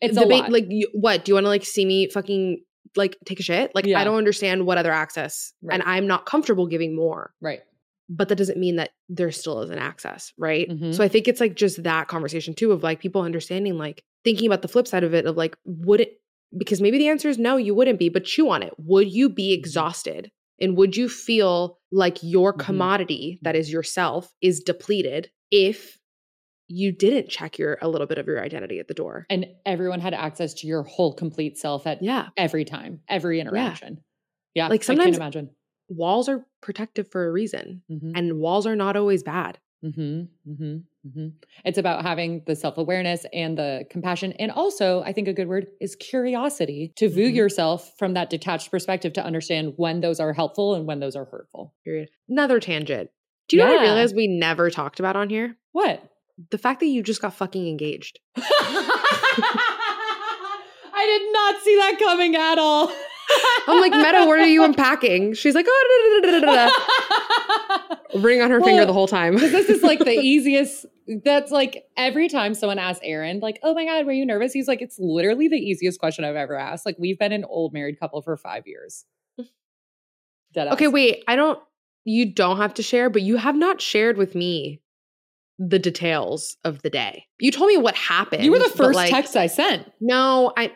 it's 0.00 0.16
a 0.16 0.22
lot 0.22 0.50
like 0.50 0.66
you, 0.68 0.88
what? 0.94 1.24
Do 1.24 1.30
you 1.30 1.34
want 1.34 1.44
to 1.44 1.48
like 1.48 1.64
see 1.64 1.84
me 1.84 2.08
fucking 2.10 2.62
like 2.96 3.16
take 3.24 3.40
a 3.40 3.42
shit? 3.42 3.72
Like 3.74 3.86
Yeah. 3.86 4.00
I 4.00 4.04
don't 4.04 4.16
understand 4.18 4.66
what 4.66 4.78
other 4.78 4.92
access 4.92 5.52
Right. 5.62 5.74
and 5.74 5.82
I'm 5.86 6.06
not 6.06 6.26
comfortable 6.26 6.66
giving 6.66 6.94
more. 6.96 7.32
right 7.40 7.60
But 8.08 8.28
that 8.28 8.36
doesn't 8.36 8.58
mean 8.58 8.76
that 8.76 8.90
there 9.08 9.30
still 9.30 9.60
isn't 9.62 9.78
access, 9.78 10.32
right? 10.36 10.68
Mhm. 10.68 10.92
So 10.94 11.02
I 11.04 11.08
think 11.08 11.28
it's 11.28 11.40
like 11.40 11.54
just 11.54 11.82
that 11.84 12.08
conversation 12.08 12.52
too 12.54 12.72
of 12.72 12.82
like 12.82 13.00
people 13.00 13.22
understanding 13.22 13.78
like 13.78 14.02
thinking 14.24 14.46
about 14.46 14.62
the 14.62 14.68
flip 14.68 14.86
side 14.88 15.04
of 15.04 15.14
it 15.14 15.24
of 15.24 15.36
like 15.36 15.56
would 15.64 16.00
it 16.00 16.20
because 16.58 16.82
maybe 16.82 16.98
the 16.98 17.08
answer 17.08 17.28
is 17.30 17.38
no, 17.38 17.56
you 17.56 17.74
wouldn't 17.74 17.98
be, 17.98 18.10
but 18.10 18.24
chew 18.24 18.50
on 18.50 18.62
it. 18.62 18.74
Would 18.78 19.10
you 19.10 19.30
be 19.30 19.52
Mm-hmm. 19.54 19.58
exhausted? 19.60 20.30
And 20.60 20.76
would 20.76 20.96
you 20.96 21.08
feel 21.08 21.78
like 21.92 22.18
your 22.22 22.52
Mhm. 22.54 22.58
commodity 22.58 23.38
that 23.42 23.54
is 23.54 23.70
yourself 23.72 24.32
is 24.40 24.60
depleted 24.60 25.30
if 25.50 25.98
you 26.68 26.90
didn't 26.90 27.28
check 27.28 27.58
your 27.58 27.76
a 27.82 27.88
little 27.88 28.06
bit 28.06 28.16
of 28.18 28.26
your 28.26 28.42
identity 28.42 28.78
at 28.78 28.88
the 28.88 28.94
door? 28.94 29.26
and 29.28 29.46
everyone 29.66 30.00
had 30.00 30.14
access 30.14 30.54
to 30.54 30.66
your 30.66 30.82
whole 30.84 31.12
complete 31.12 31.58
self 31.58 31.86
at 31.86 32.02
Yeah. 32.02 32.30
every 32.36 32.64
time 32.64 33.00
every 33.08 33.40
interaction 33.40 34.02
yeah, 34.54 34.68
Like, 34.68 34.82
I 34.82 34.84
sometimes- 34.84 35.06
can't 35.06 35.16
imagine 35.16 35.50
Walls 35.88 36.28
are 36.28 36.46
protective 36.62 37.08
for 37.10 37.26
a 37.26 37.30
reason. 37.32 37.82
Mhm. 37.90 38.12
And 38.16 38.38
walls 38.38 38.66
are 38.66 38.76
not 38.76 38.96
always 38.96 39.22
bad. 39.22 39.58
Hmm 39.82 40.22
hmm 40.46 40.76
hmm 41.12 41.28
It's 41.64 41.78
about 41.78 42.02
having 42.02 42.42
the 42.46 42.54
self 42.54 42.78
awareness 42.78 43.26
and 43.32 43.58
the 43.58 43.84
compassion. 43.90 44.32
And 44.34 44.50
also, 44.52 45.02
I 45.02 45.12
think 45.12 45.26
a 45.28 45.32
good 45.32 45.48
word 45.48 45.66
is 45.80 45.96
curiosity 45.96 46.92
to 46.96 47.08
view 47.08 47.28
Mhm. 47.30 47.34
yourself 47.34 47.92
from 47.98 48.14
that 48.14 48.30
detached 48.30 48.70
perspective 48.70 49.12
to 49.14 49.24
understand 49.24 49.74
when 49.76 50.00
those 50.00 50.20
are 50.20 50.32
helpful 50.32 50.74
and 50.74 50.86
when 50.86 51.00
those 51.00 51.16
are 51.16 51.24
hurtful. 51.24 51.74
Period. 51.84 52.08
Another 52.28 52.60
tangent. 52.60 53.10
Do 53.48 53.56
you 53.56 53.62
know 53.62 53.68
what 53.70 53.80
I 53.80 53.82
Yeah. 53.84 53.90
realized 53.90 54.14
we 54.14 54.28
never 54.28 54.70
talked 54.70 55.00
about 55.00 55.16
on 55.16 55.28
here? 55.28 55.56
What? 55.72 56.02
The 56.50 56.58
fact 56.58 56.80
that 56.80 56.86
you 56.86 57.02
just 57.02 57.20
got 57.20 57.34
fucking 57.34 57.66
engaged. 57.68 58.20
I 60.94 61.06
did 61.06 61.32
not 61.32 61.60
see 61.62 61.76
that 61.76 61.98
coming 61.98 62.36
at 62.36 62.58
all. 62.58 62.92
I'm 63.66 63.80
like, 63.80 63.92
Meadow, 63.92 64.26
what 64.26 64.38
are 64.38 64.46
you 64.46 64.64
unpacking? 64.64 65.34
She's 65.34 65.54
like, 65.54 65.66
oh, 65.68 66.20
da, 66.22 66.30
da, 66.30 66.40
da, 66.40 66.40
da, 66.40 66.54
da, 66.54 66.66
da. 66.66 68.20
ring 68.20 68.42
on 68.42 68.50
her 68.50 68.60
finger 68.60 68.84
the 68.84 68.92
whole 68.92 69.08
time. 69.08 69.36
This 69.36 69.68
is 69.68 69.82
like 69.82 69.98
the 69.98 70.10
easiest. 70.22 70.86
That's 71.24 71.50
like 71.50 71.84
every 71.96 72.28
time 72.28 72.54
someone 72.54 72.78
asks 72.78 73.00
Aaron, 73.02 73.40
like, 73.40 73.58
"Oh 73.62 73.74
my 73.74 73.84
god, 73.84 74.06
were 74.06 74.12
you 74.12 74.24
nervous?" 74.24 74.52
He's 74.52 74.68
like, 74.68 74.80
"It's 74.82 74.98
literally 74.98 75.48
the 75.48 75.56
easiest 75.56 75.98
question 75.98 76.24
I've 76.24 76.36
ever 76.36 76.56
asked." 76.56 76.86
Like, 76.86 76.96
we've 76.98 77.18
been 77.18 77.32
an 77.32 77.44
old 77.44 77.72
married 77.72 77.98
couple 77.98 78.22
for 78.22 78.36
five 78.36 78.66
years. 78.66 79.04
Okay, 80.56 80.88
wait. 80.88 81.24
I 81.26 81.34
don't. 81.34 81.58
You 82.04 82.30
don't 82.30 82.58
have 82.58 82.74
to 82.74 82.82
share, 82.82 83.08
but 83.08 83.22
you 83.22 83.36
have 83.36 83.56
not 83.56 83.80
shared 83.80 84.18
with 84.18 84.34
me 84.34 84.82
the 85.58 85.78
details 85.78 86.56
of 86.64 86.82
the 86.82 86.90
day. 86.90 87.26
You 87.38 87.50
told 87.50 87.68
me 87.68 87.76
what 87.76 87.94
happened. 87.94 88.44
You 88.44 88.50
were 88.50 88.58
the 88.58 88.68
first 88.68 88.96
like, 88.96 89.10
text 89.10 89.36
I 89.36 89.46
sent. 89.46 89.90
No, 90.00 90.52
I. 90.56 90.72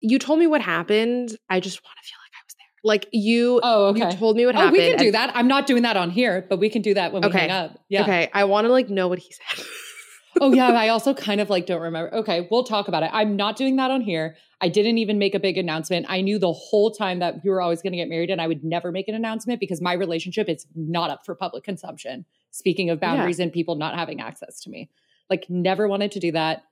You 0.00 0.18
told 0.18 0.38
me 0.38 0.46
what 0.46 0.62
happened. 0.62 1.36
I 1.48 1.60
just 1.60 1.82
want 1.82 1.96
to 2.02 2.08
feel 2.08 2.18
like 2.22 2.32
I 2.32 2.42
was 2.46 2.54
there. 2.54 2.66
Like 2.84 3.08
you. 3.12 3.60
Oh, 3.62 3.86
okay. 3.88 4.10
You 4.10 4.16
told 4.16 4.36
me 4.36 4.46
what 4.46 4.54
oh, 4.54 4.58
happened. 4.58 4.78
we 4.78 4.88
can 4.88 4.98
do 4.98 5.12
that. 5.12 5.34
I'm 5.34 5.48
not 5.48 5.66
doing 5.66 5.82
that 5.82 5.96
on 5.96 6.10
here, 6.10 6.46
but 6.48 6.58
we 6.58 6.68
can 6.68 6.82
do 6.82 6.94
that 6.94 7.12
when 7.12 7.22
we 7.22 7.30
hang 7.30 7.50
up. 7.50 7.78
Yeah. 7.88 8.02
Okay, 8.02 8.30
I 8.32 8.44
want 8.44 8.66
to 8.66 8.72
like 8.72 8.88
know 8.88 9.08
what 9.08 9.18
he 9.18 9.32
said. 9.32 9.64
oh 10.40 10.52
yeah, 10.52 10.68
I 10.68 10.88
also 10.88 11.14
kind 11.14 11.40
of 11.40 11.50
like 11.50 11.66
don't 11.66 11.82
remember. 11.82 12.14
Okay, 12.14 12.46
we'll 12.50 12.64
talk 12.64 12.88
about 12.88 13.02
it. 13.02 13.10
I'm 13.12 13.36
not 13.36 13.56
doing 13.56 13.76
that 13.76 13.90
on 13.90 14.00
here. 14.00 14.36
I 14.60 14.68
didn't 14.68 14.98
even 14.98 15.18
make 15.18 15.34
a 15.34 15.40
big 15.40 15.56
announcement. 15.56 16.06
I 16.08 16.20
knew 16.20 16.38
the 16.38 16.52
whole 16.52 16.90
time 16.90 17.20
that 17.20 17.44
we 17.44 17.50
were 17.50 17.60
always 17.60 17.80
going 17.80 17.92
to 17.92 17.96
get 17.96 18.08
married 18.08 18.30
and 18.30 18.40
I 18.40 18.46
would 18.46 18.64
never 18.64 18.90
make 18.90 19.08
an 19.08 19.14
announcement 19.14 19.60
because 19.60 19.80
my 19.80 19.92
relationship 19.92 20.48
is 20.48 20.66
not 20.74 21.10
up 21.10 21.24
for 21.24 21.34
public 21.34 21.64
consumption. 21.64 22.24
Speaking 22.50 22.90
of 22.90 22.98
Yeah. 22.98 23.08
boundaries 23.08 23.38
and 23.38 23.52
people 23.52 23.76
not 23.76 23.94
having 23.94 24.20
access 24.20 24.60
to 24.62 24.70
me. 24.70 24.90
Like 25.30 25.46
never 25.48 25.86
wanted 25.86 26.12
to 26.12 26.20
do 26.20 26.32
that. 26.32 26.64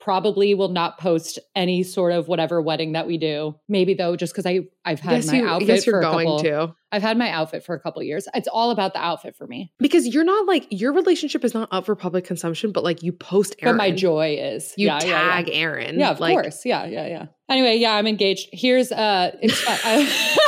Probably 0.00 0.54
will 0.54 0.68
not 0.68 0.98
post 0.98 1.38
any 1.56 1.82
sort 1.82 2.12
of 2.12 2.28
whatever 2.28 2.62
wedding 2.62 2.92
that 2.92 3.06
we 3.06 3.18
do. 3.18 3.56
Maybe 3.68 3.94
though, 3.94 4.16
just 4.16 4.32
because 4.32 4.46
I 4.46 4.60
I've 4.84 5.00
had 5.00 5.16
yes, 5.16 5.26
my 5.26 5.38
you, 5.38 5.46
outfit 5.46 5.68
yes, 5.68 5.84
for 5.84 5.90
you're 5.90 6.00
a 6.00 6.02
going 6.02 6.26
couple. 6.26 6.42
to 6.44 6.74
I've 6.90 7.02
had 7.02 7.18
my 7.18 7.30
outfit 7.30 7.64
for 7.64 7.74
a 7.74 7.80
couple 7.80 8.02
years. 8.02 8.26
It's 8.34 8.48
all 8.48 8.70
about 8.70 8.94
the 8.94 9.00
outfit 9.00 9.36
for 9.36 9.46
me. 9.46 9.72
because 9.78 10.06
you're 10.06 10.24
not 10.24 10.46
like 10.46 10.66
your 10.70 10.92
relationship 10.92 11.44
is 11.44 11.52
not 11.52 11.68
up 11.70 11.84
for 11.84 11.94
public 11.94 12.24
consumption, 12.24 12.72
but 12.72 12.82
like 12.84 13.02
you 13.02 13.12
post 13.12 13.56
Aaron. 13.60 13.76
But 13.76 13.82
my 13.82 13.90
joy 13.90 14.36
is 14.38 14.72
You 14.76 14.86
yeah, 14.86 15.00
yeah, 15.02 15.08
yeah. 15.08 15.30
tag 15.32 15.50
Aaron. 15.52 15.98
Yeah, 15.98 16.10
of 16.10 16.20
like, 16.20 16.32
course. 16.34 16.64
Yeah, 16.64 16.86
yeah, 16.86 17.06
yeah. 17.06 17.26
Anyway, 17.50 17.76
yeah, 17.76 17.92
I'm 17.94 18.06
engaged. 18.06 18.48
Here's 18.52 18.90
uh 18.92 19.36
it's 19.42 19.60
fun. 19.60 20.06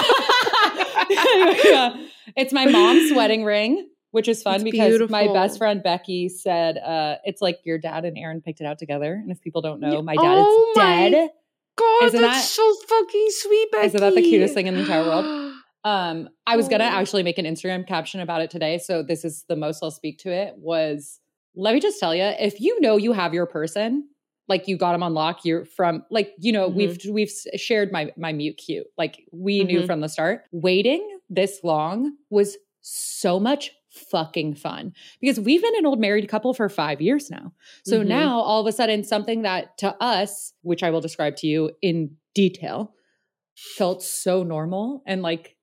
Anyway, 1.11 1.59
yeah. 1.64 1.96
It's 2.36 2.53
my 2.53 2.66
mom's 2.66 3.12
wedding 3.12 3.44
ring, 3.44 3.88
which 4.12 4.28
is 4.28 4.42
fun 4.42 4.56
It's 4.56 4.64
because 4.64 5.11
my 5.11 5.26
best 5.28 5.58
friend 5.58 5.82
Becky 5.82 6.28
said 6.28 6.78
uh 6.78 7.16
it's 7.24 7.40
like 7.40 7.58
your 7.64 7.78
dad 7.78 8.04
and 8.04 8.16
Aaron 8.18 8.40
picked 8.40 8.61
it 8.61 8.64
out 8.64 8.78
together. 8.78 9.12
And 9.14 9.30
if 9.30 9.40
people 9.40 9.62
don't 9.62 9.80
know, 9.80 10.02
my 10.02 10.14
dad 10.16 10.22
Oh 10.24 10.70
is 10.72 10.76
my 10.76 11.11
dead. 11.11 11.30
god, 11.76 12.04
Isn't 12.04 12.20
that's 12.20 12.38
that- 12.38 12.44
so 12.44 12.74
fucking 12.88 13.26
sweet, 13.30 13.70
Becky. 13.72 13.86
Isn't 13.86 14.00
that 14.00 14.14
the 14.14 14.22
cutest 14.22 14.54
thing 14.54 14.66
in 14.66 14.74
the 14.74 14.80
entire 14.80 15.04
world? 15.04 15.54
Um, 15.82 16.28
I 16.46 16.58
was 16.58 16.68
gonna 16.68 16.84
Oh. 16.84 16.88
actually 16.88 17.22
make 17.22 17.38
an 17.38 17.46
Instagram 17.46 17.86
caption 17.88 18.20
about 18.20 18.42
it 18.42 18.50
today, 18.50 18.76
so 18.76 19.02
this 19.02 19.24
is 19.24 19.44
the 19.48 19.56
most 19.56 19.82
I'll 19.82 19.90
speak 19.90 20.18
to 20.18 20.30
it. 20.30 20.52
Was 20.58 21.20
let 21.54 21.72
me 21.72 21.80
just 21.80 21.98
tell 21.98 22.14
you, 22.14 22.24
if 22.38 22.61
you 22.61 22.78
know 22.82 22.98
you 22.98 23.12
have 23.14 23.32
your 23.32 23.46
person, 23.46 24.06
like 24.46 24.68
you 24.68 24.76
got 24.76 24.92
them 24.92 25.02
on 25.02 25.14
lock, 25.14 25.42
you're 25.46 25.64
from 25.64 26.04
like 26.11 26.34
you 26.38 26.52
know 26.52 26.68
we've 26.68 26.98
we've 27.11 27.32
shared 27.56 27.92
my 27.92 28.12
my 28.18 28.30
mute 28.30 28.58
cute, 28.58 28.88
like 28.98 29.24
we 29.32 29.64
knew 29.64 29.80
Mhm. 29.80 29.86
from 29.86 30.00
the 30.02 30.11
start. 30.11 30.42
Waiting 30.52 31.18
this 31.30 31.61
long 31.64 32.14
was 32.28 32.58
so 32.82 33.40
much 33.40 33.72
fucking 33.91 34.55
fun 34.55 34.93
because 35.20 35.41
we've 35.41 35.62
been 35.62 35.76
an 35.76 35.86
old 35.86 36.01
married 36.01 36.28
couple 36.28 36.55
for 36.55 36.68
five 36.68 37.01
years 37.01 37.30
now. 37.30 37.53
So 37.84 38.03
Mhm. 38.03 38.07
now 38.07 38.41
all 38.41 38.61
of 38.61 38.66
a 38.66 38.72
sudden, 38.72 39.05
something 39.05 39.43
that 39.43 39.76
to 39.78 39.95
us, 40.03 40.53
which 40.62 40.82
I 40.82 40.91
will 40.91 41.01
describe 41.01 41.36
to 41.36 41.47
you 41.47 41.70
in 41.82 42.16
detail, 42.34 42.95
felt 43.55 44.03
so 44.03 44.43
normal 44.43 45.03
and 45.07 45.22
like 45.22 45.57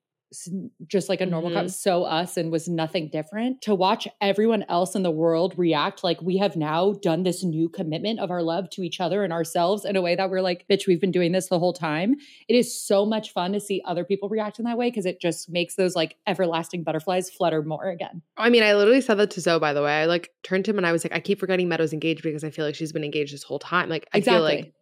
just 0.87 1.07
like 1.07 1.21
a 1.21 1.25
normal 1.25 1.51
couple, 1.51 1.69
Mhm. 1.69 1.73
so 1.73 2.03
us 2.03 2.35
and 2.35 2.51
was 2.51 2.67
nothing 2.67 3.07
different 3.09 3.61
to 3.61 3.73
watch 3.73 4.07
everyone 4.19 4.63
else 4.67 4.93
in 4.93 5.03
the 5.03 5.11
world 5.11 5.53
react 5.57 6.03
like 6.03 6.21
we 6.21 6.35
have 6.37 6.57
now 6.57 6.93
done 7.01 7.23
this 7.23 7.43
new 7.45 7.69
commitment 7.69 8.19
of 8.19 8.29
our 8.29 8.43
love 8.43 8.69
to 8.71 8.81
each 8.81 8.99
other 8.99 9.23
and 9.23 9.31
ourselves 9.31 9.85
in 9.85 9.95
a 9.95 10.01
way 10.01 10.15
that 10.15 10.29
we're 10.29 10.41
like 10.41 10.65
bitch 10.69 10.85
we've 10.85 10.99
been 10.99 11.11
doing 11.11 11.31
this 11.31 11.47
the 11.47 11.59
whole 11.59 11.71
time 11.71 12.15
it 12.49 12.55
is 12.55 12.77
so 12.77 13.05
much 13.05 13.31
fun 13.31 13.53
to 13.53 13.59
see 13.59 13.81
other 13.85 14.03
people 14.03 14.27
react 14.27 14.59
in 14.59 14.65
that 14.65 14.77
way 14.77 14.89
because 14.89 15.05
it 15.05 15.21
just 15.21 15.49
makes 15.49 15.75
those 15.75 15.95
like 15.95 16.15
everlasting 16.27 16.83
butterflies 16.83 17.29
flutter 17.29 17.63
more 17.63 17.89
again 17.89 18.21
I 18.35 18.49
mean, 18.49 18.63
I 18.63 18.73
literally 18.75 19.01
said 19.01 19.15
that 19.15 19.31
to 19.31 19.41
Zoe, 19.41 19.59
by 19.59 19.73
the 19.73 19.81
way. 19.81 19.91
I 20.01 20.05
like 20.05 20.31
turned 20.43 20.65
to 20.65 20.71
him 20.71 20.77
and 20.77 20.85
I 20.85 20.91
was 20.91 21.03
like, 21.03 21.13
I 21.13 21.19
keep 21.19 21.39
forgetting 21.39 21.67
Meadows 21.69 21.93
engaged 21.93 22.21
because 22.21 22.43
I 22.43 22.49
feel 22.49 22.65
like 22.65 22.75
she's 22.75 22.91
been 22.93 23.03
engaged 23.03 23.33
this 23.33 23.43
whole 23.43 23.59
time. 23.59 23.89
Like, 23.89 24.07
I 24.13 24.21
feel 24.21 24.41
like 24.41 24.73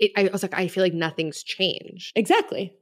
it, 0.00 0.10
I 0.16 0.28
was 0.32 0.42
like, 0.42 0.54
I 0.54 0.66
feel 0.66 0.82
like 0.82 0.94
nothing's 0.94 1.42
changed 1.44 2.12
exactly 2.16 2.72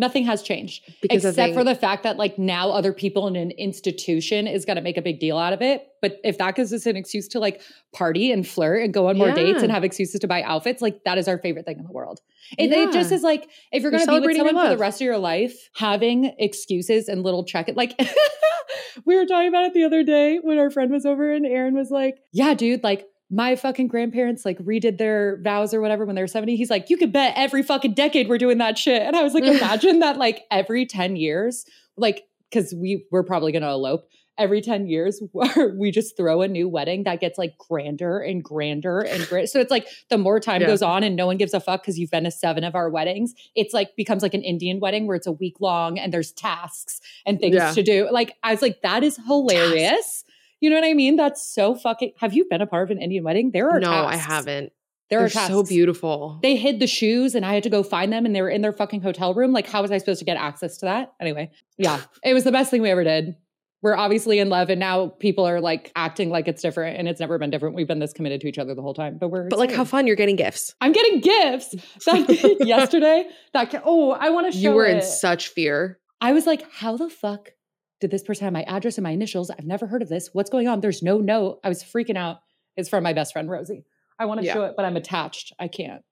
nothing 0.00 0.24
has 0.24 0.42
changed 0.42 0.82
because 1.02 1.24
except 1.24 1.54
for 1.54 1.62
the 1.62 1.74
fact 1.74 2.02
that 2.02 2.16
like 2.16 2.38
now 2.38 2.70
other 2.70 2.92
people 2.92 3.28
in 3.28 3.36
an 3.36 3.50
institution 3.52 4.46
is 4.46 4.64
going 4.64 4.76
to 4.76 4.82
make 4.82 4.96
a 4.96 5.02
big 5.02 5.20
deal 5.20 5.38
out 5.38 5.52
of 5.52 5.60
it. 5.60 5.86
But 6.00 6.18
if 6.24 6.38
that 6.38 6.56
gives 6.56 6.72
us 6.72 6.86
an 6.86 6.96
excuse 6.96 7.28
to 7.28 7.38
like 7.38 7.60
party 7.92 8.32
and 8.32 8.46
flirt 8.46 8.82
and 8.82 8.92
go 8.92 9.08
on 9.08 9.18
more 9.18 9.30
dates 9.32 9.62
and 9.62 9.70
have 9.70 9.84
excuses 9.84 10.18
to 10.20 10.26
buy 10.26 10.42
outfits 10.42 10.80
like 10.80 11.04
that 11.04 11.18
is 11.18 11.28
our 11.28 11.38
favorite 11.38 11.66
thing 11.66 11.78
in 11.78 11.84
the 11.84 11.92
world. 11.92 12.20
It, 12.58 12.72
it 12.72 12.92
just 12.92 13.12
is 13.12 13.22
like 13.22 13.48
if 13.70 13.82
you're 13.82 13.92
You're 13.92 14.06
going 14.06 14.20
to 14.20 14.20
be 14.22 14.26
with 14.26 14.36
someone 14.36 14.66
for 14.66 14.70
the 14.70 14.78
rest 14.78 15.00
of 15.00 15.04
your 15.04 15.18
life 15.18 15.68
having 15.74 16.34
excuses 16.38 17.08
and 17.08 17.22
little 17.22 17.44
check 17.44 17.68
it 17.68 17.76
like 17.76 18.00
we 19.04 19.16
were 19.16 19.26
talking 19.26 19.48
about 19.48 19.66
it 19.66 19.74
the 19.74 19.84
other 19.84 20.02
day 20.02 20.38
when 20.42 20.58
our 20.58 20.70
friend 20.70 20.90
was 20.90 21.04
over 21.04 21.32
and 21.32 21.46
aaron 21.46 21.74
was 21.74 21.90
like 21.90 22.16
yeah 22.32 22.54
dude 22.54 22.82
like 22.82 23.06
my 23.30 23.54
fucking 23.56 23.86
grandparents 23.88 24.44
like 24.44 24.58
redid 24.58 24.98
their 24.98 25.40
vows 25.42 25.72
or 25.72 25.80
whatever 25.80 26.04
when 26.04 26.16
they 26.16 26.22
were 26.22 26.26
70. 26.26 26.56
He's 26.56 26.70
like, 26.70 26.90
you 26.90 26.96
could 26.96 27.12
bet 27.12 27.34
every 27.36 27.62
fucking 27.62 27.94
decade 27.94 28.28
we're 28.28 28.38
doing 28.38 28.58
that 28.58 28.76
shit. 28.76 29.02
And 29.02 29.14
I 29.14 29.22
was 29.22 29.34
like, 29.34 29.44
imagine 29.44 30.00
that 30.00 30.16
like 30.16 30.42
every 30.50 30.84
10 30.84 31.14
years, 31.16 31.64
like, 31.96 32.24
because 32.50 32.74
we 32.74 33.06
we're 33.12 33.22
probably 33.22 33.52
gonna 33.52 33.70
elope 33.70 34.08
every 34.38 34.60
10 34.62 34.86
years 34.86 35.22
we 35.76 35.90
just 35.90 36.16
throw 36.16 36.40
a 36.40 36.48
new 36.48 36.66
wedding 36.66 37.04
that 37.04 37.20
gets 37.20 37.36
like 37.38 37.56
grander 37.58 38.18
and 38.20 38.42
grander 38.42 39.00
and 39.00 39.28
grander. 39.28 39.46
So 39.46 39.60
it's 39.60 39.70
like 39.70 39.86
the 40.08 40.16
more 40.18 40.40
time 40.40 40.62
Yeah. 40.62 40.66
goes 40.68 40.80
on 40.82 41.02
and 41.04 41.14
no 41.14 41.26
one 41.26 41.36
gives 41.36 41.52
a 41.54 41.60
fuck 41.60 41.82
because 41.82 41.98
you've 41.98 42.10
been 42.10 42.24
to 42.24 42.30
seven 42.30 42.64
of 42.64 42.74
our 42.74 42.88
weddings, 42.90 43.34
it's 43.54 43.74
like 43.74 43.94
becomes 43.96 44.22
like 44.22 44.32
an 44.34 44.42
Indian 44.42 44.80
wedding 44.80 45.06
where 45.06 45.14
it's 45.14 45.26
a 45.26 45.32
week 45.32 45.60
long 45.60 45.98
and 45.98 46.12
there's 46.12 46.32
tasks 46.32 47.00
and 47.26 47.38
things 47.38 47.54
Yeah. 47.54 47.70
to 47.72 47.82
do. 47.82 48.08
Like 48.10 48.34
I 48.42 48.50
was 48.52 48.62
like, 48.62 48.80
that 48.82 49.04
is 49.04 49.18
hilarious. 49.26 50.24
You 50.60 50.70
know 50.70 50.76
what 50.76 50.84
I 50.84 50.94
mean? 50.94 51.16
That's 51.16 51.42
so 51.42 51.74
fucking. 51.74 52.12
Have 52.18 52.34
you 52.34 52.46
been 52.48 52.60
a 52.60 52.66
part 52.66 52.90
of 52.90 52.96
an 52.96 53.02
Indian 53.02 53.24
wedding? 53.24 53.50
There 53.50 53.70
are 53.70 53.80
no, 53.80 53.90
I 53.90 54.16
haven't. 54.16 54.72
There 55.08 55.18
They're 55.18 55.26
are 55.26 55.30
tasks. 55.30 55.48
so 55.48 55.64
beautiful. 55.64 56.38
They 56.40 56.54
hid 56.54 56.78
the 56.78 56.86
shoes, 56.86 57.34
and 57.34 57.44
I 57.44 57.54
had 57.54 57.64
to 57.64 57.70
go 57.70 57.82
find 57.82 58.12
them, 58.12 58.24
and 58.24 58.34
they 58.34 58.42
were 58.42 58.50
in 58.50 58.62
their 58.62 58.72
fucking 58.72 59.00
hotel 59.00 59.34
room. 59.34 59.52
Like, 59.52 59.66
how 59.66 59.82
was 59.82 59.90
I 59.90 59.98
supposed 59.98 60.20
to 60.20 60.24
get 60.24 60.36
access 60.36 60.76
to 60.78 60.86
that? 60.86 61.12
Anyway, 61.20 61.50
yeah, 61.78 62.00
it 62.24 62.32
was 62.32 62.44
the 62.44 62.52
best 62.52 62.70
thing 62.70 62.80
we 62.80 62.90
ever 62.90 63.02
did. 63.02 63.36
We're 63.82 63.96
obviously 63.96 64.38
in 64.38 64.50
love, 64.50 64.68
and 64.68 64.78
now 64.78 65.08
people 65.08 65.46
are 65.46 65.60
like 65.60 65.90
acting 65.96 66.28
like 66.30 66.46
it's 66.46 66.62
different, 66.62 66.98
and 66.98 67.08
it's 67.08 67.18
never 67.18 67.38
been 67.38 67.50
different. 67.50 67.74
We've 67.74 67.88
been 67.88 67.98
this 67.98 68.12
committed 68.12 68.42
to 68.42 68.46
each 68.46 68.58
other 68.58 68.74
the 68.74 68.82
whole 68.82 68.94
time. 68.94 69.16
But 69.18 69.30
we're 69.30 69.48
but 69.48 69.58
like, 69.58 69.72
how 69.72 69.84
fun 69.84 70.06
you're 70.06 70.16
getting 70.16 70.36
gifts. 70.36 70.74
I'm 70.80 70.92
getting 70.92 71.20
gifts. 71.20 71.74
That 72.04 72.56
yesterday, 72.66 73.24
that 73.54 73.82
oh, 73.84 74.10
I 74.12 74.28
want 74.30 74.52
to 74.52 74.52
show 74.52 74.58
You 74.58 74.72
were 74.72 74.84
in 74.84 75.02
such 75.02 75.48
fear. 75.48 75.98
I 76.20 76.32
was 76.32 76.46
like, 76.46 76.70
how 76.70 76.98
the 76.98 77.08
fuck 77.08 77.52
did 78.00 78.10
this 78.10 78.22
person 78.22 78.44
have 78.44 78.52
my 78.52 78.62
address 78.64 78.96
and 78.98 79.02
my 79.04 79.10
initials? 79.10 79.50
I've 79.50 79.66
never 79.66 79.86
heard 79.86 80.02
of 80.02 80.08
this. 80.08 80.30
What's 80.32 80.50
going 80.50 80.68
on? 80.68 80.80
There's 80.80 81.02
no 81.02 81.18
note. 81.18 81.60
I 81.64 81.68
was 81.68 81.82
freaking 81.82 82.16
out. 82.16 82.38
It's 82.76 82.88
from 82.88 83.02
my 83.04 83.12
best 83.12 83.32
friend 83.32 83.50
Rosie. 83.50 83.84
I 84.18 84.26
want 84.26 84.40
to 84.40 84.46
Yeah. 84.46 84.54
show 84.54 84.64
it, 84.64 84.74
but 84.76 84.84
I'm 84.84 84.96
attached. 84.96 85.52
I 85.58 85.68
can't. 85.68 86.02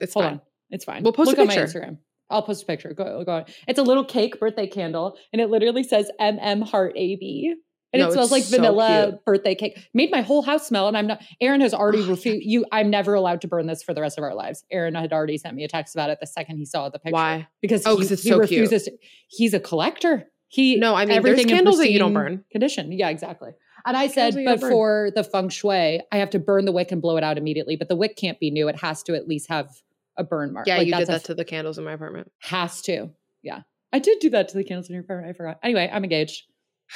It's 0.00 0.14
Hold 0.14 0.24
fine. 0.24 0.32
on. 0.34 0.40
It's 0.70 0.84
fine. 0.84 1.02
We'll 1.02 1.12
post 1.12 1.28
a 1.28 1.30
Look 1.30 1.38
on 1.40 1.46
my. 1.46 1.56
Instagram. 1.56 1.98
I'll 2.28 2.42
post 2.42 2.64
a 2.64 2.66
picture. 2.66 2.92
Go, 2.92 3.22
go 3.24 3.32
on. 3.36 3.44
It's 3.68 3.78
a 3.78 3.82
little 3.84 4.04
cake 4.04 4.40
birthday 4.40 4.66
candle, 4.66 5.16
and 5.32 5.40
it 5.40 5.48
literally 5.48 5.84
says 5.84 6.10
MM 6.20 6.62
Heart 6.62 6.94
AB. 6.96 7.54
And 7.92 8.00
No, 8.02 8.08
it 8.08 8.12
smells 8.12 8.32
like 8.32 8.42
so 8.42 8.56
vanilla 8.56 9.06
cute. 9.10 9.24
birthday 9.24 9.54
cake. 9.54 9.78
Made 9.94 10.10
my 10.10 10.20
whole 10.22 10.42
house 10.42 10.66
smell, 10.66 10.88
and 10.88 10.96
I'm 10.98 11.06
not. 11.06 11.22
Aaron 11.40 11.60
has 11.60 11.72
already 11.72 12.02
refused. 12.02 12.42
You, 12.44 12.66
I'm 12.72 12.90
never 12.90 13.14
allowed 13.14 13.42
to 13.42 13.48
burn 13.48 13.66
this 13.66 13.82
for 13.84 13.94
the 13.94 14.00
rest 14.00 14.18
of 14.18 14.24
our 14.24 14.34
lives. 14.34 14.64
Aaron 14.72 14.96
had 14.96 15.12
already 15.12 15.38
sent 15.38 15.54
me 15.54 15.62
a 15.62 15.68
text 15.68 15.94
about 15.94 16.10
it 16.10 16.18
the 16.20 16.26
second 16.26 16.56
he 16.58 16.64
saw 16.64 16.88
the 16.88 16.98
picture. 16.98 17.12
Why? 17.14 17.46
Because 17.62 17.86
Oh, 17.86 17.96
he, 17.96 18.02
it's 18.02 18.22
he 18.24 18.28
so 18.28 18.40
cute. 18.40 18.50
refuses. 18.70 18.84
To, 18.84 18.92
he's 19.28 19.54
a 19.54 19.60
collector. 19.60 20.28
He 20.48 20.76
No, 20.76 20.94
I 20.94 21.00
mean, 21.00 21.08
there's 21.08 21.16
everything 21.18 21.48
in 21.50 21.56
candles 21.56 21.78
that 21.78 21.90
you 21.90 21.98
don't 21.98 22.14
burn. 22.14 22.44
Condition, 22.52 22.92
yeah, 22.92 23.08
exactly. 23.08 23.50
And 23.84 23.96
I 23.96 24.06
said, 24.08 24.34
Candles 24.34 24.34
that 24.34 24.42
you 24.42 24.60
but 24.60 24.70
for 24.70 25.10
the 25.14 25.24
feng 25.24 25.48
shui, 25.48 26.00
I 26.12 26.16
have 26.18 26.30
to 26.30 26.38
burn 26.38 26.64
the 26.64 26.72
wick 26.72 26.92
and 26.92 27.02
blow 27.02 27.16
it 27.16 27.24
out 27.24 27.38
immediately. 27.38 27.76
But 27.76 27.88
the 27.88 27.96
wick 27.96 28.16
can't 28.16 28.38
be 28.40 28.50
new; 28.50 28.68
it 28.68 28.76
has 28.76 29.02
to 29.04 29.14
at 29.14 29.28
least 29.28 29.48
have 29.48 29.68
a 30.16 30.24
burn 30.24 30.52
mark. 30.52 30.66
Yeah, 30.66 30.78
Like, 30.78 30.86
you 30.86 30.94
did 30.94 31.08
that 31.08 31.24
to 31.24 31.34
the 31.34 31.44
candles 31.44 31.78
in 31.78 31.84
my 31.84 31.92
apartment. 31.92 32.30
has 32.40 32.80
to. 32.82 33.10
Yeah. 33.42 33.62
I 33.92 33.98
did 33.98 34.18
do 34.20 34.30
that 34.30 34.48
to 34.48 34.56
the 34.56 34.64
candles 34.64 34.88
in 34.88 34.94
your 34.94 35.02
apartment. 35.04 35.30
I 35.30 35.36
forgot. 35.36 35.58
Anyway, 35.62 35.90
I'm 35.92 36.04
engaged. 36.04 36.44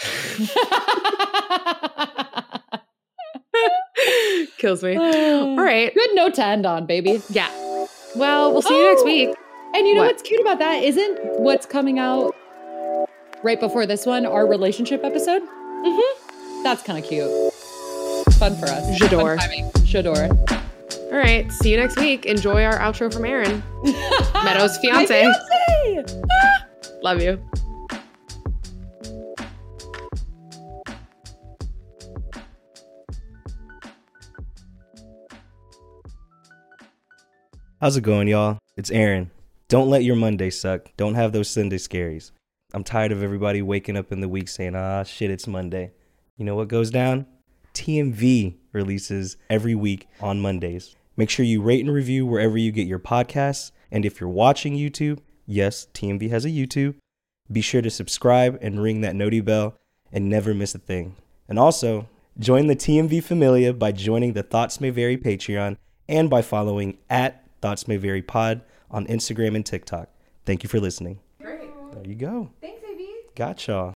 Kills 4.59 4.83
me. 4.83 4.97
All 4.97 5.57
right. 5.57 5.93
Good 5.95 6.15
note 6.15 6.35
to 6.35 6.45
end 6.45 6.67
on, 6.67 6.87
baby. 6.87 7.23
Yeah. 7.31 7.51
Well, 8.17 8.53
we'll 8.53 8.63
see 8.63 8.77
you 8.77 8.89
next 8.89 9.03
Oh. 9.03 9.05
week. 9.05 9.35
And 9.73 9.87
you 9.87 9.95
know 9.95 10.01
What? 10.01 10.15
what's 10.17 10.23
cute 10.23 10.41
about 10.41 10.59
that? 10.59 10.83
Isn't 10.83 11.17
what's 11.41 11.65
coming 11.65 12.01
out 12.01 12.35
right 13.43 13.59
before 13.59 13.87
this 13.87 14.07
one 14.07 14.27
our 14.27 14.47
relationship 14.47 15.05
episode? 15.05 15.43
Mm-hmm. 15.43 16.63
That's 16.63 16.83
kind 16.83 16.99
of 17.03 17.09
cute. 17.09 17.29
Fun 18.35 18.57
for 18.57 18.67
us. 18.67 18.99
J'adore. 18.99 19.39
Fun 19.39 19.49
timing. 19.49 19.71
J'adore. 19.85 20.29
All 21.13 21.19
right. 21.19 21.51
See 21.53 21.71
you 21.71 21.77
next 21.77 21.99
week. 21.99 22.27
Enjoy 22.27 22.63
our 22.65 22.79
outro 22.79 23.13
from 23.13 23.25
Aaron. 23.25 23.63
Meadows' 24.35 24.79
My 24.83 25.07
fiance. 25.07 25.33
fiance. 25.93 26.23
Love 27.03 27.23
you. 27.23 27.43
How's 37.81 37.97
it 37.97 38.03
going, 38.03 38.29
y'all? 38.29 38.59
It's 38.77 38.91
Aaron. 38.91 39.31
Don't 39.69 39.89
let 39.89 40.05
your 40.05 40.17
Monday 40.17 40.51
suck. 40.51 40.91
Don't 40.99 41.15
have 41.15 41.33
those 41.33 41.49
Sunday 41.49 41.79
scaries. 41.79 42.31
I'm 42.73 42.85
tired 42.85 43.13
of 43.13 43.23
everybody 43.23 43.63
waking 43.63 43.97
up 43.97 44.13
in 44.13 44.21
the 44.21 44.29
week 44.29 44.49
saying, 44.49 44.75
ah, 44.77 45.03
shit, 45.03 45.31
it's 45.31 45.47
Monday. 45.47 45.93
You 46.37 46.45
know 46.45 46.55
what 46.55 46.69
goes 46.69 46.91
down? 46.91 47.27
TMV 47.75 48.57
releases 48.73 49.37
every 49.49 49.75
week 49.75 50.09
on 50.21 50.41
Mondays. 50.41 50.97
Make 51.17 51.31
sure 51.31 51.45
you 51.45 51.61
rate 51.63 51.85
and 51.85 51.93
review 51.93 52.27
wherever 52.27 52.57
you 52.57 52.73
get 52.73 52.87
your 52.87 52.99
podcasts. 52.99 53.73
And 53.91 54.05
if 54.05 54.21
you're 54.21 54.31
watching 54.31 54.75
YouTube, 54.75 55.19
yes, 55.47 55.89
TMV 55.95 56.31
has 56.31 56.45
a 56.45 56.51
YouTube. 56.51 56.95
Be 57.51 57.61
sure 57.61 57.83
to 57.83 57.91
subscribe 57.91 58.59
and 58.63 58.83
ring 58.83 59.01
that 59.01 59.17
noti 59.17 59.41
bell 59.41 59.77
and 60.13 60.29
never 60.29 60.55
miss 60.55 60.75
a 60.75 60.79
thing. 60.79 61.17
And 61.49 61.59
also, 61.59 62.09
join 62.39 62.69
the 62.69 62.77
TMV 62.77 63.23
Familia 63.23 63.73
by 63.73 63.93
joining 63.93 64.33
the 64.33 64.43
Thoughts 64.43 64.81
May 64.81 64.91
Vary 64.91 65.17
Patreon 65.17 65.77
and 66.09 66.31
by 66.31 66.43
following 66.43 66.99
at 67.09 67.45
Thoughts 67.61 67.89
May 67.89 67.97
Vary 67.97 68.23
Pod 68.23 68.63
on 68.91 69.07
Instagram 69.07 69.57
and 69.57 69.67
TikTok. 69.67 70.09
Thank 70.47 70.63
you 70.63 70.69
for 70.69 70.81
listening. 70.81 71.21
There 71.93 72.07
you 72.07 72.15
go. 72.15 72.51
Thanks, 72.61 72.83
AB. 72.89 73.15
Got 73.35 73.67
y'all. 73.67 73.95